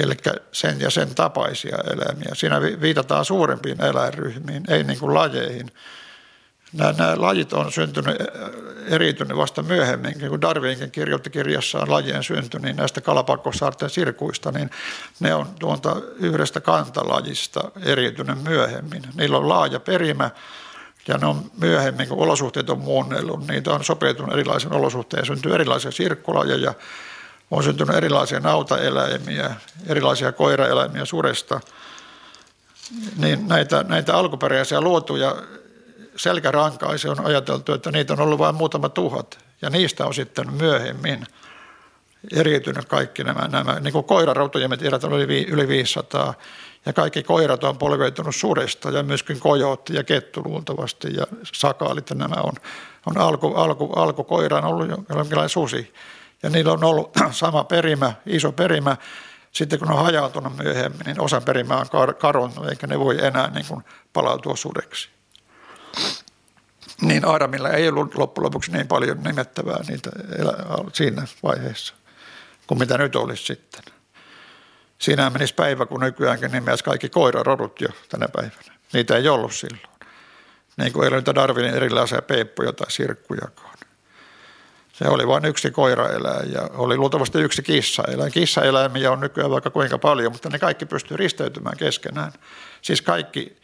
eli 0.00 0.14
sen 0.52 0.80
ja 0.80 0.90
sen 0.90 1.14
tapaisia 1.14 1.78
eläimiä. 1.92 2.30
Siinä 2.34 2.60
viitataan 2.60 3.24
suurempiin 3.24 3.84
eläinryhmiin, 3.84 4.64
ei 4.68 4.84
niin 4.84 4.98
kuin 4.98 5.14
lajeihin. 5.14 5.70
Nämä, 6.72 6.92
nämä 6.92 7.14
lajit 7.16 7.52
on 7.52 7.72
syntynyt, 7.72 8.16
eriytynyt 8.86 9.36
vasta 9.36 9.62
myöhemmin, 9.62 10.14
kun 10.28 10.40
Darwinkin 10.40 10.90
kirjoitti 10.90 11.30
kirjassaan 11.30 11.90
lajien 11.90 12.22
synty, 12.22 12.58
niin 12.58 12.76
näistä 12.76 13.00
Kalapakkosaarten 13.00 13.90
sirkuista, 13.90 14.52
niin 14.52 14.70
ne 15.20 15.34
on 15.34 15.46
tuonta 15.58 15.96
yhdestä 16.16 16.60
kantalajista 16.60 17.70
eriytynyt 17.82 18.42
myöhemmin. 18.42 19.02
Niillä 19.14 19.36
on 19.36 19.48
laaja 19.48 19.80
perimä, 19.80 20.30
ja 21.08 21.18
ne 21.18 21.26
on 21.26 21.50
myöhemmin, 21.60 22.08
kun 22.08 22.18
olosuhteet 22.18 22.70
on 22.70 22.78
muunnellut, 22.78 23.48
niitä 23.48 23.70
on 23.70 23.84
sopeutunut 23.84 24.32
erilaisiin 24.32 24.72
olosuhteisiin, 24.72 25.36
syntyy 25.36 25.54
erilaisia 25.54 25.90
sirkkulajeja, 25.90 26.74
on 27.50 27.62
syntynyt 27.62 27.96
erilaisia 27.96 28.40
nautaeläimiä, 28.40 29.54
erilaisia 29.86 30.32
koiraeläimiä 30.32 31.04
suresta. 31.04 31.60
Niin 33.16 33.48
näitä, 33.48 33.84
näitä 33.88 34.16
alkuperäisiä 34.16 34.80
luotuja 34.80 35.36
selkärankaisia 36.16 37.10
on 37.10 37.26
ajateltu, 37.26 37.72
että 37.72 37.90
niitä 37.90 38.12
on 38.12 38.20
ollut 38.20 38.38
vain 38.38 38.54
muutama 38.54 38.88
tuhat. 38.88 39.38
Ja 39.62 39.70
niistä 39.70 40.06
on 40.06 40.14
sitten 40.14 40.52
myöhemmin 40.52 41.26
eriytynyt 42.32 42.84
kaikki 42.84 43.24
nämä, 43.24 43.48
nämä 43.48 43.80
niin 43.80 43.92
kuin 43.92 44.04
koirarotuja 44.04 44.68
me 44.68 44.76
tiedetään 44.76 45.12
oli 45.12 45.46
yli 45.48 45.68
500 45.68 46.34
ja 46.86 46.92
kaikki 46.92 47.22
koirat 47.22 47.64
on 47.64 47.78
polveutunut 47.78 48.36
suresta 48.36 48.90
ja 48.90 49.02
myöskin 49.02 49.40
kojotti 49.40 49.94
ja 49.94 50.04
kettu 50.04 50.42
luultavasti 50.44 51.08
ja 51.14 51.26
sakaalit 51.52 52.10
ja 52.10 52.16
nämä 52.16 52.36
on, 52.42 52.52
on 53.06 53.18
alku, 53.18 53.54
alku, 53.54 53.92
alkukoira 53.96 54.58
on 54.58 54.64
ollut 54.64 54.88
jonkinlainen 54.88 55.48
susi. 55.48 55.94
Ja 56.42 56.50
niillä 56.50 56.72
on 56.72 56.84
ollut 56.84 57.10
sama 57.30 57.64
perimä, 57.64 58.12
iso 58.26 58.52
perimä. 58.52 58.96
Sitten 59.52 59.78
kun 59.78 59.90
on 59.90 60.04
hajautunut 60.04 60.56
myöhemmin, 60.56 61.06
niin 61.06 61.20
osa 61.20 61.40
perimää 61.40 61.78
on 61.78 61.86
kar- 61.86 62.70
eikä 62.70 62.86
ne 62.86 62.98
voi 62.98 63.24
enää 63.24 63.50
niin 63.50 63.66
kuin 63.68 63.84
palautua 64.12 64.56
sudeksi. 64.56 65.08
Niin 67.00 67.24
Adamilla 67.24 67.70
ei 67.70 67.88
ollut 67.88 68.14
loppujen 68.14 68.44
lopuksi 68.44 68.72
niin 68.72 68.88
paljon 68.88 69.22
nimettävää 69.22 69.80
niitä 69.88 70.10
siinä 70.92 71.26
vaiheessa 71.42 71.94
kuin 72.66 72.78
mitä 72.78 72.98
nyt 72.98 73.16
olisi 73.16 73.44
sitten. 73.44 73.82
Siinä 74.98 75.30
menisi 75.30 75.54
päivä, 75.54 75.86
kun 75.86 76.00
nykyäänkin 76.00 76.52
nimeäisi 76.52 76.84
kaikki 76.84 77.08
koirarodut 77.08 77.80
jo 77.80 77.88
tänä 78.08 78.28
päivänä. 78.28 78.78
Niitä 78.92 79.16
ei 79.16 79.28
ollut 79.28 79.54
silloin. 79.54 79.82
Niin 80.76 80.92
kuin 80.92 81.04
ei 81.04 81.08
ole 81.08 81.16
niitä 81.16 81.34
Darwinin 81.34 81.74
erilaisia 81.74 82.22
peippuja 82.22 82.72
tai 82.72 82.90
sirkkujakaan. 82.90 83.78
Se 84.92 85.08
oli 85.08 85.26
vain 85.26 85.44
yksi 85.44 85.70
koiraeläin 85.70 86.52
ja 86.52 86.60
oli 86.74 86.96
luultavasti 86.96 87.38
yksi 87.38 87.62
kissaeläin. 87.62 88.32
Kissaeläimiä 88.32 89.12
on 89.12 89.20
nykyään 89.20 89.50
vaikka 89.50 89.70
kuinka 89.70 89.98
paljon, 89.98 90.32
mutta 90.32 90.48
ne 90.48 90.58
kaikki 90.58 90.86
pystyy 90.86 91.16
risteytymään 91.16 91.76
keskenään. 91.76 92.32
Siis 92.82 93.02
kaikki 93.02 93.61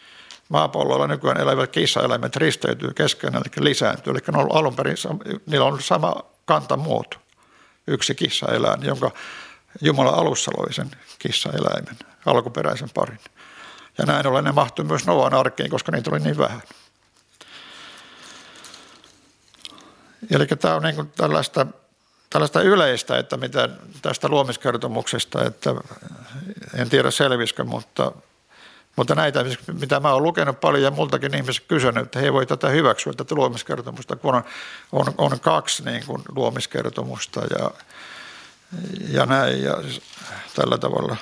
maapallolla 0.49 1.07
nykyään 1.07 1.41
elävät 1.41 1.71
kissaeläimet 1.71 2.37
risteytyy 2.37 2.95
keskenään, 2.95 3.43
eli 3.47 3.65
lisääntyy. 3.65 4.11
Eli 4.11 4.21
on 4.41 4.57
alun 4.57 4.77
perin, 4.77 4.97
niillä 5.47 5.67
on 5.67 5.83
sama 5.83 6.23
kantamuoto, 6.45 7.17
yksi 7.87 8.15
kissaeläin, 8.15 8.83
jonka 8.83 9.11
Jumala 9.81 10.11
alussa 10.11 10.51
loi 10.57 10.73
sen 10.73 10.91
kissaeläimen, 11.19 11.97
alkuperäisen 12.27 12.91
parin. 12.95 13.21
Ja 13.99 14.07
näin 14.07 14.27
ollen 14.27 14.45
ne 14.45 14.53
mahtui 14.53 14.85
myös 14.85 15.07
Noan 15.07 15.35
arkeen, 15.35 15.71
koska 15.71 15.93
niitä 15.93 16.11
oli 16.11 16.21
niin 16.21 16.39
vähän. 16.39 16.63
Eli 20.31 20.47
tämä 20.47 20.75
on 20.75 20.83
niin 20.83 20.95
kuin 20.95 21.13
tällaista, 21.17 21.67
tällaista 22.31 22.63
yleistä, 22.63 23.19
että 23.19 23.37
mitä 23.37 23.69
tästä 24.03 24.29
luomiskertomuksesta, 24.29 25.45
että 25.45 25.75
en 26.75 26.91
tiedä 26.91 27.11
selviskö, 27.11 27.65
mutta, 27.65 28.13
mutta 28.99 29.15
näitä, 29.15 29.45
mitä 29.81 30.01
mä 30.01 30.13
oon 30.13 30.23
lukenut 30.23 30.61
paljon 30.61 30.83
ja 30.83 30.91
multakin 30.91 31.35
ihmiset 31.35 31.65
kysynyt, 31.69 32.07
että 32.07 32.19
he 32.19 32.33
voi 32.33 32.47
tätä 32.47 32.69
hyväksyä, 32.69 33.13
tätä 33.13 33.35
luomiskertomusta, 33.35 34.17
kun 34.17 34.35
on, 34.35 34.45
on, 34.93 35.15
on 35.19 35.41
kaksi 35.41 35.85
niin 35.85 36.07
kuin 36.07 36.23
luomiskertomusta 36.35 37.41
ja, 37.59 37.71
ja 39.09 39.27
näin 39.27 39.63
ja 39.63 39.83
siis 39.83 40.03
tällä 40.55 40.79
tavalla. 40.79 41.17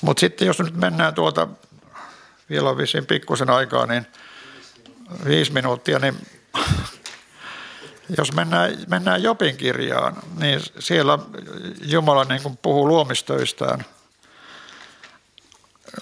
Mutta 0.00 0.20
sitten 0.20 0.46
jos 0.46 0.58
nyt 0.58 0.74
mennään 0.74 1.14
tuota, 1.14 1.48
vielä 2.50 2.70
on 2.70 2.76
pikkusen 3.08 3.50
aikaa, 3.50 3.86
niin 3.86 4.06
viisi 5.24 5.52
minuuttia, 5.52 5.98
niin 5.98 6.39
jos 8.18 8.32
mennään, 8.32 8.76
mennään 8.88 9.22
Jopin 9.22 9.56
kirjaan, 9.56 10.16
niin 10.38 10.60
siellä 10.78 11.18
Jumala 11.82 12.24
niin 12.24 12.42
kuin 12.42 12.56
puhuu 12.62 12.88
luomistöistään, 12.88 13.84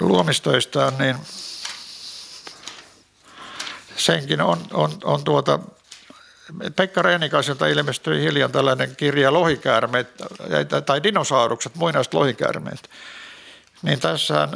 luomistöistään, 0.00 0.92
niin– 0.98 1.16
senkin 3.98 4.40
on, 4.40 4.58
on, 4.72 4.90
on 5.04 5.24
tuota, 5.24 5.58
Pekka 6.76 7.02
Reenikaiselta 7.02 7.66
ilmestyi 7.66 8.22
hiljan 8.22 8.52
tällainen 8.52 8.96
kirja 8.96 9.32
Lohikäärmeet, 9.32 10.08
tai 10.86 11.02
dinosaurukset, 11.02 11.74
muinaiset 11.74 12.14
lohikäärmeet. 12.14 12.90
Niin 13.82 14.00
tässähän 14.00 14.50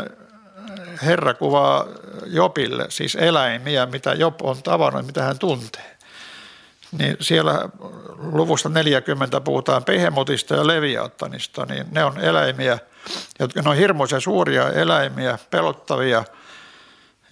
Herra 1.02 1.34
kuvaa 1.34 1.86
Jopille, 2.26 2.86
siis 2.88 3.14
eläimiä, 3.14 3.86
mitä 3.86 4.12
Job 4.12 4.42
on 4.42 4.62
tavannut, 4.62 5.06
mitä 5.06 5.22
hän 5.22 5.38
tuntee. 5.38 5.91
Niin 6.98 7.16
siellä 7.20 7.68
luvusta 8.16 8.68
40 8.68 9.40
puhutaan 9.40 9.84
Pehemotista 9.84 10.54
ja 10.54 10.66
Leviattanista, 10.66 11.66
niin 11.66 11.86
ne 11.90 12.04
on 12.04 12.20
eläimiä, 12.20 12.78
jotka 13.38 13.62
ne 13.62 13.70
on 13.70 13.76
hirmuisen 13.76 14.20
suuria 14.20 14.70
eläimiä, 14.70 15.38
pelottavia, 15.50 16.24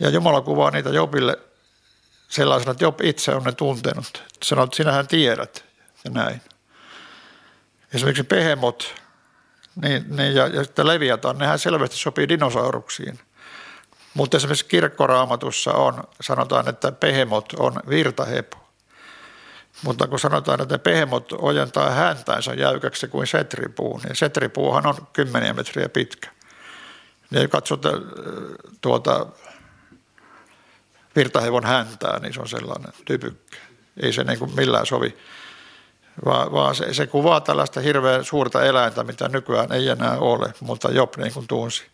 ja 0.01 0.09
Jumala 0.11 0.41
kuvaa 0.41 0.71
niitä 0.71 0.91
Jobille 0.91 1.39
sellaisena, 2.29 2.73
että 2.73 2.85
Job 2.85 3.01
itse 3.01 3.35
on 3.35 3.43
ne 3.43 3.53
tuntenut. 3.53 4.23
Sanoit, 4.43 4.69
että 4.69 4.77
sinähän 4.77 5.07
tiedät 5.07 5.65
ja 6.05 6.11
näin. 6.11 6.41
Esimerkiksi 7.95 8.25
pehemot 8.25 8.95
niin, 9.83 10.17
niin, 10.17 10.35
ja, 10.35 10.47
ja 10.47 10.65
sitten 10.65 10.87
leviataan, 10.87 11.39
nehän 11.39 11.59
selvästi 11.59 11.97
sopii 11.97 12.29
dinosauruksiin. 12.29 13.21
Mutta 14.15 14.37
esimerkiksi 14.37 14.65
kirkkoraamatussa 14.65 15.73
on, 15.73 16.05
sanotaan, 16.21 16.69
että 16.69 16.93
pehemot 16.93 17.53
on 17.59 17.75
virtahepo. 17.89 18.60
Mutta 19.83 20.07
kun 20.07 20.19
sanotaan, 20.19 20.63
että 20.63 20.79
pehemot 20.79 21.33
ojentaa 21.33 21.91
häntänsä 21.91 22.55
jäykäksi 22.55 23.09
kuin 23.09 23.27
setripuu, 23.27 24.01
niin 24.05 24.17
setripuuhan 24.17 24.87
on 24.87 24.95
kymmeniä 25.13 25.53
metriä 25.53 25.89
pitkä. 25.89 26.31
Niin 27.31 27.51
katsotaan 27.51 28.03
tuota, 28.81 29.27
virtahevon 31.17 31.65
häntää, 31.65 32.19
niin 32.19 32.35
se 32.35 32.41
on 32.41 32.49
sellainen 32.49 32.93
typykkä. 33.05 33.57
Ei 34.03 34.13
se 34.13 34.25
niin 34.25 34.39
kuin 34.39 34.55
millään 34.57 34.87
sovi, 34.87 35.17
vaan, 36.25 36.53
vaan 36.53 36.75
se, 36.75 36.95
se 36.95 37.07
kuvaa 37.07 37.41
tällaista 37.41 37.81
hirveän 37.81 38.25
suurta 38.25 38.65
eläintä, 38.65 39.05
mitä 39.05 39.29
nykyään 39.29 39.73
ei 39.73 39.89
enää 39.89 40.19
ole, 40.19 40.55
mutta 40.61 40.91
Job 40.91 41.17
niin 41.17 41.33
kuin 41.33 41.47
tunsi. 41.47 41.87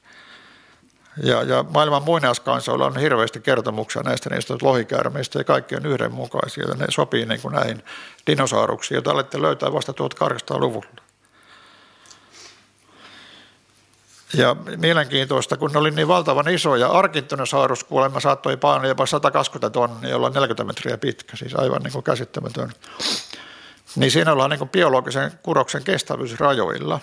Ja, 1.22 1.42
ja 1.42 1.64
maailman 1.74 2.02
muinaiskansoilla 2.02 2.86
on 2.86 2.96
hirveästi 2.96 3.40
kertomuksia 3.40 4.02
näistä 4.02 4.30
niistä 4.30 4.54
lohikäärmeistä 4.62 5.38
ja 5.38 5.44
kaikki 5.44 5.76
on 5.76 5.86
yhdenmukaisia. 5.86 6.68
Ja 6.68 6.74
ne 6.74 6.86
sopii 6.90 7.26
niin 7.26 7.40
kuin 7.40 7.54
näihin 7.54 7.84
dinosauruksiin, 8.26 8.96
joita 8.96 9.12
olette 9.12 9.42
löytää 9.42 9.72
vasta 9.72 9.92
1800-luvulla. 9.92 11.06
Ja 14.34 14.56
mielenkiintoista, 14.76 15.56
kun 15.56 15.70
ne 15.72 15.78
oli 15.78 15.90
niin 15.90 16.08
valtavan 16.08 16.48
isoja, 16.48 16.88
Arkintonosaurus 16.88 17.84
kuulemma 17.84 18.20
saattoi 18.20 18.56
painaa 18.56 18.86
jopa 18.86 19.06
120 19.06 19.70
tonnia, 19.70 20.10
jolla 20.10 20.26
on 20.26 20.32
40 20.32 20.64
metriä 20.64 20.98
pitkä, 20.98 21.36
siis 21.36 21.54
aivan 21.54 21.82
niin 21.82 21.92
kuin 21.92 22.02
käsittämätön. 22.02 22.72
Niin 23.96 24.10
siinä 24.10 24.32
ollaan 24.32 24.50
niin 24.50 24.58
kuin 24.58 24.70
biologisen 24.70 25.32
kuroksen 25.42 25.84
kestävyysrajoilla. 25.84 27.00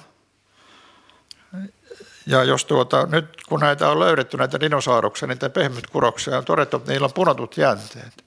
Ja 2.26 2.44
jos 2.44 2.66
tuota, 2.66 3.08
nyt 3.12 3.26
kun 3.50 3.60
näitä 3.60 3.90
on 3.90 4.00
löydetty, 4.00 4.38
näitä 4.38 4.60
dinosauruksia, 4.60 5.28
niitä 5.28 5.50
pehmytkuroksia, 5.50 6.38
on 6.38 6.46
todettu, 6.46 6.78
että 6.78 6.92
niillä 6.92 7.06
on 7.06 7.14
punotut 7.14 7.58
jänteet. 7.58 8.24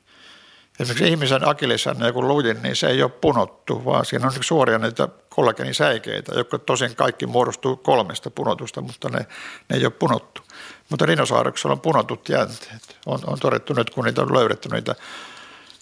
Esimerkiksi 0.81 1.09
ihmisen 1.09 1.49
akillesjänne, 1.49 2.13
kun 2.13 2.29
lujin, 2.29 2.63
niin 2.63 2.77
se 2.77 2.87
ei 2.87 3.03
ole 3.03 3.11
punottu, 3.11 3.85
vaan 3.85 4.05
siinä 4.05 4.27
on 4.27 4.33
suoria 4.41 4.79
niitä 4.79 5.09
kollagenisäikeitä, 5.29 6.35
jotka 6.35 6.59
tosin 6.59 6.97
kaikki 6.97 7.27
muodostuu 7.27 7.77
kolmesta 7.77 8.31
punotusta, 8.31 8.81
mutta 8.81 9.09
ne, 9.09 9.19
ne 9.69 9.77
ei 9.77 9.85
ole 9.85 9.91
punottu. 9.91 10.43
Mutta 10.91 11.07
dinosauruksella 11.07 11.73
on 11.73 11.81
punotut 11.81 12.29
jänteet. 12.29 12.97
On, 13.07 13.19
on 13.27 13.39
todettu 13.41 13.73
nyt, 13.73 13.91
kun 13.91 14.05
niitä 14.05 14.23
on 14.23 14.35
löydetty 14.35 14.69
niitä, 14.69 14.95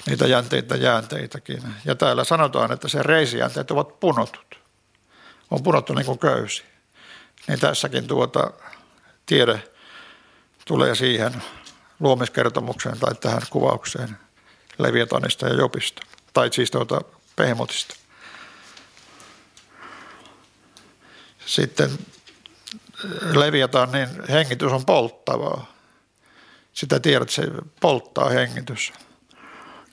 niitä 0.06 0.26
jänteitä 0.26 0.76
jäänteitäkin. 0.76 1.62
Ja 1.84 1.94
täällä 1.94 2.24
sanotaan, 2.24 2.72
että 2.72 2.88
se 2.88 3.02
reisijänteet 3.02 3.70
ovat 3.70 4.00
punotut. 4.00 4.58
On 5.50 5.62
punottu 5.62 5.94
niin 5.94 6.06
kuin 6.06 6.18
köysi. 6.18 6.73
Niin 7.48 7.60
tässäkin 7.60 8.06
tuota 8.06 8.50
tiede 9.26 9.62
tulee 10.64 10.94
siihen 10.94 11.42
luomiskertomukseen 12.00 12.98
tai 12.98 13.14
tähän 13.14 13.42
kuvaukseen 13.50 14.18
Leviatanista 14.78 15.48
ja 15.48 15.54
Jopista, 15.54 16.02
tai 16.32 16.52
siis 16.52 16.70
tuota 16.70 17.00
Pehmotista. 17.36 17.96
Sitten 21.46 21.90
Leviatan, 23.20 23.92
niin 23.92 24.08
hengitys 24.28 24.72
on 24.72 24.84
polttavaa. 24.84 25.72
Sitä 26.72 27.00
tiedät, 27.00 27.22
että 27.22 27.34
se 27.34 27.48
polttaa 27.80 28.28
hengitys. 28.28 28.92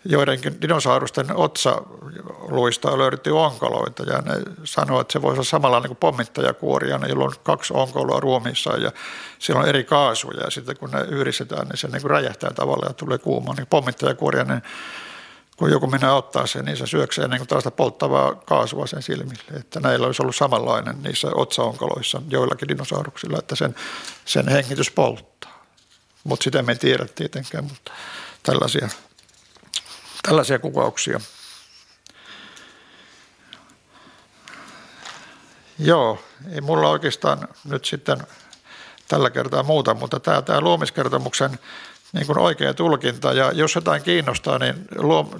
Joidenkin 0.05 0.61
dinosaurusten 0.61 1.35
otsaluista 1.35 2.91
on 2.91 2.99
löydetty 2.99 3.29
onkoloita 3.29 4.03
ja 4.03 4.21
ne 4.21 4.33
sanoo, 4.63 5.01
että 5.01 5.13
se 5.13 5.21
voisi 5.21 5.35
olla 5.35 5.43
samalla 5.43 5.79
niin 5.79 5.89
kuin 5.89 5.97
pommittajakuoria, 5.97 6.99
jolla 7.07 7.25
on 7.25 7.33
kaksi 7.43 7.73
onkoloa 7.73 8.19
ruumiissa 8.19 8.77
ja 8.77 8.91
siellä 9.39 9.61
on 9.61 9.69
eri 9.69 9.83
kaasuja 9.83 10.43
ja 10.43 10.49
sitten 10.49 10.77
kun 10.77 10.91
ne 10.91 11.01
yhdistetään, 11.01 11.67
niin 11.67 11.77
se 11.77 11.87
niin 11.87 12.01
kuin 12.01 12.11
räjähtää 12.11 12.53
tavallaan 12.53 12.89
ja 12.89 12.93
tulee 12.93 13.17
kuuma. 13.17 13.53
Niin 13.53 13.67
pommittajakuoria, 13.67 14.43
niin 14.43 14.61
kun 15.57 15.71
joku 15.71 15.87
minä 15.87 16.13
ottaa 16.13 16.47
sen, 16.47 16.65
niin 16.65 16.77
se 16.77 16.87
syöksee 16.87 17.27
niin 17.27 17.47
tällaista 17.47 17.71
polttavaa 17.71 18.35
kaasua 18.35 18.87
sen 18.87 19.01
silmille. 19.01 19.43
Että 19.59 19.79
näillä 19.79 20.07
olisi 20.07 20.21
ollut 20.21 20.35
samanlainen 20.35 21.03
niissä 21.03 21.27
otsaonkoloissa 21.35 22.21
joillakin 22.29 22.67
dinosauruksilla, 22.67 23.39
että 23.39 23.55
sen, 23.55 23.75
sen 24.25 24.47
hengitys 24.47 24.91
polttaa. 24.91 25.65
Mutta 26.23 26.43
sitä 26.43 26.63
me 26.63 26.71
ei 26.71 26.77
tiedä 26.77 27.05
tietenkään, 27.15 27.63
mutta 27.63 27.91
tällaisia, 28.43 28.89
tällaisia 30.23 30.59
kuvauksia. 30.59 31.19
Joo, 35.79 36.23
ei 36.53 36.61
mulla 36.61 36.89
oikeastaan 36.89 37.47
nyt 37.65 37.85
sitten 37.85 38.17
tällä 39.07 39.29
kertaa 39.29 39.63
muuta, 39.63 39.93
mutta 39.93 40.19
tämä, 40.19 40.41
tämä 40.41 40.61
luomiskertomuksen 40.61 41.59
niin 42.13 42.27
kuin 42.27 42.39
oikea 42.39 42.73
tulkinta. 42.73 43.33
Ja 43.33 43.51
jos 43.51 43.75
jotain 43.75 44.03
kiinnostaa, 44.03 44.59
niin 44.59 44.87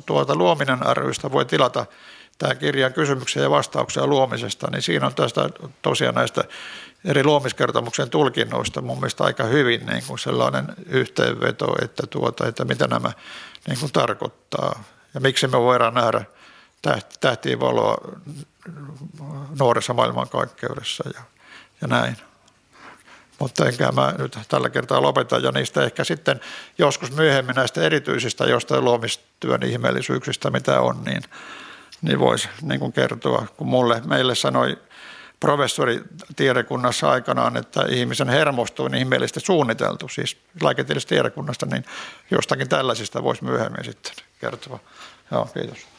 tuota 0.05 0.35
Luominen 0.35 0.79
rystä 0.93 1.31
voi 1.31 1.45
tilata 1.45 1.85
tämän 2.37 2.57
kirjan 2.57 2.93
kysymyksiä 2.93 3.41
ja 3.41 3.49
vastauksia 3.49 4.07
luomisesta, 4.07 4.67
niin 4.71 4.81
siinä 4.81 5.05
on 5.05 5.15
tästä 5.15 5.49
tosiaan 5.81 6.15
näistä 6.15 6.43
eri 7.05 7.23
luomiskertomuksen 7.23 8.09
tulkinnoista 8.09 8.81
mun 8.81 8.97
mielestä 8.97 9.23
aika 9.23 9.43
hyvin 9.43 9.85
niin 9.85 10.03
kuin 10.07 10.19
sellainen 10.19 10.65
yhteenveto, 10.85 11.75
että, 11.81 12.07
tuota, 12.07 12.47
että 12.47 12.65
mitä 12.65 12.87
nämä 12.87 13.11
niin 13.67 13.79
kuin 13.79 13.91
tarkoittaa 13.91 14.83
ja 15.13 15.19
miksi 15.19 15.47
me 15.47 15.59
voidaan 15.59 15.93
nähdä 15.93 16.25
tähtien 17.19 17.59
valoa 17.59 17.97
nuoressa 19.59 19.93
maailmankaikkeudessa 19.93 21.03
ja, 21.15 21.21
ja 21.81 21.87
näin. 21.87 22.17
Mutta 23.39 23.65
enkä 23.65 23.91
mä 23.91 24.13
nyt 24.17 24.39
tällä 24.47 24.69
kertaa 24.69 25.01
lopeta 25.01 25.37
ja 25.37 25.51
niistä 25.51 25.83
ehkä 25.83 26.03
sitten 26.03 26.39
joskus 26.77 27.11
myöhemmin 27.11 27.55
näistä 27.55 27.81
erityisistä 27.81 28.45
jostain 28.45 28.83
luomistyön 28.85 29.63
ihmeellisyyksistä, 29.63 30.49
mitä 30.49 30.81
on, 30.81 31.03
niin, 31.03 31.23
niin 32.01 32.19
voisi 32.19 32.49
niin 32.61 32.93
kertoa, 32.93 33.47
kun 33.57 33.67
mulle, 33.67 34.01
meille 34.05 34.35
sanoi 34.35 34.77
professori 35.41 36.01
tiedekunnassa 36.35 37.11
aikanaan, 37.11 37.57
että 37.57 37.85
ihmisen 37.89 38.29
hermosto 38.29 38.83
on 38.83 38.95
ihmeellisesti 38.95 39.39
suunniteltu, 39.39 40.07
siis 40.07 40.37
lääketieteellisestä 40.61 41.09
tiedekunnasta, 41.09 41.65
niin 41.65 41.85
jostakin 42.31 42.69
tällaisista 42.69 43.23
voisi 43.23 43.43
myöhemmin 43.43 43.85
sitten 43.85 44.13
kertoa. 44.41 44.79
Joo, 45.31 45.45
kiitos. 45.45 45.90